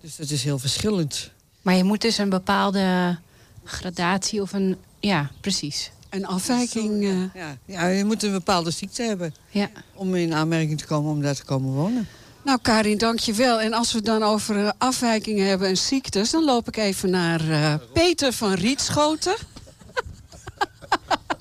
dus 0.00 0.16
dat 0.16 0.30
is 0.30 0.44
heel 0.44 0.58
verschillend. 0.58 1.30
Maar 1.62 1.74
je 1.74 1.84
moet 1.84 2.00
dus 2.00 2.18
een 2.18 2.28
bepaalde 2.28 3.18
gradatie 3.64 4.42
of 4.42 4.52
een... 4.52 4.76
Ja, 5.00 5.30
precies. 5.40 5.90
Een 6.10 6.26
afwijking. 6.26 7.02
Uh... 7.02 7.34
Ja, 7.34 7.56
ja, 7.64 7.86
je 7.86 8.04
moet 8.04 8.22
een 8.22 8.32
bepaalde 8.32 8.70
ziekte 8.70 9.02
hebben. 9.02 9.34
Ja. 9.50 9.70
Om 9.94 10.14
in 10.14 10.34
aanmerking 10.34 10.78
te 10.78 10.86
komen 10.86 11.10
om 11.10 11.22
daar 11.22 11.34
te 11.34 11.44
komen 11.44 11.72
wonen. 11.72 12.08
Nou, 12.44 12.58
Karin, 12.62 12.98
dank 12.98 13.18
je 13.18 13.32
wel. 13.32 13.60
En 13.60 13.72
als 13.72 13.90
we 13.92 13.96
het 13.96 14.06
dan 14.06 14.22
over 14.22 14.72
afwijkingen 14.78 15.46
hebben 15.46 15.68
en 15.68 15.76
ziektes... 15.76 16.30
dan 16.30 16.44
loop 16.44 16.68
ik 16.68 16.76
even 16.76 17.10
naar 17.10 17.78
Peter 17.92 18.32
van 18.32 18.52
Rietschoten. 18.52 19.36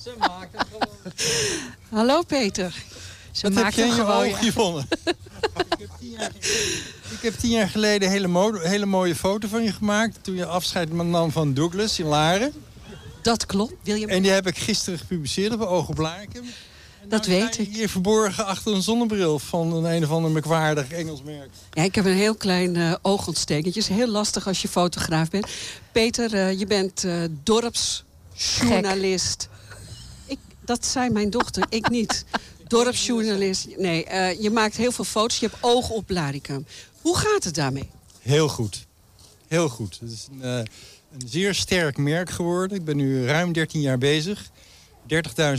Ze 0.04 0.15
maakt 0.17 0.58
het 0.58 0.67
gewoon. 0.71 1.13
Hallo, 1.89 2.21
Peter. 2.21 2.84
Ze 3.32 3.52
Wat 3.52 3.63
heb 3.63 3.74
je 3.74 3.82
in 3.82 3.95
je 3.95 4.06
oog 4.06 4.39
gevonden? 4.39 4.88
Ik, 5.58 5.66
heb 5.80 5.90
jaar, 6.00 6.32
ik 7.10 7.20
heb 7.22 7.34
tien 7.34 7.50
jaar 7.50 7.70
geleden 7.70 8.08
een 8.08 8.14
hele, 8.14 8.28
mo 8.28 8.54
hele 8.54 8.86
mooie 8.86 9.16
foto 9.16 9.48
van 9.48 9.64
je 9.64 9.72
gemaakt... 9.72 10.18
toen 10.22 10.36
je 10.36 10.46
afscheid 10.46 10.94
nam 10.94 11.32
van 11.32 11.54
Douglas 11.54 12.00
in 12.00 12.06
Laren. 12.06 12.54
Dat 13.22 13.46
klopt. 13.46 13.90
En 13.90 14.22
die 14.22 14.32
heb 14.32 14.48
ik 14.48 14.58
gisteren 14.58 15.00
gepubliceerd 15.00 15.54
op 15.54 15.62
Oog 15.62 15.90
op 15.90 15.98
Larikum. 15.98 16.44
dat 17.08 17.28
nou, 17.28 17.40
weet 17.40 17.60
ik. 17.60 17.74
Hier 17.74 17.90
verborgen 17.90 18.46
achter 18.46 18.74
een 18.74 18.82
zonnebril 18.82 19.40
van 19.40 19.74
een 19.74 19.84
een 19.84 20.04
of 20.04 20.12
ander 20.12 20.32
merkwaardig 20.32 20.92
Engels 20.92 21.23
merk. 21.23 21.50
Ja, 21.71 21.84
ik 21.84 21.96
heb 21.96 22.06
een 22.06 22.15
heel 22.15 22.36
klein 22.36 22.75
uh, 22.75 22.96
oogontsteking. 23.02 23.65
Het 23.65 23.84
is 23.84 23.88
heel 23.88 24.08
lastig 24.08 24.48
als 24.48 24.62
je 24.62 24.67
fotograaf 24.67 25.30
bent. 25.30 25.48
Peter, 25.92 26.34
uh, 26.34 26.60
je 26.60 26.65
bent 26.65 27.04
uh, 27.04 27.23
dorpsjournalist. 27.44 29.50
Ik, 30.25 30.40
dat 30.65 30.86
zei 30.86 31.10
mijn 31.10 31.30
dochter, 31.30 31.65
ik 31.69 31.90
niet. 31.90 32.25
Dorpsjournalist. 32.72 33.67
Nee, 33.78 34.06
je 34.40 34.50
maakt 34.54 34.78
heel 34.78 34.92
veel 34.92 35.06
foto's. 35.06 35.40
Je 35.40 35.48
hebt 35.48 35.63
ogen 35.63 35.96
op 35.96 36.06
Blaricum. 36.06 36.65
Hoe 37.02 37.17
gaat 37.17 37.44
het 37.44 37.56
daarmee? 37.56 37.90
Heel 38.19 38.48
goed. 38.48 38.88
Heel 39.48 39.69
goed. 39.69 39.98
Het 40.00 40.12
is 40.12 40.28
een, 40.32 40.48
een 40.48 40.67
zeer 41.28 41.56
sterk 41.56 41.98
merk 41.98 42.30
geworden. 42.30 42.78
Ik 42.78 42.86
ben 42.86 42.98
nu 42.98 43.26
ruim 43.26 43.54
13 43.54 43.82
jaar 43.82 43.98
bezig. 43.98 44.50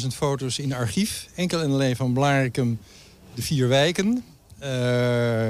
30.000 0.01 0.07
foto's 0.15 0.59
in 0.59 0.73
archief. 0.73 1.29
Enkel 1.35 1.61
en 1.61 1.71
alleen 1.71 1.97
van 1.97 2.13
Blaricum, 2.13 2.79
de 3.35 3.43
vier 3.43 3.69
wijken. 3.69 4.25
Uh, 4.63 5.49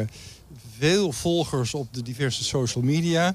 veel 0.79 1.13
volgers 1.13 1.75
op 1.75 1.95
de 1.95 2.03
diverse 2.03 2.45
social 2.45 2.85
media. 2.85 3.35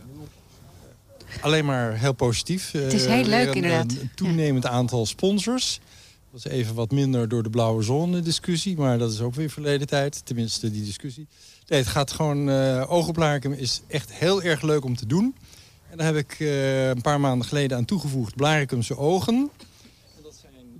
Alleen 1.41 1.65
maar 1.65 1.97
heel 1.97 2.13
positief. 2.13 2.71
Het 2.71 2.93
is 2.93 3.05
heel 3.05 3.19
uh, 3.19 3.25
leuk, 3.25 3.55
inderdaad. 3.55 3.91
Een 3.91 4.11
toenemend 4.15 4.65
aantal 4.65 5.05
sponsors. 5.05 5.79
Dat 6.43 6.51
is 6.51 6.51
even 6.51 6.75
wat 6.75 6.91
minder 6.91 7.29
door 7.29 7.43
de 7.43 7.49
blauwe 7.49 7.83
zone 7.83 8.21
discussie. 8.21 8.77
Maar 8.77 8.97
dat 8.97 9.11
is 9.11 9.21
ook 9.21 9.35
weer 9.35 9.49
verleden 9.49 9.87
tijd. 9.87 10.25
Tenminste, 10.25 10.71
die 10.71 10.83
discussie. 10.83 11.27
Nee, 11.67 11.79
het 11.79 11.87
gaat 11.87 12.11
gewoon... 12.11 12.49
Uh, 12.49 13.59
is 13.59 13.81
echt 13.87 14.13
heel 14.13 14.41
erg 14.41 14.61
leuk 14.61 14.83
om 14.83 14.95
te 14.95 15.05
doen. 15.05 15.35
En 15.89 15.97
daar 15.97 16.05
heb 16.05 16.15
ik 16.15 16.39
uh, 16.39 16.87
een 16.87 17.01
paar 17.01 17.19
maanden 17.19 17.47
geleden 17.47 17.77
aan 17.77 17.85
toegevoegd. 17.85 18.35
Blaricumse 18.35 18.97
ogen. 18.97 19.49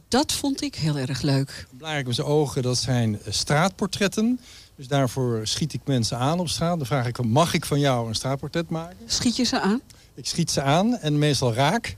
Dat 0.08 0.32
vond 0.32 0.62
ik 0.62 0.76
heel 0.76 0.98
erg 0.98 1.22
leuk. 1.22 1.68
Blaricumse 1.78 2.24
ogen, 2.24 2.62
dat 2.62 2.78
zijn 2.78 3.20
straatportretten. 3.28 4.40
Dus 4.76 4.88
daarvoor 4.88 5.48
schiet 5.48 5.74
ik 5.74 5.82
mensen 5.86 6.18
aan 6.18 6.40
op 6.40 6.50
straat. 6.50 6.78
Dan 6.78 6.88
vraag 6.88 7.08
ik, 7.08 7.24
mag 7.24 7.54
ik 7.54 7.66
van 7.66 7.80
jou 7.80 8.08
een 8.08 8.16
straatportret 8.16 8.70
maken? 8.70 8.98
Schiet 9.06 9.36
je 9.36 9.44
ze 9.44 9.60
aan? 9.60 9.82
Ik 10.16 10.26
schiet 10.26 10.52
ze 10.52 10.62
aan 10.62 10.98
en 10.98 11.18
meestal 11.18 11.54
raak. 11.54 11.96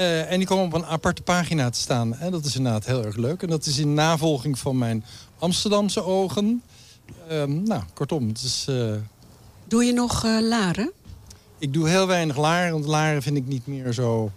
Uh, 0.00 0.30
en 0.30 0.38
die 0.38 0.46
komen 0.46 0.64
op 0.64 0.72
een 0.72 0.86
aparte 0.86 1.22
pagina 1.22 1.70
te 1.70 1.78
staan. 1.78 2.16
En 2.16 2.30
dat 2.30 2.44
is 2.44 2.56
inderdaad 2.56 2.86
heel 2.86 3.04
erg 3.04 3.16
leuk. 3.16 3.42
En 3.42 3.48
dat 3.48 3.66
is 3.66 3.78
in 3.78 3.94
navolging 3.94 4.58
van 4.58 4.78
mijn 4.78 5.04
Amsterdamse 5.38 6.04
ogen. 6.04 6.62
Uh, 7.30 7.44
nou, 7.44 7.82
kortom, 7.94 8.28
het 8.28 8.42
is... 8.42 8.66
Uh... 8.70 8.94
Doe 9.68 9.84
je 9.84 9.92
nog 9.92 10.24
uh, 10.24 10.40
laren? 10.40 10.92
Ik 11.58 11.72
doe 11.72 11.88
heel 11.88 12.06
weinig 12.06 12.36
laren, 12.36 12.72
want 12.72 12.84
laren 12.84 13.22
vind 13.22 13.36
ik 13.36 13.46
niet 13.46 13.66
meer 13.66 13.92
zo 13.92 14.30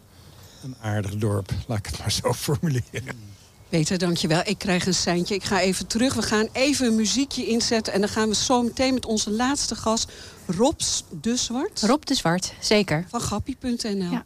een 0.64 0.76
aardig 0.82 1.16
dorp. 1.16 1.51
Laat 1.68 1.78
ik 1.78 1.86
het 1.86 1.99
maar 1.99 2.11
zo 2.11 2.34
formuleren. 2.47 3.32
Peter, 3.70 3.97
dankjewel. 3.97 4.41
Ik 4.45 4.57
krijg 4.57 4.86
een 4.86 4.93
seintje. 4.93 5.36
Ik 5.36 5.43
ga 5.43 5.59
even 5.59 5.88
terug. 5.88 6.14
We 6.14 6.22
gaan 6.22 6.47
even 6.51 6.88
een 6.88 6.95
muziekje 6.95 7.45
inzetten. 7.45 7.93
En 7.93 7.99
dan 7.99 8.09
gaan 8.09 8.30
we 8.30 8.36
zo 8.36 8.61
meteen 8.61 8.93
met 8.93 9.05
onze 9.05 9.32
laatste 9.32 9.76
gast, 9.76 10.11
Rob 10.45 10.80
de 11.22 11.36
Zwart. 11.36 11.82
Rob 11.82 12.03
de 12.03 12.14
Zwart, 12.14 12.53
zeker. 12.59 13.05
Van 13.09 13.22
Gappie.nl. 13.22 14.11
Ja. 14.11 14.24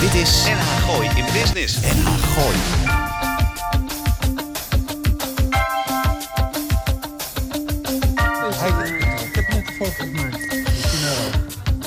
Dit 0.00 0.14
is 0.14 0.44
NH 0.44 0.84
Gooi 0.84 1.08
in 1.08 1.24
Business. 1.32 1.80
NH 1.80 2.06
Gooi. 2.06 2.56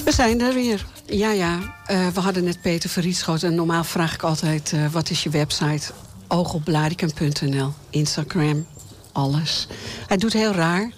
We 0.05 0.12
zijn 0.12 0.41
er 0.41 0.53
weer. 0.53 0.86
Ja, 1.05 1.32
ja. 1.32 1.59
Uh, 1.91 2.07
we 2.07 2.20
hadden 2.20 2.43
net 2.43 2.62
Peter 2.62 2.89
Verrietschoot. 2.89 3.43
En 3.43 3.55
normaal 3.55 3.84
vraag 3.84 4.14
ik 4.14 4.24
altijd, 4.24 4.72
uh, 4.72 4.91
wat 4.91 5.09
is 5.09 5.24
je 5.24 5.30
website? 5.30 5.91
Oogopblaricum.nl, 6.28 7.74
Instagram, 7.89 8.68
alles. 9.12 9.68
Hij 10.07 10.18
doet 10.18 10.34
heel 10.34 10.51
raar. 10.51 10.91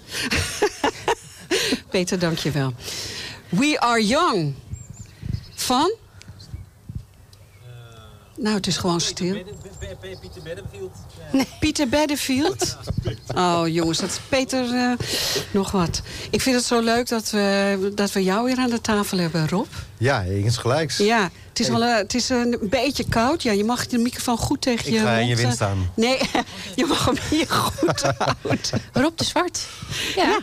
Peter, 1.90 2.18
dank 2.18 2.38
je 2.38 2.50
wel. 2.50 2.74
We 3.48 3.80
Are 3.80 4.06
Young. 4.06 4.54
Van? 5.54 6.02
Nou, 8.44 8.56
het 8.56 8.66
is 8.66 8.76
gewoon 8.76 9.00
stil. 9.00 9.42
Pieter 10.20 10.42
Beddenfield. 10.42 10.92
Nee. 11.32 11.46
Pieter 11.60 11.88
Beddenfield? 11.88 12.76
Oh, 13.34 13.62
jongens, 13.66 13.98
dat 13.98 14.10
is 14.10 14.18
Peter 14.28 14.64
uh, 14.64 14.92
nog 15.50 15.70
wat. 15.70 16.02
Ik 16.30 16.40
vind 16.40 16.56
het 16.56 16.64
zo 16.64 16.80
leuk 16.80 17.08
dat 17.08 17.30
we, 17.30 17.92
dat 17.94 18.12
we 18.12 18.22
jou 18.22 18.44
weer 18.44 18.56
aan 18.56 18.70
de 18.70 18.80
tafel 18.80 19.18
hebben, 19.18 19.48
Rob. 19.48 19.66
Ja, 19.98 20.24
eens 20.24 20.56
gelijks. 20.56 20.96
Ja, 20.96 21.30
het 21.48 21.60
is, 21.60 21.68
wel, 21.68 21.82
uh, 21.82 21.96
het 21.96 22.14
is 22.14 22.28
een 22.28 22.58
beetje 22.62 23.04
koud. 23.08 23.42
Ja, 23.42 23.52
je 23.52 23.64
mag 23.64 23.86
de 23.86 23.98
microfoon 23.98 24.38
goed 24.38 24.60
tegen 24.60 24.92
je 24.92 24.98
Ik 24.98 25.04
ga 25.04 25.16
in 25.16 25.26
je 25.26 25.36
wind 25.36 25.52
staan. 25.52 25.90
Nee, 25.94 26.18
je 26.76 26.86
mag 26.86 27.04
hem 27.04 27.16
hier 27.30 27.48
goed 27.48 28.02
houden. 28.18 28.60
Rob 28.92 29.18
de 29.18 29.24
Zwart. 29.24 29.66
ja. 30.16 30.22
ja. 30.22 30.40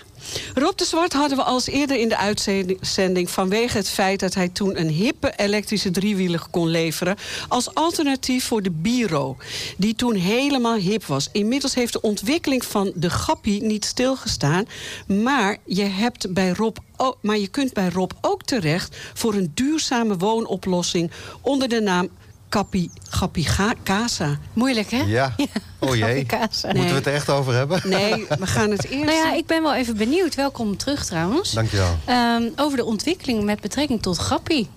Rob 0.53 0.77
de 0.77 0.85
Zwart 0.85 1.13
hadden 1.13 1.37
we 1.37 1.43
als 1.43 1.67
eerder 1.67 1.97
in 1.97 2.09
de 2.09 2.17
uitzending... 2.17 3.29
vanwege 3.29 3.77
het 3.77 3.89
feit 3.89 4.19
dat 4.19 4.33
hij 4.33 4.49
toen 4.49 4.79
een 4.79 4.89
hippe 4.89 5.33
elektrische 5.35 5.91
driewieler 5.91 6.43
kon 6.51 6.67
leveren... 6.67 7.15
als 7.47 7.73
alternatief 7.73 8.45
voor 8.45 8.61
de 8.61 8.71
Biro, 8.71 9.37
die 9.77 9.95
toen 9.95 10.15
helemaal 10.15 10.75
hip 10.75 11.05
was. 11.05 11.29
Inmiddels 11.31 11.75
heeft 11.75 11.93
de 11.93 12.01
ontwikkeling 12.01 12.65
van 12.65 12.91
de 12.95 13.09
Gappie 13.09 13.63
niet 13.63 13.85
stilgestaan... 13.85 14.65
maar 15.07 15.57
je, 15.65 15.83
hebt 15.83 16.33
bij 16.33 16.49
Rob 16.49 16.77
maar 17.21 17.37
je 17.37 17.47
kunt 17.47 17.73
bij 17.73 17.89
Rob 17.89 18.11
ook 18.21 18.43
terecht 18.43 18.97
voor 19.13 19.33
een 19.33 19.51
duurzame 19.53 20.17
woonoplossing 20.17 21.11
onder 21.41 21.69
de 21.69 21.81
naam 21.81 22.09
Kapi, 22.51 22.91
Gappie 23.09 23.47
Casa. 23.83 24.37
Moeilijk, 24.53 24.91
hè? 24.91 25.01
Ja. 25.01 25.35
Oh 25.79 25.95
jee. 25.95 26.25
Moeten 26.61 26.73
we 26.73 26.79
het 26.79 27.07
er 27.07 27.13
echt 27.13 27.29
over 27.29 27.53
hebben? 27.53 27.81
Nee, 27.83 28.25
we 28.39 28.47
gaan 28.47 28.71
het 28.71 28.83
eerst... 28.89 29.05
Nou 29.05 29.17
ja, 29.17 29.33
ik 29.33 29.45
ben 29.45 29.61
wel 29.61 29.75
even 29.75 29.97
benieuwd. 29.97 30.35
Welkom 30.35 30.77
terug 30.77 31.05
trouwens. 31.05 31.51
Dankjewel. 31.51 31.97
Um, 32.09 32.51
over 32.55 32.77
de 32.77 32.85
ontwikkeling 32.85 33.43
met 33.43 33.61
betrekking 33.61 34.01
tot 34.01 34.19
Gappie. 34.19 34.69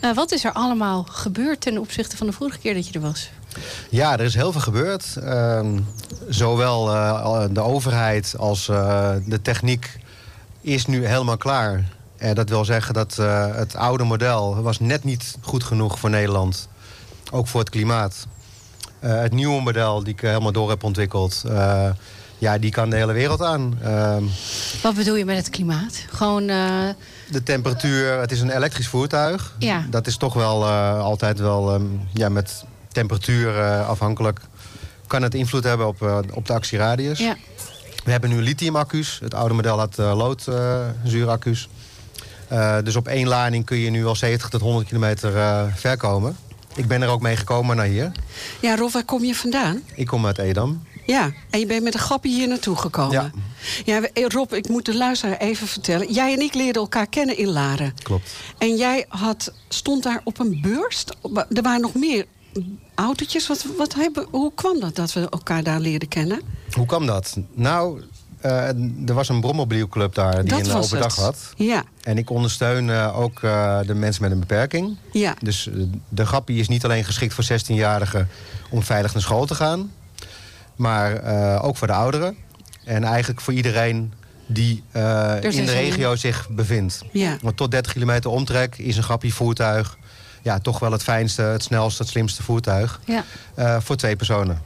Uh, 0.00 0.14
wat 0.14 0.32
is 0.32 0.44
er 0.44 0.52
allemaal 0.52 1.06
gebeurd 1.10 1.60
ten 1.60 1.78
opzichte 1.78 2.16
van 2.16 2.26
de 2.26 2.32
vorige 2.32 2.58
keer 2.58 2.74
dat 2.74 2.86
je 2.88 2.94
er 2.94 3.00
was? 3.00 3.30
Ja, 3.90 4.12
er 4.12 4.24
is 4.24 4.34
heel 4.34 4.52
veel 4.52 4.60
gebeurd. 4.60 5.16
Uh, 5.18 5.60
zowel 6.28 6.94
uh, 6.94 7.44
de 7.50 7.60
overheid 7.60 8.34
als 8.38 8.68
uh, 8.68 9.10
de 9.26 9.42
techniek 9.42 9.98
is 10.60 10.86
nu 10.86 11.06
helemaal 11.06 11.36
klaar. 11.36 11.84
dat 12.32 12.48
wil 12.48 12.64
zeggen 12.64 12.94
dat 12.94 13.16
het 13.56 13.76
oude 13.76 14.04
model 14.04 14.62
was 14.62 14.80
net 14.80 15.04
niet 15.04 15.36
goed 15.40 15.64
genoeg 15.64 15.98
voor 15.98 16.10
Nederland 16.10 16.68
ook 17.32 17.46
voor 17.46 17.60
het 17.60 17.70
klimaat. 17.70 18.26
Uh, 19.06 19.20
het 19.20 19.32
nieuwe 19.32 19.62
model 19.62 20.04
die 20.04 20.12
ik 20.12 20.22
eh, 20.22 20.28
helemaal 20.28 20.52
door 20.52 20.68
heb 20.70 20.82
ontwikkeld... 20.82 21.42
Uh, 21.46 21.88
ja, 22.38 22.58
die 22.58 22.70
kan 22.70 22.90
de 22.90 22.96
hele 22.96 23.12
wereld 23.12 23.42
aan. 23.42 23.78
Ehm, 23.82 24.22
Wat 24.82 24.94
bedoel 24.94 25.14
je 25.16 25.24
met 25.24 25.36
het 25.36 25.50
klimaat? 25.50 26.04
Gewoon... 26.10 26.46
De 26.46 27.42
temperatuur, 27.44 28.20
het 28.20 28.32
is 28.32 28.40
een 28.40 28.50
elektrisch 28.50 28.88
voertuig. 28.88 29.54
Ja. 29.58 29.86
Dat 29.90 30.06
is 30.06 30.16
toch 30.16 30.34
wel 30.34 30.66
altijd 30.98 31.38
wel 31.38 31.74
um, 31.74 32.00
ja, 32.12 32.28
met 32.28 32.64
temperatuur 32.92 33.62
afhankelijk. 33.82 34.40
Kan 35.06 35.22
het 35.22 35.34
invloed 35.34 35.64
hebben 35.64 35.86
op, 35.86 36.24
op 36.32 36.46
de 36.46 36.52
actieradius. 36.52 37.18
Ja. 37.18 37.36
We 38.04 38.10
hebben 38.10 38.30
nu 38.30 38.42
lithiumaccu's. 38.42 39.18
Het 39.22 39.34
oude 39.34 39.54
model 39.54 39.78
had 39.78 39.96
loodzuuraccu's. 39.96 41.68
dus 42.82 42.96
op 42.96 43.08
één 43.08 43.28
lading 43.28 43.64
kun 43.64 43.78
je 43.78 43.90
nu 43.90 44.06
al 44.06 44.16
70 44.16 44.48
tot 44.48 44.60
100 44.60 44.86
kilometer 44.86 45.32
ver 45.74 45.96
komen. 45.96 46.36
Ik 46.76 46.88
ben 46.88 47.02
er 47.02 47.08
ook 47.08 47.20
mee 47.20 47.36
gekomen 47.36 47.76
naar 47.76 47.86
hier. 47.86 48.12
Ja, 48.60 48.76
Rob, 48.76 48.92
waar 48.92 49.04
kom 49.04 49.24
je 49.24 49.34
vandaan? 49.34 49.82
Ik 49.94 50.06
kom 50.06 50.26
uit 50.26 50.38
Edam. 50.38 50.82
Ja, 51.06 51.32
en 51.50 51.60
je 51.60 51.66
bent 51.66 51.82
met 51.82 51.94
een 51.94 52.00
grappie 52.00 52.34
hier 52.34 52.48
naartoe 52.48 52.76
gekomen. 52.76 53.12
Ja. 53.12 53.30
ja. 53.84 54.02
Eh, 54.02 54.26
Rob, 54.26 54.52
ik 54.52 54.68
moet 54.68 54.84
de 54.84 54.96
luisteraar 54.96 55.36
even 55.36 55.66
vertellen. 55.66 56.12
Jij 56.12 56.32
en 56.32 56.40
ik 56.40 56.54
leerden 56.54 56.82
elkaar 56.82 57.06
kennen 57.06 57.36
in 57.36 57.48
Laren. 57.48 57.94
Klopt. 58.02 58.34
En 58.58 58.76
jij 58.76 59.04
had, 59.08 59.52
stond 59.68 60.02
daar 60.02 60.20
op 60.24 60.38
een 60.38 60.60
beurs. 60.62 61.04
Er 61.50 61.62
waren 61.62 61.80
nog 61.80 61.94
meer 61.94 62.26
autootjes. 62.94 63.46
Wat, 63.46 63.64
wat 63.76 63.94
hebben, 63.94 64.26
hoe 64.30 64.52
kwam 64.54 64.80
dat 64.80 64.96
dat 64.96 65.12
we 65.12 65.28
elkaar 65.30 65.62
daar 65.62 65.80
leerden 65.80 66.08
kennen? 66.08 66.40
Hoe 66.72 66.86
kwam 66.86 67.06
dat? 67.06 67.36
Nou, 67.54 68.02
er 69.06 69.14
was 69.14 69.28
een 69.28 69.40
brommobielclub 69.40 70.14
daar 70.14 70.40
die 70.40 70.50
dat 70.50 70.66
een 70.66 70.74
overdag 70.74 71.16
had. 71.16 71.36
Ja. 71.56 71.84
En 72.02 72.18
ik 72.18 72.30
ondersteun 72.30 72.88
uh, 72.88 73.18
ook 73.18 73.42
uh, 73.42 73.80
de 73.86 73.94
mensen 73.94 74.22
met 74.22 74.32
een 74.32 74.38
beperking. 74.38 74.96
Ja. 75.12 75.34
Dus 75.42 75.70
de 76.08 76.26
grappie 76.26 76.58
is 76.58 76.68
niet 76.68 76.84
alleen 76.84 77.04
geschikt 77.04 77.34
voor 77.34 77.44
16-jarigen 77.44 78.28
om 78.70 78.82
veilig 78.82 79.12
naar 79.12 79.22
school 79.22 79.46
te 79.46 79.54
gaan. 79.54 79.92
Maar 80.76 81.22
ook 81.62 81.76
voor 81.76 81.86
de 81.86 81.92
ouderen. 81.92 82.36
En 82.84 83.04
eigenlijk 83.04 83.40
voor 83.40 83.52
iedereen 83.52 84.12
die 84.46 84.82
in 85.40 85.64
de 85.64 85.72
regio 85.72 86.16
zich 86.16 86.48
bevindt. 86.50 87.02
Ja. 87.12 87.36
Want 87.40 87.56
tot 87.56 87.70
30 87.70 87.92
kilometer 87.92 88.30
omtrek 88.30 88.78
is 88.78 88.96
een 88.96 89.02
grappie 89.02 89.34
voertuig 89.34 89.98
ja, 90.46 90.58
toch 90.58 90.78
wel 90.78 90.92
het 90.92 91.02
fijnste, 91.02 91.42
het 91.42 91.62
snelste, 91.62 92.02
het 92.02 92.10
slimste 92.10 92.42
voertuig. 92.42 93.00
Ja. 93.04 93.24
Uh, 93.58 93.76
voor 93.80 93.96
twee 93.96 94.16
personen. 94.16 94.62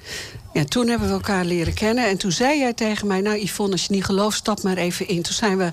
Ja, 0.53 0.65
toen 0.65 0.89
hebben 0.89 1.09
we 1.09 1.15
elkaar 1.15 1.45
leren 1.45 1.75
kennen. 1.75 2.09
En 2.09 2.17
toen 2.17 2.33
zei 2.33 2.59
jij 2.59 2.73
tegen 2.73 3.07
mij... 3.07 3.21
nou 3.21 3.39
Yvonne, 3.39 3.73
als 3.73 3.85
je 3.85 3.93
niet 3.93 4.05
gelooft, 4.05 4.37
stap 4.37 4.63
maar 4.63 4.77
even 4.77 5.09
in. 5.09 5.23
Toen 5.23 5.35
zijn 5.35 5.59
we, 5.59 5.73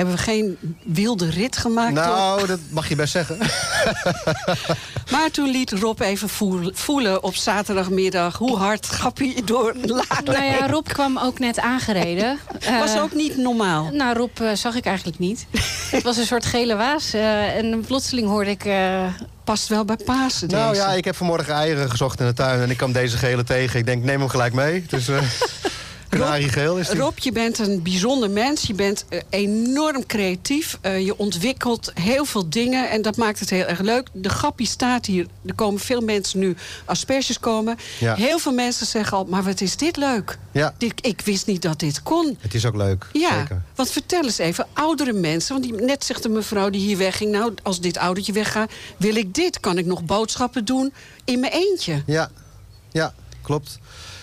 hebben 0.00 0.18
we 0.18 0.22
geen 0.22 0.76
wilde 0.84 1.30
rit 1.30 1.56
gemaakt. 1.56 1.92
Nou, 1.92 2.46
dat 2.46 2.58
mag 2.70 2.88
je 2.88 2.96
best 2.96 3.12
zeggen. 3.12 3.38
maar 5.12 5.30
toen 5.30 5.50
liet 5.50 5.72
Rob 5.72 6.00
even 6.00 6.28
voelen 6.74 7.22
op 7.22 7.34
zaterdagmiddag... 7.34 8.36
hoe 8.36 8.56
hard 8.56 8.86
Gappie 8.86 9.44
door 9.44 9.74
laat. 9.82 10.24
Nou 10.24 10.44
ja, 10.44 10.66
Rob 10.66 10.86
kwam 10.86 11.18
ook 11.18 11.38
net 11.38 11.60
aangereden. 11.60 12.38
Was 12.80 12.94
uh, 12.94 13.02
ook 13.02 13.14
niet 13.14 13.36
normaal? 13.36 13.90
Nou, 13.92 14.16
Rob 14.16 14.38
uh, 14.42 14.52
zag 14.54 14.74
ik 14.74 14.84
eigenlijk 14.84 15.18
niet. 15.18 15.46
Het 15.90 16.02
was 16.02 16.16
een 16.16 16.26
soort 16.26 16.46
gele 16.46 16.76
waas. 16.76 17.14
Uh, 17.14 17.56
en 17.56 17.84
plotseling 17.86 18.28
hoorde 18.28 18.50
ik 18.50 18.64
past 19.44 19.68
wel 19.68 19.84
bij 19.84 19.96
Pasen. 20.04 20.48
Nou 20.48 20.74
ja, 20.74 20.92
ik 20.92 21.04
heb 21.04 21.16
vanmorgen 21.16 21.54
eieren 21.54 21.90
gezocht 21.90 22.20
in 22.20 22.26
de 22.26 22.32
tuin 22.32 22.60
en 22.60 22.70
ik 22.70 22.76
kwam 22.76 22.92
deze 22.92 23.16
gele 23.16 23.44
tegen. 23.44 23.78
Ik 23.78 23.86
denk, 23.86 24.04
neem 24.04 24.20
hem 24.20 24.28
gelijk 24.28 24.52
mee. 24.52 24.84
Dus, 24.88 25.08
uh, 25.08 25.22
Kanariegeel 26.10 26.78
is 26.78 26.88
die. 26.88 27.00
Rob, 27.00 27.18
je 27.18 27.32
bent 27.32 27.58
een 27.58 27.82
bijzonder 27.82 28.30
mens. 28.30 28.62
Je 28.62 28.74
bent 28.74 29.04
uh, 29.10 29.20
enorm 29.30 30.06
creatief. 30.06 30.78
Uh, 30.82 31.04
je 31.04 31.18
ontwikkelt 31.18 31.92
heel 31.94 32.24
veel 32.24 32.48
dingen 32.48 32.90
en 32.90 33.02
dat 33.02 33.16
maakt 33.16 33.40
het 33.40 33.50
heel 33.50 33.64
erg 33.64 33.80
leuk. 33.80 34.08
De 34.12 34.28
grappie 34.28 34.66
staat 34.66 35.06
hier. 35.06 35.26
Er 35.46 35.54
komen 35.54 35.80
veel 35.80 36.00
mensen 36.00 36.38
nu 36.38 36.56
asperges 36.84 37.40
komen. 37.40 37.76
Ja. 37.98 38.14
Heel 38.14 38.38
veel 38.38 38.52
mensen 38.52 38.86
zeggen 38.86 39.16
al, 39.16 39.24
maar 39.24 39.42
wat 39.42 39.60
is 39.60 39.76
dit 39.76 39.96
leuk. 39.96 40.38
Ja. 40.52 40.74
Dit, 40.78 40.92
ik 41.06 41.20
wist 41.20 41.46
niet 41.46 41.62
dat 41.62 41.78
dit 41.78 42.02
kon. 42.02 42.38
Het 42.40 42.54
is 42.54 42.66
ook 42.66 42.76
leuk, 42.76 43.06
ja. 43.12 43.38
Zeker. 43.38 43.62
Want 43.74 43.90
vertel 43.90 44.24
eens 44.24 44.38
even, 44.38 44.66
oudere 44.72 45.12
mensen... 45.12 45.60
want 45.60 45.72
die, 45.72 45.82
net 45.82 46.04
zegt 46.04 46.22
de 46.22 46.28
mevrouw 46.28 46.70
die 46.70 46.80
hier 46.80 46.98
wegging... 46.98 47.30
nou, 47.30 47.54
als 47.62 47.80
dit 47.80 47.98
oudertje 47.98 48.32
weggaat, 48.32 48.72
wil 48.96 49.14
ik 49.16 49.34
dit. 49.34 49.60
Kan 49.60 49.78
ik 49.78 49.86
nog 49.86 50.04
boodschappen 50.04 50.64
doen 50.64 50.92
in 51.24 51.40
mijn 51.40 51.52
eentje? 51.52 52.02
Ja, 52.06 52.30
ja 52.92 53.14
klopt. 53.42 53.78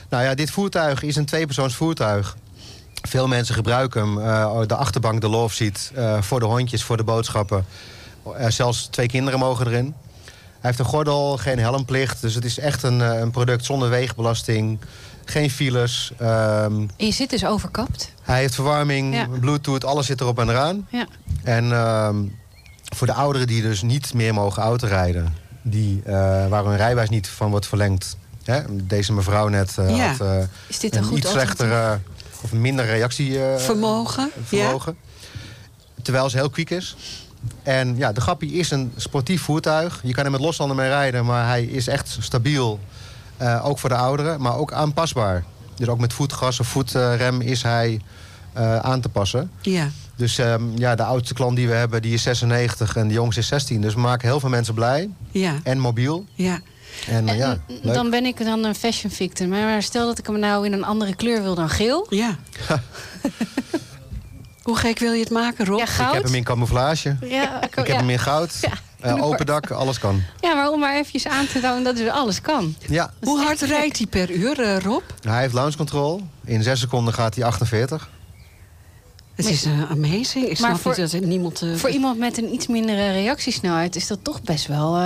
Nou 0.09 0.23
ja, 0.23 0.35
dit 0.35 0.51
voertuig 0.51 1.03
is 1.03 1.15
een 1.15 1.25
tweepersoons 1.25 1.75
voertuig. 1.75 2.37
Veel 3.07 3.27
mensen 3.27 3.55
gebruiken 3.55 4.01
hem. 4.01 4.17
Uh, 4.17 4.61
de 4.65 4.75
achterbank, 4.75 5.21
de 5.21 5.29
love 5.29 5.55
seat, 5.55 5.91
uh, 5.97 6.21
voor 6.21 6.39
de 6.39 6.45
hondjes, 6.45 6.83
voor 6.83 6.97
de 6.97 7.03
boodschappen. 7.03 7.65
Uh, 8.27 8.47
zelfs 8.47 8.87
twee 8.91 9.07
kinderen 9.07 9.39
mogen 9.39 9.67
erin. 9.67 9.95
Hij 10.25 10.75
heeft 10.75 10.79
een 10.79 10.85
gordel, 10.85 11.37
geen 11.37 11.59
helmplicht. 11.59 12.21
Dus 12.21 12.35
het 12.35 12.45
is 12.45 12.59
echt 12.59 12.83
een, 12.83 12.99
een 12.99 13.31
product 13.31 13.65
zonder 13.65 13.89
wegenbelasting. 13.89 14.79
Geen 15.25 15.51
files. 15.51 16.11
Um, 16.21 16.25
en 16.97 17.05
je 17.05 17.11
zit 17.11 17.29
dus 17.29 17.45
overkapt? 17.45 18.11
Hij 18.21 18.39
heeft 18.39 18.55
verwarming, 18.55 19.15
ja. 19.15 19.27
bluetooth, 19.39 19.85
alles 19.85 20.05
zit 20.05 20.21
erop 20.21 20.39
en 20.39 20.49
eraan. 20.49 20.87
Ja. 20.89 21.07
En 21.43 21.71
um, 21.71 22.35
voor 22.95 23.07
de 23.07 23.13
ouderen 23.13 23.47
die 23.47 23.61
dus 23.61 23.81
niet 23.81 24.13
meer 24.13 24.33
mogen 24.33 24.63
autorijden... 24.63 25.35
Die, 25.61 26.01
waar 26.49 26.65
hun 26.65 26.77
rijbewijs 26.77 27.09
niet 27.09 27.27
van 27.27 27.49
wordt 27.49 27.67
verlengd... 27.67 28.17
Hè, 28.47 28.61
deze 28.67 29.13
mevrouw 29.13 29.47
net 29.47 29.75
uh, 29.79 29.97
ja. 29.97 30.07
had 30.07 30.21
uh, 30.21 30.43
Is 30.67 30.79
dit 30.79 30.95
een, 30.95 31.01
een 31.01 31.07
goed 31.07 31.17
iets 31.17 31.29
slechtere 31.29 31.99
of 32.41 32.53
minder 32.53 32.85
reactievermogen. 32.85 34.31
vermogen. 34.43 34.97
Ja. 35.19 36.01
Terwijl 36.01 36.29
ze 36.29 36.37
heel 36.37 36.49
kwiek 36.49 36.69
is. 36.69 36.95
En 37.63 37.97
ja, 37.97 38.11
de 38.11 38.21
Gappie 38.21 38.51
is 38.51 38.71
een 38.71 38.93
sportief 38.95 39.41
voertuig. 39.41 39.99
Je 40.03 40.13
kan 40.13 40.25
er 40.25 40.31
met 40.31 40.39
loshanden 40.39 40.77
mee 40.77 40.89
rijden, 40.89 41.25
maar 41.25 41.47
hij 41.47 41.63
is 41.63 41.87
echt 41.87 42.17
stabiel. 42.19 42.79
Ook 43.61 43.79
voor 43.79 43.89
de 43.89 43.95
ouderen, 43.95 44.41
maar 44.41 44.55
ook 44.55 44.71
aanpasbaar. 44.71 45.43
Dus 45.75 45.87
ook 45.87 45.99
met 45.99 46.13
voetgas 46.13 46.59
of 46.59 46.67
voetrem 46.67 47.41
is 47.41 47.63
hij 47.63 48.01
aan 48.81 49.01
te 49.01 49.09
passen. 49.09 49.51
Ja. 49.61 49.89
Dus 50.17 50.37
um, 50.37 50.71
ja, 50.77 50.95
de 50.95 51.03
oudste 51.03 51.33
klant 51.33 51.55
die 51.55 51.67
we 51.67 51.73
hebben, 51.73 52.01
die 52.01 52.13
is 52.13 52.21
96 52.21 52.95
en 52.95 53.07
de 53.07 53.13
jongste 53.13 53.39
is 53.39 53.47
16. 53.47 53.81
Dus 53.81 53.93
we 53.93 53.99
maken 53.99 54.27
heel 54.27 54.39
veel 54.39 54.49
mensen 54.49 54.73
blij. 54.73 55.09
Ja. 55.31 55.55
En 55.63 55.79
mobiel. 55.79 56.25
Ja. 56.33 56.59
En, 57.07 57.27
en 57.27 57.37
ja, 57.37 57.57
dan 57.81 58.09
ben 58.09 58.25
ik 58.25 58.43
dan 58.43 58.63
een 58.63 58.75
fashion 58.75 59.11
victim. 59.11 59.49
Maar 59.49 59.83
stel 59.83 60.05
dat 60.05 60.17
ik 60.17 60.25
hem 60.25 60.39
nou 60.39 60.65
in 60.65 60.73
een 60.73 60.83
andere 60.83 61.15
kleur 61.15 61.41
wil 61.41 61.55
dan 61.55 61.69
geel. 61.69 62.07
Ja. 62.09 62.35
Hoe 64.63 64.77
gek 64.77 64.99
wil 64.99 65.13
je 65.13 65.19
het 65.19 65.29
maken, 65.29 65.65
Rob? 65.65 65.79
Ja, 65.79 65.85
goud. 65.85 66.07
Ik 66.09 66.13
heb 66.13 66.23
hem 66.23 66.35
in 66.35 66.43
camouflage. 66.43 67.17
Ja, 67.21 67.63
ik 67.63 67.75
heb 67.75 67.87
ja. 67.87 67.95
hem 67.95 68.09
in 68.09 68.19
goud. 68.19 68.57
Ja. 68.61 68.71
Uh, 69.05 69.23
open 69.23 69.45
dak, 69.45 69.71
alles 69.71 69.99
kan. 69.99 70.23
Ja, 70.39 70.53
maar 70.53 70.71
om 70.71 70.79
maar 70.79 70.95
eventjes 70.95 71.27
aan 71.27 71.47
te 71.47 71.59
tonen 71.59 71.83
dat 71.83 71.95
dus 71.95 72.09
alles 72.09 72.41
kan. 72.41 72.75
Ja. 72.87 73.13
Hoe 73.21 73.39
hard 73.39 73.61
rijdt 73.61 73.97
hij 73.97 74.07
per 74.07 74.31
uur, 74.31 74.59
uh, 74.59 74.79
Rob? 74.79 75.01
Hij 75.21 75.41
heeft 75.41 75.53
launch 75.53 75.75
control. 75.75 76.21
In 76.45 76.63
6 76.63 76.79
seconden 76.79 77.13
gaat 77.13 77.35
hij 77.35 77.43
48. 77.43 78.09
Het 79.35 79.45
is 79.45 79.65
uh, 79.65 79.91
amazing. 79.91 80.45
Ik 80.45 80.59
maar 80.59 80.69
snap 80.69 80.81
voor, 80.81 81.01
niet 81.01 81.11
dat 81.11 81.21
niemand... 81.21 81.65
Voor 81.75 81.89
iemand 81.89 82.19
met 82.19 82.37
een 82.37 82.53
iets 82.53 82.67
mindere 82.67 83.11
reactiesnelheid... 83.11 83.95
is 83.95 84.07
dat 84.07 84.19
toch 84.21 84.41
best 84.41 84.67
wel 84.67 84.97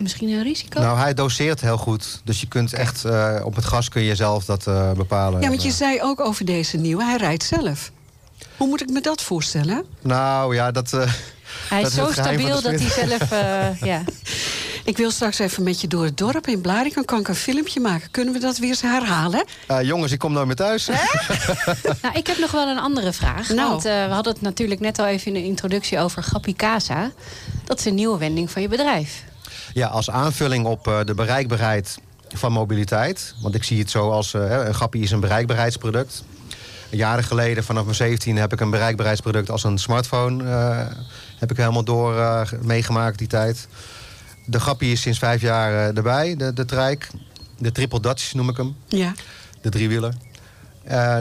misschien 0.00 0.28
een 0.28 0.42
risico? 0.42 0.80
Nou, 0.80 0.98
hij 0.98 1.14
doseert 1.14 1.60
heel 1.60 1.76
goed. 1.76 2.20
Dus 2.24 2.40
je 2.40 2.48
kunt 2.48 2.72
echt 2.72 3.04
uh, 3.04 3.40
op 3.44 3.54
het 3.54 3.64
gas 3.64 3.88
kun 3.88 4.02
je 4.02 4.14
zelf 4.14 4.44
dat 4.44 4.66
uh, 4.66 4.92
bepalen. 4.92 5.40
Ja, 5.40 5.48
want 5.48 5.62
je 5.62 5.70
zei 5.70 6.02
ook 6.02 6.20
over 6.20 6.44
deze 6.44 6.76
nieuwe, 6.76 7.04
hij 7.04 7.16
rijdt 7.16 7.44
zelf. 7.44 7.90
Hoe 8.56 8.68
moet 8.68 8.80
ik 8.80 8.88
me 8.88 9.00
dat 9.00 9.22
voorstellen? 9.22 9.84
Nou 10.02 10.54
ja, 10.54 10.70
dat. 10.70 10.92
Uh, 10.92 11.12
hij 11.68 11.82
dat 11.82 11.90
is 11.90 11.96
zo 11.96 12.08
stabiel 12.12 12.60
dat 12.60 12.80
hij 12.80 13.06
zelf. 13.06 13.30
ja. 13.80 14.02
Ik 14.88 14.96
wil 14.96 15.10
straks 15.10 15.38
even 15.38 15.62
met 15.62 15.80
je 15.80 15.88
door 15.88 16.04
het 16.04 16.16
dorp 16.16 16.46
in 16.46 16.60
Blarikum. 16.60 17.04
Kan 17.04 17.20
ik 17.20 17.28
een 17.28 17.34
filmpje 17.34 17.80
maken? 17.80 18.10
Kunnen 18.10 18.34
we 18.34 18.40
dat 18.40 18.58
weer 18.58 18.68
eens 18.68 18.80
herhalen? 18.80 19.44
Uh, 19.70 19.82
jongens, 19.82 20.12
ik 20.12 20.18
kom 20.18 20.32
nooit 20.32 20.46
meer 20.46 20.56
thuis. 20.56 20.86
nou, 22.02 22.14
ik 22.14 22.26
heb 22.26 22.38
nog 22.38 22.50
wel 22.50 22.68
een 22.68 22.78
andere 22.78 23.12
vraag. 23.12 23.48
Nou. 23.48 23.70
Want 23.70 23.86
uh, 23.86 24.06
we 24.06 24.12
hadden 24.12 24.32
het 24.32 24.42
natuurlijk 24.42 24.80
net 24.80 24.98
al 24.98 25.06
even 25.06 25.26
in 25.26 25.32
de 25.32 25.44
introductie 25.44 25.98
over 25.98 26.22
Gappie 26.22 26.54
Casa. 26.54 27.10
Dat 27.64 27.78
is 27.78 27.84
een 27.84 27.94
nieuwe 27.94 28.18
wending 28.18 28.50
van 28.50 28.62
je 28.62 28.68
bedrijf. 28.68 29.24
Ja, 29.72 29.86
als 29.86 30.10
aanvulling 30.10 30.66
op 30.66 30.86
uh, 30.86 30.98
de 31.04 31.14
bereikbaarheid 31.14 31.98
van 32.28 32.52
mobiliteit. 32.52 33.34
Want 33.42 33.54
ik 33.54 33.64
zie 33.64 33.78
het 33.78 33.90
zo 33.90 34.10
als 34.10 34.32
uh, 34.32 34.66
een 34.66 34.74
Gappie 34.74 35.02
is 35.02 35.10
een 35.10 35.20
bereikbaarheidsproduct. 35.20 36.24
Jaren 36.90 37.24
geleden, 37.24 37.64
vanaf 37.64 37.84
mijn 37.84 37.96
17, 37.96 38.36
heb 38.36 38.52
ik 38.52 38.60
een 38.60 38.70
bereikbaarheidsproduct 38.70 39.50
als 39.50 39.64
een 39.64 39.78
smartphone. 39.78 40.44
Uh, 40.44 40.86
heb 41.38 41.50
ik 41.50 41.56
helemaal 41.56 41.84
door 41.84 42.48
meegemaakt 42.62 43.18
die 43.18 43.26
tijd. 43.26 43.68
De 44.44 44.60
Gappie 44.60 44.92
is 44.92 45.00
sinds 45.00 45.18
vijf 45.18 45.40
jaar 45.40 45.94
erbij, 45.94 46.36
de, 46.36 46.52
de 46.52 46.64
trijk. 46.64 47.08
De 47.58 47.72
triple 47.72 48.00
Dutch 48.00 48.34
noem 48.34 48.48
ik 48.48 48.56
hem. 48.56 48.76
Ja. 48.86 49.14
De 49.60 49.68
driewieler. 49.68 50.14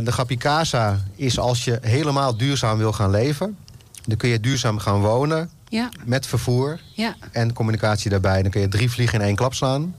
de 0.04 0.12
Gappie 0.12 0.38
Casa 0.38 1.00
is 1.16 1.40
als 1.40 1.64
je 1.64 1.80
helemaal 1.82 2.38
duurzaam 2.38 2.78
wil 2.78 2.94
gaan 2.94 3.12
leven. 3.12 3.58
Dan 4.06 4.18
kun 4.18 4.30
je 4.30 4.40
duurzaam 4.40 4.80
gaan 4.80 5.02
wonen. 5.02 5.50
Ja. 5.70 5.90
Met 6.06 6.26
vervoer 6.28 6.80
ja. 6.94 7.16
en 7.32 7.54
communicatie 7.54 8.10
daarbij. 8.10 8.42
Dan 8.42 8.52
kun 8.52 8.62
je 8.62 8.68
drie 8.68 8.92
vliegen 8.92 9.20
in 9.20 9.26
één 9.26 9.36
klap 9.36 9.54
slaan. 9.54 9.96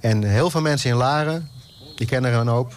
En 0.00 0.22
heel 0.22 0.50
veel 0.50 0.60
mensen 0.60 0.90
in 0.90 0.96
Laren, 0.96 1.48
die 1.96 2.06
kennen 2.06 2.30
er 2.30 2.38
een 2.38 2.48
hoop... 2.48 2.72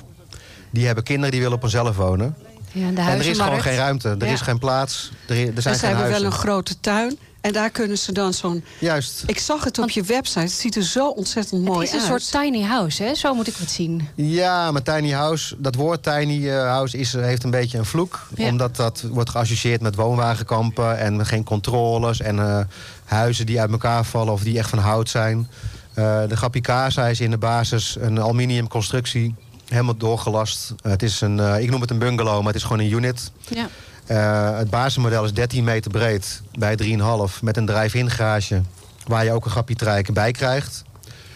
die 0.70 0.86
hebben 0.86 1.04
kinderen 1.04 1.32
die 1.32 1.40
willen 1.40 1.56
op 1.56 1.62
hunzelf 1.62 1.96
wonen. 1.96 2.36
Ja, 2.72 2.88
en 2.88 2.98
er 2.98 3.26
is 3.26 3.40
gewoon 3.40 3.62
geen 3.62 3.76
ruimte, 3.76 4.10
er 4.20 4.26
ja. 4.26 4.32
is 4.32 4.42
geen 4.42 4.60
plaats, 4.60 5.12
er, 5.28 5.36
er 5.36 5.38
zijn 5.38 5.54
dus 5.54 5.64
geen 5.64 5.74
hebben 5.74 5.98
huizen. 5.98 6.22
wel 6.22 6.32
een 6.32 6.38
grote 6.38 6.80
tuin. 6.80 7.18
En 7.42 7.54
daar 7.54 7.70
kunnen 7.70 7.98
ze 7.98 8.12
dan 8.12 8.34
zo'n... 8.34 8.64
Juist. 8.80 9.24
Ik 9.26 9.40
zag 9.40 9.64
het 9.64 9.80
op 9.80 9.90
je 9.90 10.04
website. 10.04 10.40
Het 10.40 10.52
ziet 10.52 10.76
er 10.76 10.84
zo 10.84 11.08
ontzettend 11.08 11.64
mooi 11.64 11.80
uit. 11.80 11.92
Het 11.92 12.02
is 12.02 12.08
een 12.08 12.20
soort 12.20 12.44
tiny 12.44 12.64
house, 12.64 13.04
hè? 13.04 13.16
Zo 13.16 13.34
moet 13.34 13.48
ik 13.48 13.56
het 13.56 13.72
zien. 13.72 14.08
Ja, 14.16 14.72
maar 14.72 14.82
tiny 14.82 15.12
house, 15.12 15.56
dat 15.58 15.76
woord 15.76 16.04
tiny 16.04 16.50
house 16.50 16.98
is, 16.98 17.14
heeft 17.14 17.44
een 17.44 17.52
beetje 17.52 17.78
een 17.78 17.86
vloek. 17.86 18.28
Ja. 18.36 18.48
Omdat 18.48 18.76
dat 18.76 19.04
wordt 19.12 19.30
geassocieerd 19.30 19.82
met 19.82 19.96
woonwagenkampen 19.96 20.98
en 20.98 21.26
geen 21.26 21.44
controles. 21.44 22.20
En 22.20 22.36
uh, 22.36 22.60
huizen 23.06 23.46
die 23.46 23.60
uit 23.60 23.72
elkaar 23.72 24.06
vallen 24.06 24.34
of 24.34 24.44
die 24.44 24.58
echt 24.58 24.70
van 24.70 24.80
hout 24.80 25.10
zijn. 25.10 25.50
Uh, 25.96 26.22
de 26.28 26.38
Gapicasa 26.38 27.08
is 27.08 27.20
in 27.20 27.32
de 27.32 27.38
basis 27.38 27.98
een 28.00 28.20
aluminium 28.20 28.68
constructie. 28.68 29.36
Helemaal 29.68 29.98
doorgelast. 29.98 30.74
Uh, 30.86 30.92
het 30.92 31.04
is 31.04 31.22
een, 31.22 31.38
uh, 31.38 31.60
ik 31.60 31.70
noem 31.70 31.82
het 31.82 31.90
een 31.90 32.00
bungalow, 32.00 32.38
maar 32.38 32.54
het 32.54 32.56
is 32.56 32.64
gewoon 32.64 32.80
een 32.80 32.92
unit. 32.92 33.32
Ja. 33.50 33.70
Uh, 34.08 34.58
het 34.58 34.70
basismodel 34.70 35.24
is 35.24 35.34
13 35.34 35.64
meter 35.64 35.92
breed 35.92 36.42
bij 36.54 36.78
3,5 36.84 37.40
met 37.42 37.58
een 37.58 37.66
drive-in 37.66 38.10
garage. 38.10 38.62
Waar 39.08 39.26
je 39.26 39.32
ook 39.32 39.46
een 39.46 39.52
gappietrijk 39.52 40.14
bij 40.14 40.32
krijgt. 40.32 40.84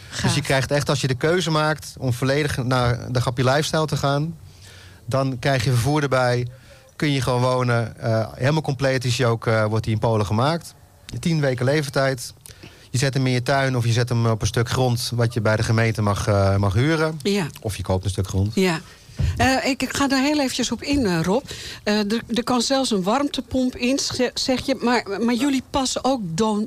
Gaaf. 0.09 0.21
Dus 0.21 0.35
je 0.35 0.41
krijgt 0.41 0.71
echt 0.71 0.89
als 0.89 1.01
je 1.01 1.07
de 1.07 1.15
keuze 1.15 1.51
maakt 1.51 1.93
om 1.97 2.13
volledig 2.13 2.57
naar 2.57 3.11
de 3.11 3.21
gappie 3.21 3.45
lifestyle 3.45 3.85
te 3.85 3.97
gaan. 3.97 4.37
Dan 5.05 5.39
krijg 5.39 5.63
je 5.63 5.69
vervoer 5.69 6.03
erbij. 6.03 6.47
Kun 6.95 7.11
je 7.11 7.21
gewoon 7.21 7.41
wonen. 7.41 7.93
Uh, 8.03 8.27
helemaal 8.35 8.61
compleet 8.61 9.05
is 9.05 9.17
je 9.17 9.25
ook, 9.25 9.47
uh, 9.47 9.65
wordt 9.65 9.85
hij 9.85 9.93
in 9.93 9.99
Polen 9.99 10.25
gemaakt. 10.25 10.75
10 11.19 11.39
weken 11.39 11.65
leeftijd. 11.65 12.33
Je 12.89 12.97
zet 12.97 13.13
hem 13.13 13.27
in 13.27 13.33
je 13.33 13.43
tuin 13.43 13.77
of 13.77 13.85
je 13.85 13.91
zet 13.91 14.09
hem 14.09 14.25
op 14.25 14.41
een 14.41 14.47
stuk 14.47 14.69
grond... 14.69 15.11
wat 15.15 15.33
je 15.33 15.41
bij 15.41 15.55
de 15.55 15.63
gemeente 15.63 16.01
mag, 16.01 16.27
mag 16.57 16.73
huren. 16.73 17.19
Ja. 17.21 17.47
Of 17.61 17.77
je 17.77 17.83
koopt 17.83 18.03
een 18.03 18.09
stuk 18.09 18.27
grond. 18.27 18.55
Ja. 18.55 18.79
Uh, 19.37 19.65
ik, 19.65 19.81
ik, 19.81 19.95
ga 19.95 20.07
daar 20.07 20.21
heel 20.21 20.39
eventjes 20.39 20.71
op 20.71 20.83
in, 20.83 20.99
uh, 20.99 21.21
Rob. 21.21 21.43
Uh, 21.83 21.97
er, 21.97 22.21
er, 22.33 22.43
kan 22.43 22.61
zelfs 22.61 22.91
een 22.91 23.03
warmtepomp 23.03 23.75
in, 23.75 23.99
zeg 24.33 24.65
je. 24.65 24.75
Maar, 24.81 25.03
maar 25.21 25.33
jullie 25.33 25.63
passen 25.69 26.03
ook 26.03 26.21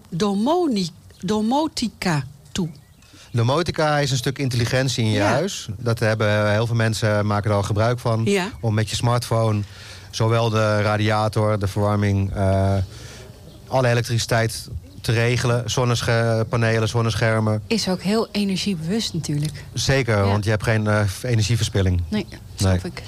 domoni, 0.09 0.89
domotica 1.21 2.25
toe. 2.53 2.69
Domotica 3.33 3.99
is 3.99 4.11
een 4.11 4.17
stuk 4.17 4.39
intelligentie 4.39 5.05
in 5.05 5.11
je 5.11 5.17
ja. 5.17 5.27
huis. 5.27 5.69
Dat 5.77 5.99
hebben 5.99 6.53
heel 6.53 6.67
veel 6.67 6.77
mensen 6.77 7.27
maken 7.27 7.51
er 7.51 7.57
al 7.57 7.63
gebruik 7.63 7.99
van. 7.99 8.25
Ja. 8.25 8.51
Om 8.61 8.75
met 8.75 8.91
je 8.91 8.97
smartphone 8.97 9.63
zowel 10.11 10.51
de 10.51 10.83
radiator, 10.83 11.59
de 11.59 11.67
verwarming... 11.67 12.33
alle 13.69 13.89
elektriciteit 13.89 14.69
te 15.09 15.15
regelen. 15.15 15.71
Zonnepanelen, 15.71 16.89
zonneschermen. 16.89 17.63
Is 17.67 17.89
ook 17.89 18.03
heel 18.03 18.29
energiebewust 18.33 19.15
natuurlijk. 19.15 19.65
Zeker, 19.73 20.25
want 20.25 20.45
je 20.45 20.51
hebt 20.51 20.63
geen 20.63 20.85
uh, 20.85 21.01
energieverspilling. 21.23 22.03
Nee, 22.09 22.27
snap 22.57 22.85
ik. 22.85 23.03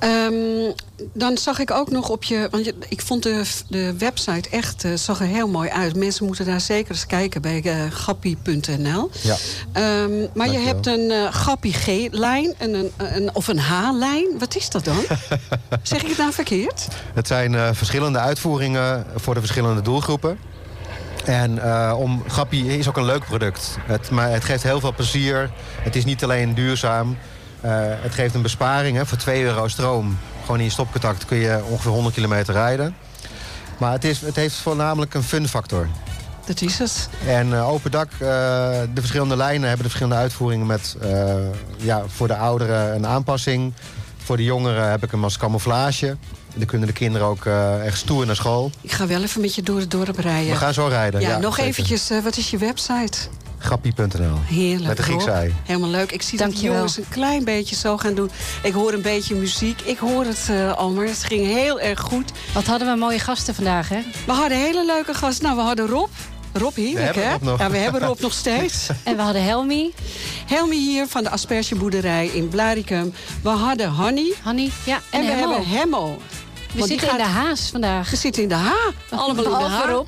Um, 0.00 0.74
dan 1.12 1.38
zag 1.38 1.58
ik 1.58 1.70
ook 1.70 1.90
nog 1.90 2.08
op 2.08 2.24
je... 2.24 2.48
Want 2.50 2.64
je, 2.64 2.74
ik 2.88 3.00
vond 3.00 3.22
de, 3.22 3.44
de 3.68 3.94
website 3.98 4.48
echt 4.50 4.84
uh, 4.84 4.94
zag 4.94 5.20
er 5.20 5.26
heel 5.26 5.48
mooi 5.48 5.68
uit. 5.68 5.96
Mensen 5.96 6.26
moeten 6.26 6.46
daar 6.46 6.60
zeker 6.60 6.90
eens 6.90 7.06
kijken 7.06 7.42
bij 7.42 7.62
uh, 7.64 7.90
gappie.nl. 7.90 9.10
Ja. 9.22 9.36
Um, 10.02 10.28
maar 10.34 10.50
je 10.50 10.58
hebt 10.58 10.86
een 10.86 11.10
uh, 11.10 11.34
Gappie 11.34 11.72
G-lijn 11.72 12.54
een, 12.58 12.92
een, 12.96 13.34
of 13.34 13.48
een 13.48 13.58
H-lijn. 13.58 14.38
Wat 14.38 14.56
is 14.56 14.70
dat 14.70 14.84
dan? 14.84 15.04
zeg 15.82 16.02
ik 16.02 16.08
het 16.08 16.18
nou 16.18 16.32
verkeerd? 16.32 16.88
Het 17.14 17.26
zijn 17.26 17.74
verschillende 17.74 18.18
uitvoeringen 18.18 19.06
voor 19.14 19.34
de 19.34 19.40
verschillende 19.40 19.82
doelgroepen. 19.82 20.38
En 21.26 21.56
uh, 21.56 21.94
om, 21.98 22.22
Gappie 22.26 22.78
is 22.78 22.88
ook 22.88 22.96
een 22.96 23.04
leuk 23.04 23.24
product. 23.24 23.78
Het, 23.86 24.10
maar 24.10 24.30
het 24.30 24.44
geeft 24.44 24.62
heel 24.62 24.80
veel 24.80 24.94
plezier. 24.94 25.50
Het 25.80 25.96
is 25.96 26.04
niet 26.04 26.24
alleen 26.24 26.54
duurzaam. 26.54 27.08
Uh, 27.64 27.70
het 27.78 28.14
geeft 28.14 28.34
een 28.34 28.42
besparing 28.42 28.96
hè, 28.96 29.06
voor 29.06 29.18
2 29.18 29.42
euro 29.42 29.68
stroom. 29.68 30.18
Gewoon 30.40 30.58
in 30.58 30.64
je 30.64 30.70
stopcontact 30.70 31.24
kun 31.24 31.36
je 31.36 31.62
ongeveer 31.68 31.90
100 31.90 32.14
kilometer 32.14 32.54
rijden. 32.54 32.96
Maar 33.78 33.92
het, 33.92 34.04
is, 34.04 34.20
het 34.20 34.36
heeft 34.36 34.54
voornamelijk 34.54 35.14
een 35.14 35.22
fun 35.22 35.48
factor. 35.48 35.88
Dat 36.44 36.60
is 36.60 36.78
het. 36.78 37.08
En 37.26 37.48
uh, 37.48 37.68
open 37.68 37.90
dak, 37.90 38.12
uh, 38.12 38.18
de 38.18 39.00
verschillende 39.00 39.36
lijnen 39.36 39.68
hebben 39.68 39.84
de 39.84 39.90
verschillende 39.90 40.22
uitvoeringen 40.22 40.66
met 40.66 40.96
ja, 41.78 42.02
voor 42.06 42.26
de 42.26 42.36
ouderen 42.36 42.94
een 42.94 43.06
aanpassing. 43.06 43.72
Voor 44.16 44.36
de 44.36 44.44
jongeren 44.44 44.90
heb 44.90 45.02
ik 45.02 45.10
hem 45.10 45.24
als 45.24 45.38
camouflage. 45.38 46.16
En 46.56 46.62
dan 46.62 46.70
kunnen 46.70 46.88
de 46.88 46.94
kinderen 46.94 47.26
ook 47.26 47.46
echt 47.84 47.98
stoer 47.98 48.26
naar 48.26 48.36
school. 48.36 48.70
Ik 48.80 48.92
ga 48.92 49.06
wel 49.06 49.22
even 49.22 49.40
met 49.40 49.54
je 49.54 49.62
door 49.62 49.78
het 49.78 49.90
dorp 49.90 50.18
rijden. 50.18 50.50
We 50.50 50.56
gaan 50.56 50.74
zo 50.74 50.86
rijden. 50.86 51.20
Ja, 51.20 51.38
nog 51.38 51.54
zeker. 51.54 51.70
eventjes, 51.70 52.10
wat 52.22 52.36
is 52.36 52.50
je 52.50 52.58
website? 52.58 53.18
Grappie.nl. 53.58 54.38
Heerlijk. 54.44 54.86
Met 54.86 54.96
de 54.96 55.02
Griekse 55.02 55.30
ei. 55.30 55.54
Helemaal 55.64 55.88
leuk. 55.90 56.12
Ik 56.12 56.22
zie 56.22 56.38
Dank 56.38 56.52
dat 56.52 56.60
de 56.60 56.66
jongens 56.66 56.96
een 56.96 57.08
klein 57.08 57.44
beetje 57.44 57.76
zo 57.76 57.96
gaan 57.96 58.14
doen. 58.14 58.30
Ik 58.62 58.72
hoor 58.72 58.92
een 58.92 59.02
beetje 59.02 59.34
muziek. 59.34 59.80
Ik 59.80 59.98
hoor 59.98 60.24
het 60.24 60.46
uh, 60.50 60.72
al, 60.72 60.90
maar 60.90 61.06
het 61.06 61.24
ging 61.24 61.46
heel 61.46 61.80
erg 61.80 62.00
goed. 62.00 62.32
Wat 62.54 62.64
hadden 62.66 62.92
we 62.92 62.98
mooie 62.98 63.18
gasten 63.18 63.54
vandaag, 63.54 63.88
hè? 63.88 63.98
We 64.26 64.32
hadden 64.32 64.58
hele 64.58 64.84
leuke 64.86 65.14
gasten. 65.14 65.44
Nou, 65.44 65.56
we 65.56 65.62
hadden 65.62 65.86
Rob. 65.86 66.08
Rob 66.52 66.76
heerlijk, 66.76 67.14
hè? 67.14 67.30
Ja, 67.30 67.70
we 67.70 67.76
hebben 67.76 68.00
Rob 68.00 68.20
nog 68.20 68.32
steeds. 68.44 68.88
En 69.02 69.16
we 69.16 69.22
hadden 69.22 69.44
Helmi. 69.44 69.94
Helmi 70.46 70.76
hier 70.76 71.06
van 71.06 71.22
de 71.22 71.30
aspergeboerderij 71.30 72.26
in 72.26 72.48
Blaricum. 72.48 73.12
We 73.42 73.48
hadden 73.48 73.88
Hanny. 73.88 74.32
Hanny, 74.42 74.70
ja. 74.84 75.00
En, 75.10 75.20
en 75.20 75.26
we 75.26 75.32
Hemmo. 75.32 75.50
hebben 75.52 75.68
Hemmo. 75.68 76.18
We 76.76 76.82
Want 76.82 76.92
zitten 76.92 77.08
gaat... 77.08 77.18
in 77.18 77.24
de 77.24 77.30
haas 77.30 77.68
vandaag. 77.70 78.10
We 78.10 78.16
zitten 78.16 78.42
in 78.42 78.48
de 78.48 78.54
ha. 78.54 78.92
Allemaal 79.10 79.44
in 79.44 79.50
de 79.50 79.56
ha. 79.56 80.02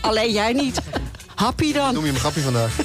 Alleen 0.00 0.32
jij 0.32 0.52
niet. 0.52 0.80
Happy 1.34 1.72
dan. 1.72 1.94
Noem 1.94 2.04
je 2.04 2.12
hem 2.12 2.20
Happy 2.20 2.40
vandaag? 2.40 2.72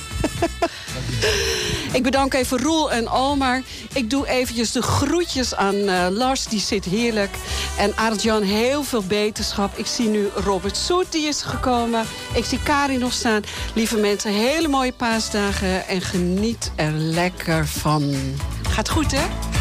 Ik 1.94 2.04
bedank 2.04 2.34
even 2.34 2.60
Roel 2.62 2.92
en 2.92 3.08
Almar. 3.08 3.62
Ik 3.94 4.10
doe 4.10 4.28
eventjes 4.28 4.72
de 4.72 4.82
groetjes 4.82 5.56
aan 5.56 5.76
uh, 5.76 6.08
Lars, 6.10 6.46
die 6.46 6.60
zit 6.60 6.86
heerlijk. 6.86 7.36
En 7.78 7.96
Arjan, 7.96 8.42
heel 8.42 8.84
veel 8.84 9.04
beterschap. 9.04 9.78
Ik 9.78 9.86
zie 9.86 10.08
nu 10.08 10.28
Robert 10.36 10.78
Soet, 10.78 11.12
die 11.12 11.28
is 11.28 11.42
gekomen. 11.42 12.06
Ik 12.34 12.46
zie 12.46 12.60
Karin 12.64 13.00
nog 13.00 13.14
staan. 13.14 13.42
Lieve 13.74 13.98
mensen, 13.98 14.32
hele 14.32 14.68
mooie 14.68 14.94
paasdagen. 14.94 15.88
En 15.88 16.02
geniet 16.02 16.72
er 16.76 16.92
lekker 16.92 17.68
van. 17.68 18.16
Gaat 18.70 18.90
goed, 18.90 19.12
hè? 19.12 19.61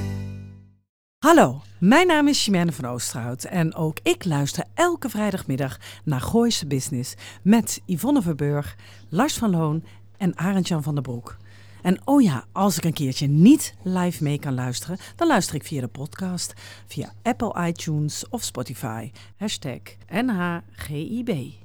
Hallo. 1.21 1.61
Mijn 1.77 2.07
naam 2.07 2.27
is 2.27 2.43
Chimène 2.43 2.71
van 2.71 2.85
Oosterhout 2.85 3.43
en 3.43 3.75
ook 3.75 3.97
ik 4.03 4.25
luister 4.25 4.63
elke 4.73 5.09
vrijdagmiddag 5.09 5.77
naar 6.03 6.21
Gooise 6.21 6.67
Business 6.67 7.13
met 7.41 7.81
Yvonne 7.85 8.21
Verburg, 8.21 8.75
Lars 9.09 9.37
van 9.37 9.49
Loon 9.49 9.83
en 10.17 10.37
Arend-Jan 10.37 10.83
van 10.83 10.93
der 10.93 11.03
Broek. 11.03 11.37
En 11.81 12.01
oh 12.05 12.21
ja, 12.21 12.45
als 12.51 12.77
ik 12.77 12.83
een 12.83 12.93
keertje 12.93 13.27
niet 13.27 13.75
live 13.83 14.23
mee 14.23 14.39
kan 14.39 14.53
luisteren, 14.53 14.97
dan 15.15 15.27
luister 15.27 15.55
ik 15.55 15.63
via 15.63 15.81
de 15.81 15.87
podcast, 15.87 16.53
via 16.87 17.13
Apple 17.23 17.67
iTunes 17.67 18.29
of 18.29 18.43
Spotify. 18.43 19.11
Hashtag 19.37 19.81
NHGIB. 20.09 21.60